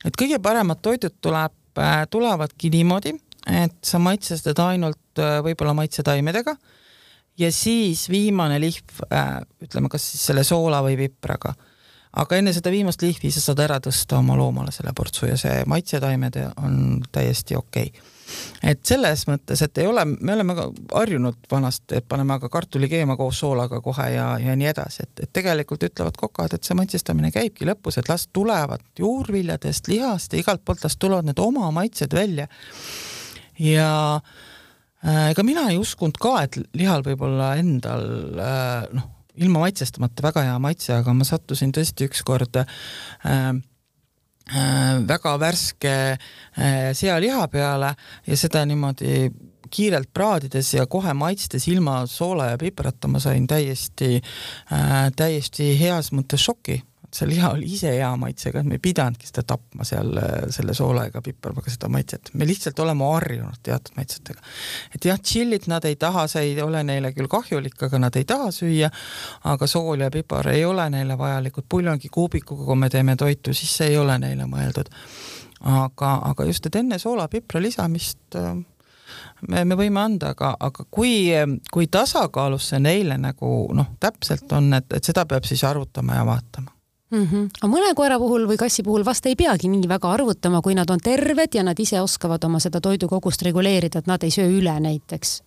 et 0.05 0.17
kõige 0.21 0.39
paremad 0.41 0.81
toidud 0.85 1.15
tuleb, 1.21 1.53
äh, 1.81 2.03
tulevadki 2.09 2.69
niimoodi, 2.73 3.15
et 3.45 3.77
sa 3.85 3.99
maitsestad 4.01 4.59
ainult 4.63 5.21
äh, 5.21 5.37
võib-olla 5.45 5.75
maitsetaimedega 5.77 6.55
ja 7.37 7.51
siis 7.51 8.09
viimane 8.09 8.59
lihv 8.61 9.05
äh,, 9.11 9.39
ütleme, 9.61 9.89
kas 9.91 10.09
siis 10.11 10.25
selle 10.31 10.43
soola 10.47 10.81
või 10.85 10.97
pipraga. 10.99 11.53
aga 12.15 12.37
enne 12.39 12.53
seda 12.55 12.71
viimast 12.71 13.01
lihvi 13.03 13.31
sa 13.31 13.43
saad 13.43 13.59
ära 13.65 13.79
tõsta 13.83 14.19
oma 14.21 14.37
loomale 14.39 14.71
selle 14.71 14.93
portsu 14.95 15.27
ja 15.27 15.37
see 15.37 15.63
maitsetaimed 15.67 16.37
on 16.63 17.01
täiesti 17.11 17.57
okei 17.59 17.89
okay. 17.91 18.11
et 18.63 18.85
selles 18.87 19.27
mõttes, 19.27 19.61
et 19.61 19.77
ei 19.77 19.87
ole, 19.87 20.05
me 20.05 20.33
oleme 20.33 20.55
ka 20.55 20.69
harjunud 20.93 21.49
vanasti, 21.51 21.99
et 21.99 22.07
paneme 22.07 22.37
aga 22.39 22.49
kartulikeema 22.49 23.17
koos 23.19 23.39
soolaga 23.43 23.81
kohe 23.81 24.07
ja, 24.15 24.29
ja 24.39 24.55
nii 24.55 24.71
edasi, 24.71 25.03
et, 25.03 25.27
et 25.27 25.33
tegelikult 25.33 25.83
ütlevad 25.83 26.17
kokad, 26.17 26.55
et 26.55 26.63
see 26.63 26.77
maitsestamine 26.79 27.33
käibki 27.35 27.67
lõpus, 27.67 27.99
et 27.99 28.09
las 28.09 28.29
tulevad 28.33 28.87
juurviljadest, 28.99 29.91
lihast 29.91 30.33
ja 30.33 30.41
igalt 30.41 30.63
poolt 30.65 30.87
las 30.87 30.97
tulevad 30.97 31.27
need 31.27 31.43
oma 31.43 31.69
maitsed 31.75 32.15
välja 32.15 32.47
ja 33.59 33.91
äh, 34.19 35.31
ega 35.31 35.45
mina 35.47 35.67
ei 35.71 35.79
uskunud 35.81 36.19
ka, 36.21 36.37
et 36.45 36.59
lihal 36.77 37.05
võib 37.05 37.25
olla 37.27 37.53
endal 37.59 38.07
äh, 38.39 38.87
noh, 38.95 39.11
ilma 39.35 39.65
maitsestamata 39.65 40.23
väga 40.25 40.45
hea 40.49 40.59
maitse, 40.63 40.93
aga 40.95 41.15
ma 41.15 41.27
sattusin 41.27 41.73
tõesti 41.75 42.07
ükskord 42.09 42.61
äh, 42.61 42.77
äh, 43.31 44.93
väga 45.07 45.35
värske 45.41 45.95
äh, 46.15 46.93
sealiha 46.95 47.47
peale 47.51 47.95
ja 48.27 48.39
seda 48.39 48.65
niimoodi 48.67 49.27
kiirelt 49.75 50.11
praadides 50.13 50.73
ja 50.75 50.85
kohe 50.87 51.13
maitstes 51.17 51.67
ilma 51.67 52.03
soola 52.09 52.51
ja 52.51 52.57
piprata 52.61 53.09
ma 53.11 53.19
sain 53.19 53.47
täiesti 53.49 54.19
äh,, 54.19 55.09
täiesti 55.17 55.73
heas 55.79 56.11
mõttes 56.15 56.45
šoki 56.45 56.79
see 57.15 57.29
liha 57.29 57.49
oli 57.55 57.69
ise 57.77 57.91
hea 57.95 58.09
maitsega, 58.19 58.59
et 58.59 58.67
me 58.67 58.75
ei 58.77 58.83
pidanudki 58.83 59.29
seda 59.29 59.43
tapma 59.47 59.85
seal 59.87 60.11
selle 60.53 60.75
soola 60.75 61.05
ega 61.09 61.21
piparmaga 61.23 61.71
seda 61.71 61.89
maitset, 61.91 62.31
me 62.33 62.47
lihtsalt 62.47 62.79
oleme 62.83 63.07
harjunud 63.07 63.61
teatud 63.63 63.95
maitsetega. 63.99 64.43
et 64.95 65.07
jah, 65.09 65.19
tšillit 65.21 65.69
nad 65.71 65.85
ei 65.87 65.95
taha, 66.01 66.25
see 66.31 66.51
ei 66.51 66.61
ole 66.61 66.83
neile 66.83 67.13
küll 67.15 67.31
kahjulik, 67.31 67.77
aga 67.87 68.01
nad 68.07 68.19
ei 68.19 68.27
taha 68.27 68.51
süüa, 68.55 68.91
aga 69.53 69.67
sool 69.67 70.03
ja 70.03 70.11
pipar 70.11 70.51
ei 70.51 70.65
ole 70.65 70.89
neile 70.91 71.17
vajalikud, 71.17 71.69
puljongikuubikuga, 71.69 72.67
kui 72.67 72.79
me 72.83 72.91
teeme 72.91 73.15
toitu, 73.15 73.53
siis 73.53 73.77
see 73.79 73.93
ei 73.93 73.97
ole 73.97 74.19
neile 74.19 74.49
mõeldud. 74.51 74.91
aga, 75.71 76.13
aga 76.31 76.45
just, 76.45 76.65
et 76.67 76.75
enne 76.75 76.99
soola-pipra 76.99 77.61
lisamist 77.63 78.35
äh, 78.35 78.53
me, 79.47 79.63
me 79.65 79.79
võime 79.79 80.03
anda, 80.03 80.35
aga, 80.35 80.55
aga 80.59 80.85
kui, 80.91 81.31
kui 81.71 81.87
tasakaalus 81.87 82.73
see 82.73 82.83
neile 82.83 83.17
nagu 83.17 83.55
noh, 83.73 83.95
täpselt 83.99 84.51
on, 84.53 84.73
et, 84.73 84.91
et 84.93 85.03
seda 85.03 85.25
peab 85.25 85.47
siis 85.47 85.63
arvutama 85.63 86.19
ja 86.19 86.25
vaatama 86.27 86.74
mm. 87.11 87.25
-hmm. 87.25 87.49
aga 87.61 87.71
mõne 87.71 87.93
koera 87.95 88.19
puhul 88.19 88.47
või 88.49 88.57
kassi 88.57 88.83
puhul 88.83 89.05
vast 89.05 89.25
ei 89.25 89.35
peagi 89.35 89.69
nii 89.71 89.89
väga 89.89 90.11
arvutama, 90.11 90.61
kui 90.61 90.75
nad 90.75 90.89
on 90.89 90.99
terved 90.99 91.55
ja 91.55 91.63
nad 91.63 91.79
ise 91.79 92.01
oskavad 92.01 92.43
oma 92.43 92.59
seda 92.59 92.81
toidukogust 92.81 93.41
reguleerida, 93.41 93.99
et 93.99 94.07
nad 94.07 94.23
ei 94.23 94.31
söö 94.31 94.49
üle 94.59 94.79
näiteks. 94.79 95.41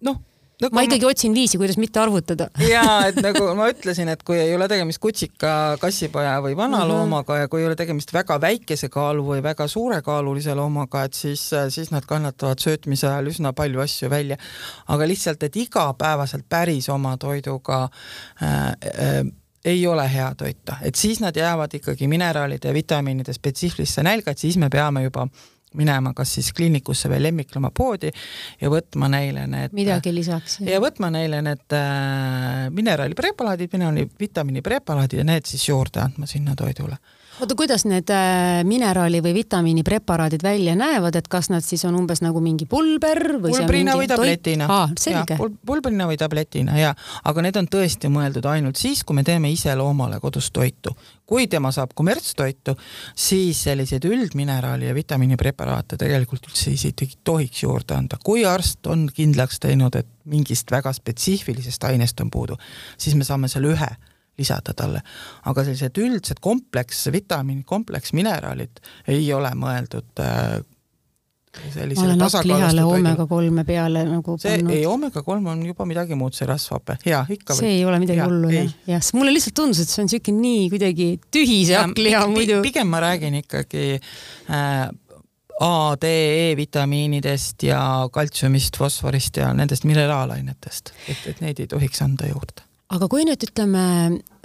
noh 0.00 0.20
nagu 0.62 0.74
ma 0.76 0.84
ikkagi 0.86 1.02
ma... 1.02 1.10
otsin 1.10 1.34
viisi, 1.34 1.58
kuidas 1.58 1.78
mitte 1.80 2.00
arvutada. 2.00 2.48
ja 2.74 2.84
et 3.08 3.18
nagu 3.22 3.46
ma 3.58 3.68
ütlesin, 3.72 4.10
et 4.12 4.22
kui 4.26 4.38
ei 4.38 4.54
ole 4.54 4.68
tegemist 4.70 5.00
kutsika, 5.02 5.76
kassipoja 5.82 6.36
või 6.44 6.56
vanaloomaga 6.58 7.34
-hmm. 7.34 7.44
ja 7.44 7.48
kui 7.48 7.62
ei 7.62 7.68
ole 7.68 7.76
tegemist 7.76 8.12
väga 8.14 8.38
väikese 8.40 8.88
kaalu 8.88 9.26
või 9.32 9.42
väga 9.42 9.68
suurekaalulise 9.68 10.54
loomaga, 10.54 11.04
et 11.04 11.14
siis, 11.14 11.50
siis 11.68 11.90
nad 11.90 12.06
kannatavad 12.06 12.62
söötmise 12.62 13.08
ajal 13.08 13.32
üsna 13.32 13.52
palju 13.52 13.80
asju 13.80 14.10
välja. 14.10 14.36
aga 14.86 15.08
lihtsalt, 15.08 15.42
et 15.42 15.56
igapäevaselt 15.56 16.46
päris 16.48 16.88
oma 16.88 17.16
toiduga 17.16 17.88
äh, 18.42 18.68
äh, 18.68 19.24
ei 19.64 19.86
ole 19.86 20.04
hea 20.12 20.28
toita, 20.36 20.76
et 20.82 20.94
siis 20.94 21.20
nad 21.20 21.36
jäävad 21.36 21.74
ikkagi 21.80 22.08
mineraalide 22.08 22.68
ja 22.68 22.74
vitamiinide 22.74 23.32
spetsiifilisse 23.32 24.02
nälga, 24.02 24.30
et 24.30 24.38
siis 24.38 24.58
me 24.60 24.68
peame 24.70 25.02
juba 25.06 25.26
minema 25.74 26.12
kas 26.14 26.34
siis 26.36 26.52
kliinikusse 26.54 27.08
või 27.10 27.20
lemmikloomapoodi 27.24 28.10
ja 28.60 28.70
võtma 28.70 29.08
neile 29.10 29.46
need 29.50 29.74
midagi 29.74 30.12
lisaks. 30.14 30.60
ja 30.62 30.78
võtma 30.82 31.10
neile 31.14 31.42
need 31.42 31.74
äh, 31.74 32.68
mineraalipreparaadid, 32.74 33.72
mineraali, 33.74 34.06
vitamiinipreparaadid 34.20 35.24
ja 35.24 35.26
need 35.26 35.50
siis 35.50 35.68
juurde 35.68 36.04
andma 36.04 36.30
sinna 36.30 36.54
toidule 36.58 36.98
oota, 37.40 37.54
kuidas 37.58 37.84
need 37.88 38.10
äh, 38.14 38.62
mineraali 38.66 39.20
või 39.24 39.34
vitamiinipreparaadid 39.34 40.42
välja 40.42 40.74
näevad, 40.78 41.16
et 41.18 41.28
kas 41.28 41.50
nad 41.50 41.64
siis 41.66 41.84
on 41.88 41.96
umbes 41.98 42.22
nagu 42.24 42.40
mingi 42.44 42.66
pulber 42.70 43.20
või 43.42 43.54
pulbrina 43.56 43.96
või 43.98 44.08
tabletina. 44.10 44.68
aa, 44.70 44.86
selge. 45.00 45.38
pulbrina 45.66 46.06
või 46.10 46.18
tabletina 46.20 46.78
ja, 46.78 46.94
aga 47.24 47.44
need 47.46 47.58
on 47.58 47.68
tõesti 47.70 48.10
mõeldud 48.12 48.46
ainult 48.50 48.78
siis, 48.80 49.02
kui 49.04 49.18
me 49.18 49.26
teeme 49.26 49.50
ise 49.52 49.74
loomale 49.78 50.20
kodus 50.22 50.50
toitu. 50.54 50.94
kui 51.26 51.46
tema 51.48 51.72
saab 51.72 51.94
kommertstoitu, 51.94 52.76
siis 53.16 53.62
selliseid 53.64 54.04
üldmineraali 54.04 54.90
ja 54.90 54.94
vitamiinipreparaate 54.94 55.96
tegelikult 55.96 56.50
üldse 56.50 56.70
isegi 56.70 57.08
tohiks 57.24 57.62
juurde 57.62 57.94
anda. 57.94 58.18
kui 58.24 58.44
arst 58.44 58.86
on 58.86 59.08
kindlaks 59.14 59.60
teinud, 59.60 59.94
et 59.96 60.06
mingist 60.24 60.70
väga 60.70 60.92
spetsiifilisest 60.92 61.84
ainest 61.84 62.20
on 62.20 62.30
puudu, 62.30 62.56
siis 62.98 63.14
me 63.14 63.24
saame 63.24 63.48
selle 63.48 63.74
ühe 63.74 63.94
lisada 64.38 64.74
talle. 64.76 65.02
aga 65.50 65.64
sellised 65.64 65.98
üldsed 66.02 66.42
kompleks, 66.44 67.06
vitamiinid, 67.12 67.66
kompleksmineraalid 67.68 68.80
ei 69.14 69.26
ole 69.32 69.50
mõeldud 69.58 70.22
äh, 70.22 70.62
ma 71.54 72.04
olen 72.04 72.22
hakklihale 72.24 72.84
oomega 72.84 73.26
kolme 73.30 73.64
peale 73.66 74.02
nagu 74.08 74.34
see 74.40 74.56
pannud. 74.56 74.74
ei, 74.74 74.86
oomega 74.90 75.22
kolm 75.22 75.46
on 75.52 75.62
juba 75.66 75.86
midagi 75.88 76.18
muud, 76.18 76.34
see 76.36 76.48
rasvhape, 76.50 76.98
hea, 77.06 77.20
ikka 77.36 77.54
see 77.54 77.68
või? 77.68 77.76
ei 77.78 77.86
ole 77.88 78.00
midagi 78.02 78.24
hullu 78.24 78.50
jah, 78.50 78.74
jah, 78.90 79.06
mulle 79.18 79.34
lihtsalt 79.36 79.56
tundus, 79.60 79.84
et 79.84 79.92
see 79.92 80.02
on 80.02 80.10
niisugune 80.10 80.42
nii 80.42 80.66
kuidagi 80.74 81.08
tühi 81.34 81.60
see 81.68 81.78
hakkliha 81.78 82.26
muidu. 82.32 82.58
pigem 82.64 82.90
ma 82.90 83.02
räägin 83.04 83.38
ikkagi 83.44 83.86
äh, 84.00 84.90
A, 85.62 85.94
D, 86.02 86.10
E 86.50 86.56
vitamiinidest 86.58 87.62
ja 87.62 87.80
kaltsiumist, 88.12 88.74
fosforist 88.76 89.38
ja 89.38 89.52
nendest 89.54 89.86
mineraalainetest, 89.86 90.90
et, 91.06 91.26
et 91.30 91.42
neid 91.44 91.62
ei 91.62 91.70
tohiks 91.70 92.02
anda 92.02 92.26
juurde. 92.26 92.63
Aga 92.92 93.08
kui 93.08 93.24
nüüd 93.24 93.46
ütleme, 93.46 93.84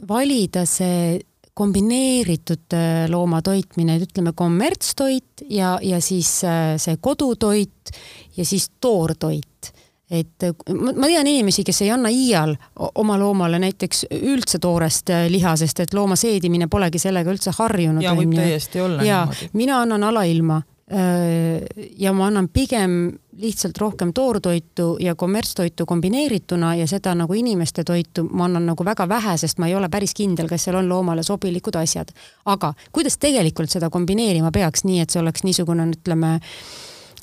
valida 0.07 0.65
see 0.69 1.19
kombineeritud 1.59 2.73
äh, 2.73 3.09
loomatoitmine, 3.11 3.97
ütleme 4.05 4.33
kommertstoit 4.35 5.43
ja, 5.49 5.75
ja 5.83 5.99
siis 6.01 6.39
äh, 6.47 6.77
see 6.79 6.95
kodutoit 7.01 7.91
ja 8.37 8.45
siis 8.47 8.69
toortoit 8.79 9.73
et 10.09 10.45
äh, 10.47 10.55
ma 10.79 11.09
tean 11.09 11.27
inimesi, 11.27 11.65
kes 11.67 11.83
ei 11.83 11.91
anna 11.93 12.11
iial 12.13 12.55
oma 13.03 13.19
loomale 13.19 13.59
näiteks 13.61 14.05
üldse 14.21 14.61
toorest 14.63 15.11
liha, 15.29 15.55
sest 15.59 15.83
et 15.83 15.93
looma 15.93 16.15
seedimine 16.19 16.69
polegi 16.71 17.01
sellega 17.01 17.33
üldse 17.33 17.53
harjunud. 17.59 18.03
ja 18.03 18.15
võib 18.17 18.35
täiesti 18.39 18.81
olla 18.81 19.03
ja, 19.03 19.25
niimoodi. 19.27 19.51
mina 19.59 19.81
annan 19.83 20.07
alailma 20.13 20.61
ja 20.89 22.13
ma 22.17 22.31
annan 22.31 22.47
pigem 22.49 22.95
lihtsalt 23.39 23.77
rohkem 23.77 24.13
toortoitu 24.13 24.97
ja 24.99 25.15
kommertstoitu 25.15 25.85
kombineerituna 25.85 26.75
ja 26.75 26.87
seda 26.87 27.15
nagu 27.15 27.33
inimeste 27.33 27.83
toitu 27.83 28.23
ma 28.31 28.45
annan 28.45 28.65
nagu 28.65 28.85
väga 28.85 29.07
vähe, 29.09 29.37
sest 29.37 29.59
ma 29.59 29.67
ei 29.67 29.75
ole 29.75 29.89
päris 29.89 30.13
kindel, 30.17 30.49
kas 30.49 30.67
seal 30.67 30.79
on 30.79 30.89
loomale 30.89 31.23
sobilikud 31.23 31.75
asjad. 31.79 32.11
aga 32.45 32.73
kuidas 32.91 33.17
tegelikult 33.17 33.69
seda 33.69 33.89
kombineerima 33.89 34.51
peaks, 34.51 34.83
nii 34.83 34.99
et 34.99 35.09
see 35.09 35.21
oleks 35.21 35.43
niisugune, 35.43 35.87
ütleme 35.95 36.35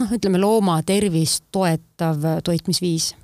noh, 0.01 0.17
ütleme 0.19 0.41
looma 0.41 0.81
tervist 0.87 1.45
toetav 1.53 2.43
toitmisviis 2.45 3.15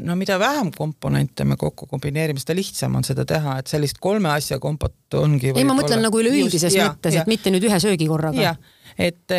no 0.00 0.16
mida 0.16 0.38
vähem 0.38 0.72
komponente 0.74 1.44
me 1.44 1.56
kokku 1.56 1.86
kombineerime, 1.86 2.40
seda 2.42 2.56
lihtsam 2.58 2.98
on 2.98 3.06
seda 3.06 3.24
teha, 3.28 3.58
et 3.60 3.70
sellist 3.70 4.00
kolme 4.02 4.30
asja 4.32 4.58
kompot 4.58 5.14
ongi. 5.14 5.52
ei, 5.54 5.64
ma 5.64 5.76
mõtlen 5.78 6.00
olla... 6.00 6.08
nagu 6.08 6.22
üleüldises 6.22 6.74
mõttes, 6.80 7.18
et 7.20 7.30
mitte 7.30 7.52
nüüd 7.54 7.68
ühe 7.68 7.80
söögikorraga. 7.82 8.40
jah, 8.50 8.58
et 8.98 9.38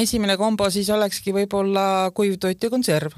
esimene 0.00 0.36
kombo 0.40 0.70
siis 0.70 0.90
olekski 0.90 1.34
võib-olla 1.34 2.10
kuivtoit 2.14 2.62
ja 2.62 2.70
konserv. 2.70 3.12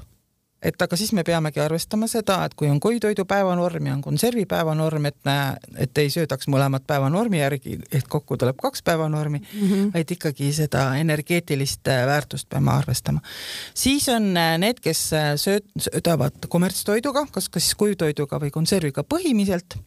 et 0.65 0.81
aga 0.81 0.97
siis 0.97 1.11
me 1.13 1.21
peamegi 1.23 1.59
arvestama 1.61 2.07
seda, 2.09 2.39
et 2.45 2.55
kui 2.57 2.65
on 2.71 2.79
kuivtoidu 2.81 3.25
päevanorm 3.29 3.85
ja 3.85 3.93
on 3.93 4.01
konservi 4.01 4.45
päevanorm, 4.49 5.05
et 5.05 5.29
et 5.77 5.97
ei 5.97 6.09
söödaks 6.09 6.47
mõlemat 6.47 6.87
päevanormi 6.87 7.39
järgi, 7.39 7.79
et 7.91 8.07
kokku 8.07 8.37
tuleb 8.37 8.57
kaks 8.61 8.81
päevanormi 8.83 9.39
mm, 9.39 9.69
-hmm. 9.69 9.93
vaid 9.93 10.11
ikkagi 10.11 10.53
seda 10.53 10.95
energeetilist 10.97 11.87
äh, 11.87 12.05
väärtust 12.05 12.49
peame 12.49 12.71
arvestama. 12.71 13.21
siis 13.73 14.09
on 14.09 14.37
äh, 14.37 14.57
need, 14.57 14.79
kes 14.81 15.13
äh, 15.13 15.35
sööd, 15.35 15.69
söödavad 15.77 16.47
kommertstoiduga, 16.49 17.27
kas, 17.31 17.49
kas 17.49 17.75
kuivtoiduga 17.75 18.39
või 18.39 18.51
konserviga 18.51 19.03
põhimiselt 19.03 19.77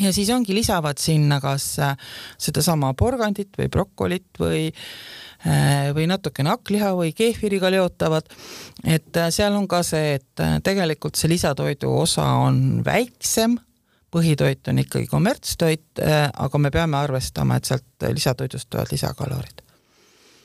ja 0.00 0.12
siis 0.12 0.30
ongi, 0.30 0.54
lisavad 0.54 0.98
sinna 0.98 1.40
kas 1.40 1.74
sedasama 2.40 2.94
porgandit 2.98 3.52
või 3.58 3.68
brokolit 3.72 4.40
või 4.40 4.70
Äh, 5.42 5.90
või 5.90 6.04
natukene 6.06 6.52
hakkliha 6.52 6.92
või 6.94 7.10
keefiriga 7.18 7.66
leotavad. 7.70 8.28
et 8.86 9.16
äh, 9.16 9.26
seal 9.34 9.56
on 9.58 9.66
ka 9.66 9.80
see, 9.82 10.14
et 10.20 10.40
äh, 10.40 10.60
tegelikult 10.62 11.18
see 11.18 11.32
lisatoidu 11.32 11.90
osa 11.98 12.22
on 12.44 12.84
väiksem, 12.86 13.56
põhitoit 14.14 14.70
on 14.70 14.78
ikkagi 14.78 15.08
kommertstoit, 15.10 15.98
aga 16.36 16.58
me 16.58 16.70
peame 16.70 16.98
arvestama, 16.98 17.56
et 17.56 17.64
sealt 17.64 18.06
lisatoidust 18.12 18.68
tulevad 18.70 18.92
lisakalorid. 18.92 19.62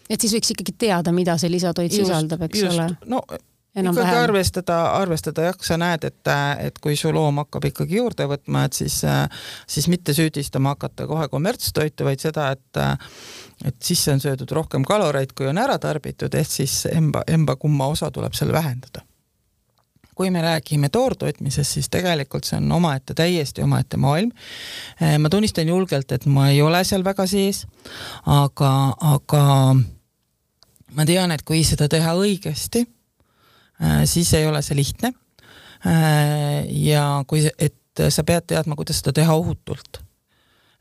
et 0.09 0.21
siis 0.21 0.33
võiks 0.33 0.53
ikkagi 0.55 0.73
teada, 0.79 1.11
mida 1.11 1.37
see 1.37 1.51
lisatoit 1.51 1.91
just, 1.91 2.07
sisaldab, 2.07 2.47
eks 2.47 2.61
just, 2.63 2.79
ole? 2.79 2.89
no 3.05 3.21
ikkagi 3.85 4.15
arvestada, 4.17 4.77
arvestada 4.97 5.47
jah, 5.49 5.57
sa 5.61 5.77
näed, 5.77 6.07
et, 6.09 6.31
et 6.65 6.79
kui 6.83 6.95
su 6.99 7.11
loom 7.13 7.43
hakkab 7.43 7.67
ikkagi 7.69 7.99
juurde 7.99 8.27
võtma, 8.29 8.65
et 8.67 8.77
siis, 8.77 9.01
siis 9.67 9.87
mitte 9.91 10.15
süüdistama 10.17 10.75
hakata 10.75 11.07
kohe 11.09 11.27
kommertstoitu, 11.31 12.07
vaid 12.07 12.23
seda, 12.23 12.51
et 12.55 12.81
et 13.65 13.75
sisse 13.81 14.11
on 14.13 14.19
söödud 14.21 14.51
rohkem 14.53 14.83
kaloreid, 14.85 15.33
kui 15.33 15.47
on 15.49 15.57
ära 15.57 15.79
tarbitud, 15.81 16.33
ehk 16.37 16.49
siis 16.51 16.83
emba, 16.91 17.23
emba 17.27 17.55
kumma 17.57 17.87
osa 17.89 18.11
tuleb 18.13 18.35
seal 18.37 18.53
vähendada. 18.53 19.01
kui 20.17 20.31
me 20.33 20.41
räägime 20.41 20.89
toortoitmisest, 20.89 21.71
siis 21.71 21.89
tegelikult 21.93 22.43
see 22.43 22.57
on 22.57 22.71
omaette, 22.71 23.13
täiesti 23.13 23.61
omaette 23.61 23.97
maailm. 23.97 24.31
ma 25.19 25.29
tunnistan 25.29 25.67
julgelt, 25.67 26.11
et 26.11 26.25
ma 26.25 26.49
ei 26.49 26.61
ole 26.61 26.83
seal 26.83 27.03
väga 27.03 27.27
sees, 27.27 27.65
aga, 28.25 28.93
aga 28.97 29.75
ma 30.95 31.05
tean, 31.05 31.31
et 31.31 31.43
kui 31.45 31.63
seda 31.63 31.87
teha 31.87 32.13
õigesti 32.17 32.85
siis 34.05 34.33
ei 34.33 34.47
ole 34.49 34.61
see 34.65 34.75
lihtne. 34.77 35.11
Äh, 35.85 36.65
ja 36.69 37.23
kui, 37.27 37.43
et 37.59 38.01
sa 38.09 38.23
pead 38.25 38.47
teadma, 38.49 38.75
kuidas 38.77 39.01
seda 39.01 39.13
teha 39.19 39.35
ohutult. 39.37 40.01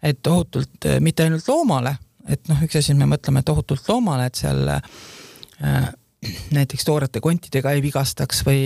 et 0.02 0.26
ohutult 0.26 0.86
äh, 0.86 1.00
mitte 1.00 1.24
ainult 1.24 1.48
loomale, 1.48 1.96
et 2.28 2.48
noh, 2.48 2.60
üks 2.62 2.78
asi 2.78 2.94
me 2.94 3.08
mõtleme, 3.08 3.40
et 3.40 3.48
ohutult 3.48 3.88
loomale, 3.88 4.28
et 4.28 4.40
seal 4.40 4.68
äh, 4.70 5.88
näiteks 6.52 6.84
toorete 6.84 7.20
kontidega 7.20 7.72
ei 7.76 7.82
vigastaks 7.84 8.40
või 8.46 8.60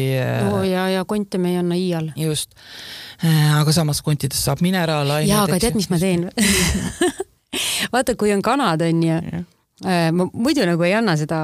no 0.47 0.63
ja, 0.65 0.87
ja 0.91 1.05
konte 1.05 1.39
me 1.39 1.55
ei 1.55 1.59
anna 1.61 1.79
iial. 1.79 2.13
just, 2.17 2.55
aga 3.59 3.73
samas 3.75 4.03
kontidest 4.07 4.47
saab 4.47 4.63
mineraalained. 4.65 5.29
jaa, 5.29 5.45
aga 5.49 5.59
tead, 5.61 5.79
mis 5.79 5.91
ma 5.91 5.99
teen 6.01 6.29
vaata, 7.95 8.15
kui 8.19 8.33
on 8.33 8.43
kanad, 8.43 8.87
onju, 8.87 9.43
ma 9.85 10.29
muidu 10.31 10.65
nagu 10.69 10.87
ei 10.87 10.95
anna 10.97 11.19
seda 11.21 11.41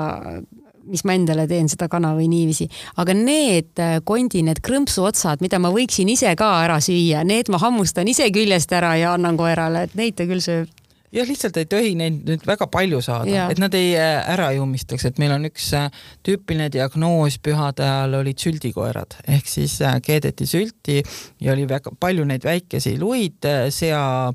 mis 0.86 1.04
ma 1.04 1.16
endale 1.16 1.46
teen, 1.50 1.68
seda 1.72 1.88
kana 1.92 2.14
või 2.16 2.28
niiviisi. 2.32 2.68
aga 3.02 3.14
need 3.16 3.82
äh, 3.82 3.98
kondi, 4.04 4.42
need 4.46 4.62
krõmpsuotsad, 4.64 5.42
mida 5.44 5.60
ma 5.62 5.72
võiksin 5.74 6.10
ise 6.12 6.32
ka 6.38 6.52
ära 6.64 6.80
süüa, 6.82 7.24
need 7.26 7.50
ma 7.52 7.60
hammustan 7.62 8.08
ise 8.08 8.30
küljest 8.34 8.72
ära 8.72 8.96
ja 9.00 9.14
annan 9.16 9.36
koerale, 9.36 9.86
et 9.86 9.96
neid 9.98 10.18
ta 10.18 10.28
küll 10.28 10.44
sööb 10.44 10.70
jah, 11.14 11.26
lihtsalt 11.26 11.56
ei 11.60 11.66
tohi 11.70 11.92
neid 11.98 12.22
nüüd 12.26 12.44
väga 12.46 12.66
palju 12.72 13.00
saada, 13.04 13.46
et 13.52 13.60
nad 13.62 13.74
ei 13.78 13.92
äh, 13.98 14.18
ära 14.32 14.48
ei 14.54 14.60
ummistaks, 14.62 15.06
et 15.08 15.20
meil 15.22 15.34
on 15.36 15.46
üks 15.48 15.68
äh, 15.76 15.86
tüüpiline 16.26 16.68
diagnoos 16.72 17.38
pühade 17.42 17.84
ajal 17.86 18.18
olid 18.20 18.42
süldikoerad 18.42 19.18
ehk 19.36 19.50
siis 19.50 19.78
äh, 19.86 19.98
keedeti 20.04 20.48
sülti 20.48 20.98
ja 21.42 21.54
oli 21.54 21.66
väga 21.70 21.92
palju 22.00 22.26
neid 22.28 22.46
väikesi 22.46 22.96
luid 23.00 23.46
sea, 23.74 24.32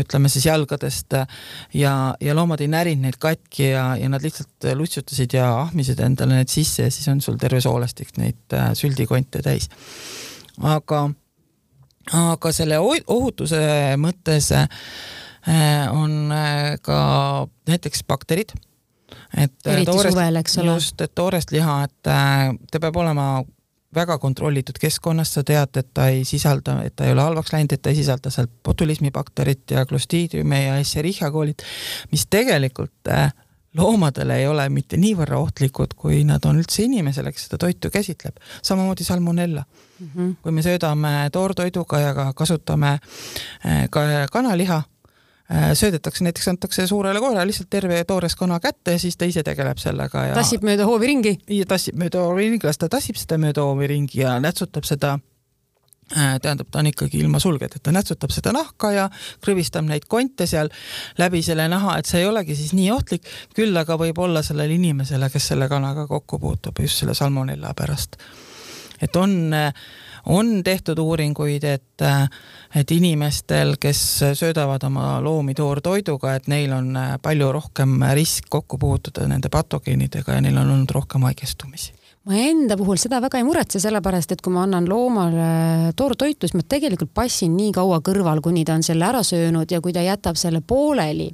ütleme 0.00 0.32
siis 0.32 0.48
jalgadest 0.48 1.18
ja, 1.76 1.94
ja 2.20 2.36
loomad 2.36 2.64
ei 2.64 2.72
närinud 2.72 3.06
neid 3.06 3.20
katki 3.22 3.70
ja, 3.70 3.92
ja 4.00 4.10
nad 4.10 4.24
lihtsalt 4.24 4.68
lutsutasid 4.78 5.38
ja 5.38 5.50
ahmisid 5.62 6.02
endale 6.04 6.40
need 6.40 6.52
sisse 6.52 6.88
ja 6.88 6.94
siis 6.94 7.08
on 7.12 7.22
sul 7.24 7.38
terve 7.40 7.62
soolestik 7.62 8.16
neid 8.18 8.58
süldikonte 8.78 9.42
täis. 9.44 9.68
aga, 10.66 11.06
aga 12.18 12.52
selle 12.54 12.80
ohutuse 12.82 13.62
mõttes 14.00 14.50
on 15.92 16.32
äh, 16.32 16.78
ka 16.82 17.48
näiteks 17.68 18.04
bakterid. 18.04 18.52
et 19.36 19.66
äh, 19.66 19.72
eriti 19.72 19.90
toorest, 19.90 20.12
suvel, 20.12 20.36
eks 20.36 20.58
ole. 20.58 20.74
just, 20.74 21.00
et 21.00 21.14
toorest 21.14 21.52
liha, 21.52 21.84
et 21.84 21.94
ta 22.02 22.80
peab 22.80 22.96
olema 22.96 23.44
väga 23.94 24.18
kontrollitud 24.20 24.76
keskkonnas, 24.80 25.32
sa 25.34 25.42
tead, 25.44 25.76
et 25.80 25.88
ta 25.94 26.10
ei 26.12 26.24
sisalda, 26.28 26.82
et 26.84 26.96
ta 26.96 27.06
ei 27.06 27.14
ole 27.14 27.24
halvaks 27.24 27.52
läinud, 27.54 27.72
et 27.72 27.82
ta 27.82 27.92
ei 27.92 27.96
sisalda 27.96 28.30
seal 28.30 28.50
botulismibakterit 28.64 29.70
ja 29.72 29.86
clostridiumi 29.88 30.64
ja 30.66 30.76
Escherichia 30.82 31.30
koolid, 31.32 31.64
mis 32.12 32.26
tegelikult 32.28 33.08
loomadele 33.78 34.36
ei 34.42 34.46
ole 34.48 34.68
mitte 34.68 35.00
niivõrra 35.00 35.40
ohtlikud, 35.40 35.96
kui 35.96 36.20
nad 36.28 36.44
on 36.48 36.60
üldse 36.60 36.84
inimesele, 36.84 37.32
kes 37.32 37.48
seda 37.48 37.60
toitu 37.64 37.88
käsitleb. 37.94 38.36
samamoodi 38.62 39.04
salmonella 39.04 39.64
mm. 39.64 40.10
-hmm. 40.14 40.36
kui 40.42 40.52
me 40.52 40.62
söödame 40.62 41.30
toortoiduga 41.32 42.00
ja 42.00 42.14
ka 42.14 42.32
kasutame 42.32 42.98
ka 43.90 44.00
kanaliha 44.32 44.82
Äh, 44.82 44.97
söödetakse, 45.48 46.24
näiteks 46.24 46.48
antakse 46.48 46.86
suurele 46.86 47.20
koerale 47.20 47.46
lihtsalt 47.48 47.70
terve 47.70 48.02
toores 48.04 48.36
kana 48.36 48.60
kätte 48.60 48.92
ja 48.92 48.98
siis 48.98 49.16
ta 49.16 49.24
ise 49.24 49.42
tegeleb 49.42 49.78
sellega 49.80 50.26
ja 50.26 50.34
tassib 50.36 50.64
mööda 50.66 50.84
hoovi 50.84 51.08
ringi? 51.08 51.32
tassib 51.68 51.96
mööda 51.96 52.20
hoovi 52.26 52.50
ringi, 52.50 52.66
las 52.68 52.78
ta 52.78 52.88
tassib 52.92 53.16
seda 53.16 53.38
mööda 53.40 53.64
hoovi 53.64 53.88
ringi 53.88 54.20
ja 54.20 54.34
nätsutab 54.44 54.84
seda 54.84 55.14
äh, 56.12 56.34
tähendab, 56.44 56.68
ta 56.70 56.82
on 56.82 56.90
ikkagi 56.90 57.22
ilma 57.22 57.40
sulgedeta, 57.40 57.94
nätsutab 57.96 58.34
seda 58.34 58.52
nahka 58.52 58.92
ja 58.92 59.06
krõbistab 59.44 59.88
neid 59.88 60.04
konte 60.08 60.46
seal 60.50 60.68
läbi 61.18 61.40
selle 61.46 61.64
naha, 61.72 61.96
et 61.96 62.10
see 62.10 62.20
ei 62.20 62.28
olegi 62.28 62.56
siis 62.58 62.74
nii 62.76 62.90
ohtlik, 62.92 63.24
küll 63.56 63.80
aga 63.80 63.96
võib 63.96 64.20
olla 64.20 64.44
sellele 64.44 64.76
inimesele, 64.76 65.30
kes 65.32 65.48
selle 65.54 65.70
kanaga 65.72 66.04
kokku 66.10 66.42
puutub 66.44 66.84
just 66.84 67.00
selle 67.00 67.16
salmonella 67.16 67.72
pärast. 67.78 68.20
et 69.00 69.16
on 69.16 69.40
äh, 69.56 69.72
on 70.28 70.62
tehtud 70.64 70.98
uuringuid, 70.98 71.64
et, 71.64 72.06
et 72.76 72.90
inimestel, 72.90 73.76
kes 73.80 74.00
söödavad 74.38 74.84
oma 74.88 75.18
loomi 75.24 75.54
toortoiduga, 75.56 76.34
et 76.36 76.48
neil 76.52 76.72
on 76.76 76.92
palju 77.22 77.52
rohkem 77.52 77.98
risk 78.14 78.50
kokku 78.52 78.78
puutuda 78.78 79.28
nende 79.28 79.48
patogeenidega 79.52 80.38
ja 80.38 80.44
neil 80.44 80.60
on 80.60 80.76
olnud 80.76 80.96
rohkem 80.98 81.24
haigestumisi 81.28 81.98
ma 82.28 82.36
enda 82.44 82.76
puhul 82.76 82.98
seda 83.00 83.22
väga 83.24 83.40
ei 83.40 83.44
muretse, 83.46 83.80
sellepärast 83.80 84.34
et 84.34 84.42
kui 84.44 84.52
ma 84.52 84.66
annan 84.66 84.84
loomale 84.88 85.94
toortoitu, 85.96 86.44
siis 86.44 86.58
ma 86.58 86.64
tegelikult 86.68 87.14
passin 87.16 87.54
nii 87.56 87.72
kaua 87.78 88.02
kõrval, 88.04 88.42
kuni 88.44 88.66
ta 88.68 88.76
on 88.76 88.84
selle 88.84 89.06
ära 89.08 89.22
söönud 89.24 89.72
ja 89.72 89.80
kui 89.84 89.94
ta 89.96 90.04
jätab 90.04 90.36
selle 90.36 90.60
pooleli, 90.60 91.30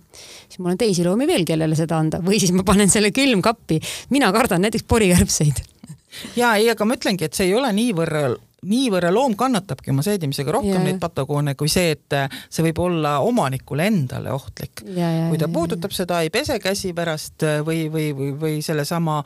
siis 0.46 0.60
mul 0.60 0.76
on 0.76 0.80
teisi 0.80 1.06
loomi 1.06 1.26
veel, 1.26 1.46
kellele 1.48 1.74
seda 1.78 1.98
anda 1.98 2.22
või 2.22 2.38
siis 2.42 2.54
ma 2.54 2.62
panen 2.66 2.92
selle 2.92 3.10
külmkappi. 3.14 3.80
mina 4.14 4.30
kardan 4.32 4.62
näiteks 4.62 4.86
porikärbseid. 4.86 5.64
ja 6.40 6.54
ei, 6.60 6.70
aga 6.70 6.86
ma 6.86 6.94
ütlengi, 6.94 7.26
et 7.26 7.34
see 7.34 7.50
ei 7.50 7.58
ole 7.58 7.74
niivõrd 7.74 8.38
niivõrra 8.64 9.12
loom 9.14 9.36
kannatabki 9.38 9.92
oma 9.94 10.04
seedimisega 10.06 10.54
rohkem 10.56 10.78
ja, 10.78 10.84
neid 10.86 11.00
patogoone 11.02 11.54
kui 11.58 11.70
see, 11.72 11.94
et 11.96 12.18
see 12.48 12.64
võib 12.68 12.80
olla 12.86 13.18
omanikule 13.24 13.88
endale 13.90 14.32
ohtlik. 14.34 14.84
kui 14.84 15.40
ta 15.40 15.48
puudutab 15.48 15.92
ja, 15.92 16.02
seda, 16.02 16.22
ei 16.24 16.32
pese 16.34 16.58
käsi 16.62 16.94
pärast 16.96 17.46
või, 17.66 17.86
või, 17.92 18.10
või, 18.16 18.32
või 18.40 18.56
sellesama 18.64 19.22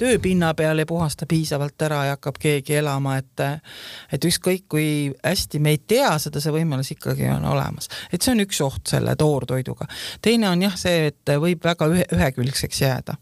tööpinna 0.00 0.54
peal 0.56 0.80
ei 0.80 0.88
puhasta 0.88 1.26
piisavalt 1.28 1.82
ära 1.84 2.04
ja 2.08 2.16
hakkab 2.16 2.38
keegi 2.40 2.78
elama, 2.80 3.16
et 3.20 3.44
et 4.12 4.24
ükskõik 4.24 4.66
kui 4.68 4.86
hästi 5.24 5.60
me 5.60 5.74
ei 5.76 5.80
tea 5.92 6.12
seda, 6.22 6.40
see 6.40 6.54
võimalus 6.54 6.92
ikkagi 6.94 7.28
on 7.34 7.44
olemas. 7.52 7.88
et 8.12 8.22
see 8.22 8.34
on 8.34 8.44
üks 8.46 8.60
oht 8.64 8.94
selle 8.94 9.16
toortoiduga. 9.16 9.88
teine 10.22 10.48
on 10.48 10.62
jah 10.68 10.76
see, 10.76 11.10
et 11.12 11.36
võib 11.40 11.64
väga 11.64 11.90
ühe, 11.92 12.06
ühekülgseks 12.16 12.86
jääda 12.86 13.18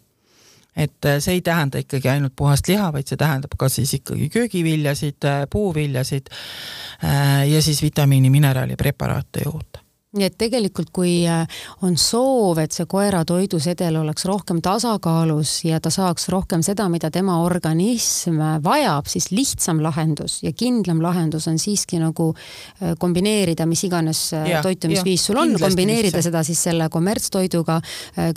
et 0.78 1.10
see 1.18 1.38
ei 1.38 1.42
tähenda 1.42 1.82
ikkagi 1.82 2.08
ainult 2.12 2.36
puhast 2.36 2.68
liha, 2.70 2.92
vaid 2.94 3.10
see 3.10 3.18
tähendab 3.18 3.56
ka 3.58 3.68
siis 3.72 3.94
ikkagi 3.98 4.28
köögiviljasid, 4.32 5.26
puuviljasid 5.50 6.30
äh, 6.30 7.44
ja 7.50 7.62
siis 7.62 7.82
vitamiini, 7.82 8.30
mineraali 8.30 8.78
preparaate 8.78 9.44
juurde 9.44 9.87
nii 10.18 10.28
et 10.28 10.36
tegelikult, 10.40 10.90
kui 10.94 11.22
äh, 11.28 11.46
on 11.86 11.96
soov, 12.00 12.58
et 12.62 12.74
see 12.74 12.86
koera 12.90 13.24
toidusedel 13.28 14.00
oleks 14.00 14.26
rohkem 14.28 14.60
tasakaalus 14.64 15.58
ja 15.68 15.80
ta 15.82 15.92
saaks 15.94 16.28
rohkem 16.32 16.62
seda, 16.66 16.88
mida 16.92 17.10
tema 17.14 17.38
organism 17.44 18.40
vajab, 18.64 19.08
siis 19.10 19.30
lihtsam 19.32 19.82
lahendus 19.84 20.40
ja 20.44 20.52
kindlam 20.56 21.02
lahendus 21.04 21.48
on 21.50 21.58
siiski 21.62 22.00
nagu 22.02 22.30
äh, 22.34 22.94
kombineerida, 23.00 23.66
mis 23.70 23.84
iganes 23.88 24.22
äh, 24.36 24.48
ja, 24.54 24.62
toitumisviis 24.64 25.28
sul 25.30 25.40
on, 25.40 25.56
kombineerida 25.60 26.22
seda 26.24 26.42
siis 26.46 26.62
selle 26.68 26.88
kommertstoiduga. 26.92 27.80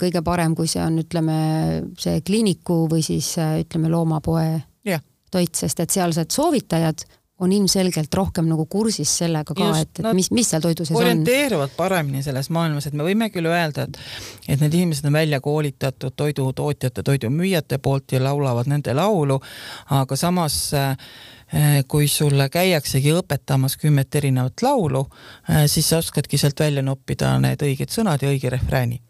kõige 0.00 0.22
parem, 0.24 0.54
kui 0.56 0.68
see 0.70 0.82
on, 0.82 0.98
ütleme, 1.02 1.36
see 1.98 2.20
kliiniku 2.26 2.84
või 2.90 3.02
siis 3.04 3.34
ütleme, 3.38 3.90
loomapoe 3.92 4.46
ja. 4.88 5.00
toit, 5.30 5.54
sest 5.58 5.80
et 5.82 5.94
sealsed 5.94 6.30
soovitajad 6.32 7.04
on 7.42 7.52
ilmselgelt 7.52 8.14
rohkem 8.14 8.46
nagu 8.50 8.66
kursis 8.70 9.10
sellega 9.22 9.54
ka, 9.56 9.68
et, 9.82 10.00
et 10.00 10.08
mis, 10.16 10.30
mis 10.34 10.48
seal 10.48 10.62
toidu 10.62 10.86
sees 10.86 10.94
on. 10.94 11.02
orienteeruvad 11.02 11.74
paremini 11.76 12.22
selles 12.24 12.50
maailmas, 12.54 12.86
et 12.88 12.96
me 12.98 13.06
võime 13.06 13.28
küll 13.34 13.50
öelda, 13.50 13.88
et 13.88 14.00
et 14.48 14.62
need 14.62 14.74
inimesed 14.78 15.06
on 15.08 15.16
välja 15.16 15.40
koolitatud 15.42 16.14
toidutootjate, 16.16 17.02
toidumüüjate 17.06 17.78
poolt 17.82 18.14
ja 18.14 18.22
laulavad 18.22 18.70
nende 18.70 18.94
laulu, 18.94 19.38
aga 19.98 20.18
samas 20.18 20.58
eh, 20.78 21.82
kui 21.88 22.08
sulle 22.08 22.48
käiaksegi 22.52 23.14
õpetamas 23.20 23.78
kümmet 23.80 24.14
erinevat 24.22 24.62
laulu, 24.62 25.06
eh, 25.48 25.64
siis 25.66 25.88
sa 25.88 26.02
oskadki 26.02 26.38
sealt 26.38 26.60
välja 26.60 26.82
noppida 26.82 27.36
need 27.42 27.62
õiged 27.62 27.90
sõnad 27.92 28.22
ja 28.22 28.32
õige 28.32 28.52
refrääni 28.52 29.02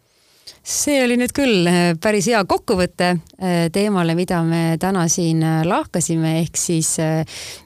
see 0.62 1.01
oli 1.05 1.16
nüüd 1.18 1.32
küll 1.34 1.66
äh, 1.66 1.80
päris 2.01 2.28
hea 2.30 2.43
kokkuvõte 2.49 3.09
äh, 3.12 3.66
teemale, 3.74 4.14
mida 4.18 4.43
me 4.47 4.76
täna 4.80 5.09
siin 5.11 5.43
äh, 5.43 5.61
lahkasime, 5.66 6.38
ehk 6.43 6.59
siis 6.59 6.95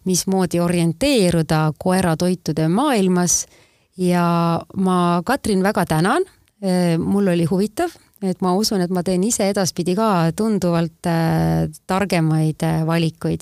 mismoodi 0.09 0.61
orienteeruda 0.61 1.71
koeratoitude 1.79 2.69
maailmas. 2.69 3.47
ja 3.97 4.61
ma, 4.77 5.23
Katrin, 5.25 5.63
väga 5.63 5.87
tänan. 5.87 6.25
mul 6.99 7.29
oli 7.29 7.45
huvitav, 7.45 7.91
et 8.23 8.41
ma 8.41 8.55
usun, 8.57 8.81
et 8.81 8.91
ma 8.91 9.03
teen 9.03 9.25
ise 9.25 9.49
edaspidi 9.49 9.95
ka 9.95 10.33
tunduvalt 10.37 11.05
targemaid 11.87 12.65
valikuid. 12.87 13.41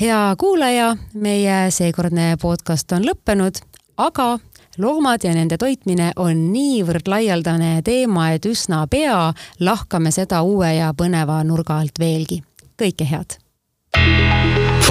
hea 0.00 0.36
kuulaja, 0.38 0.96
meie 1.14 1.70
seekordne 1.70 2.36
podcast 2.40 2.92
on 2.92 3.04
lõppenud, 3.04 3.62
aga 3.96 4.38
loomad 4.78 5.24
ja 5.24 5.34
nende 5.34 5.58
toitmine 5.58 6.12
on 6.16 6.46
niivõrd 6.52 7.08
laialdane 7.08 7.82
teema, 7.84 8.30
et 8.32 8.46
üsna 8.48 8.86
pea 8.90 9.32
lahkame 9.60 10.10
seda 10.14 10.42
uue 10.42 10.74
ja 10.78 10.92
põneva 10.96 11.42
nurga 11.44 11.80
alt 11.82 11.98
veelgi. 11.98 12.42
kõike 12.80 13.06
head! 13.06 13.38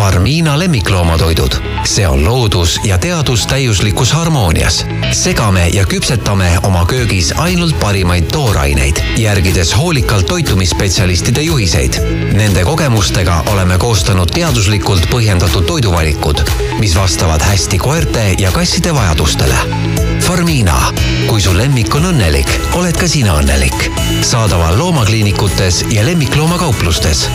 Farmiina 0.01 0.59
lemmikloomatoidud, 0.59 1.55
see 1.85 2.07
on 2.07 2.23
loodus 2.25 2.79
ja 2.83 2.97
teadus 2.97 3.45
täiuslikus 3.47 4.11
harmoonias. 4.11 4.85
segame 5.11 5.67
ja 5.67 5.85
küpsetame 5.85 6.57
oma 6.63 6.85
köögis 6.89 7.29
ainult 7.37 7.79
parimaid 7.79 8.23
tooraineid, 8.33 8.97
järgides 9.17 9.77
hoolikalt 9.77 10.25
toitumisspetsialistide 10.25 11.41
juhiseid. 11.41 11.99
Nende 12.33 12.63
kogemustega 12.65 13.43
oleme 13.53 13.77
koostanud 13.77 14.33
teaduslikult 14.33 15.05
põhjendatud 15.11 15.69
toiduvalikud, 15.69 16.41
mis 16.79 16.97
vastavad 16.97 17.41
hästi 17.41 17.77
koerte 17.77 18.25
ja 18.39 18.51
kasside 18.51 18.95
vajadustele. 18.97 19.59
Farmiina, 20.19 20.79
kui 21.27 21.41
su 21.41 21.53
lemmik 21.57 21.93
on 21.95 22.09
õnnelik, 22.09 22.49
oled 22.73 22.97
ka 22.97 23.07
sina 23.07 23.37
õnnelik. 23.37 23.85
saadaval 24.21 24.79
loomakliinikutes 24.79 25.85
ja 25.93 26.05
lemmikloomakauplustest 26.05 27.29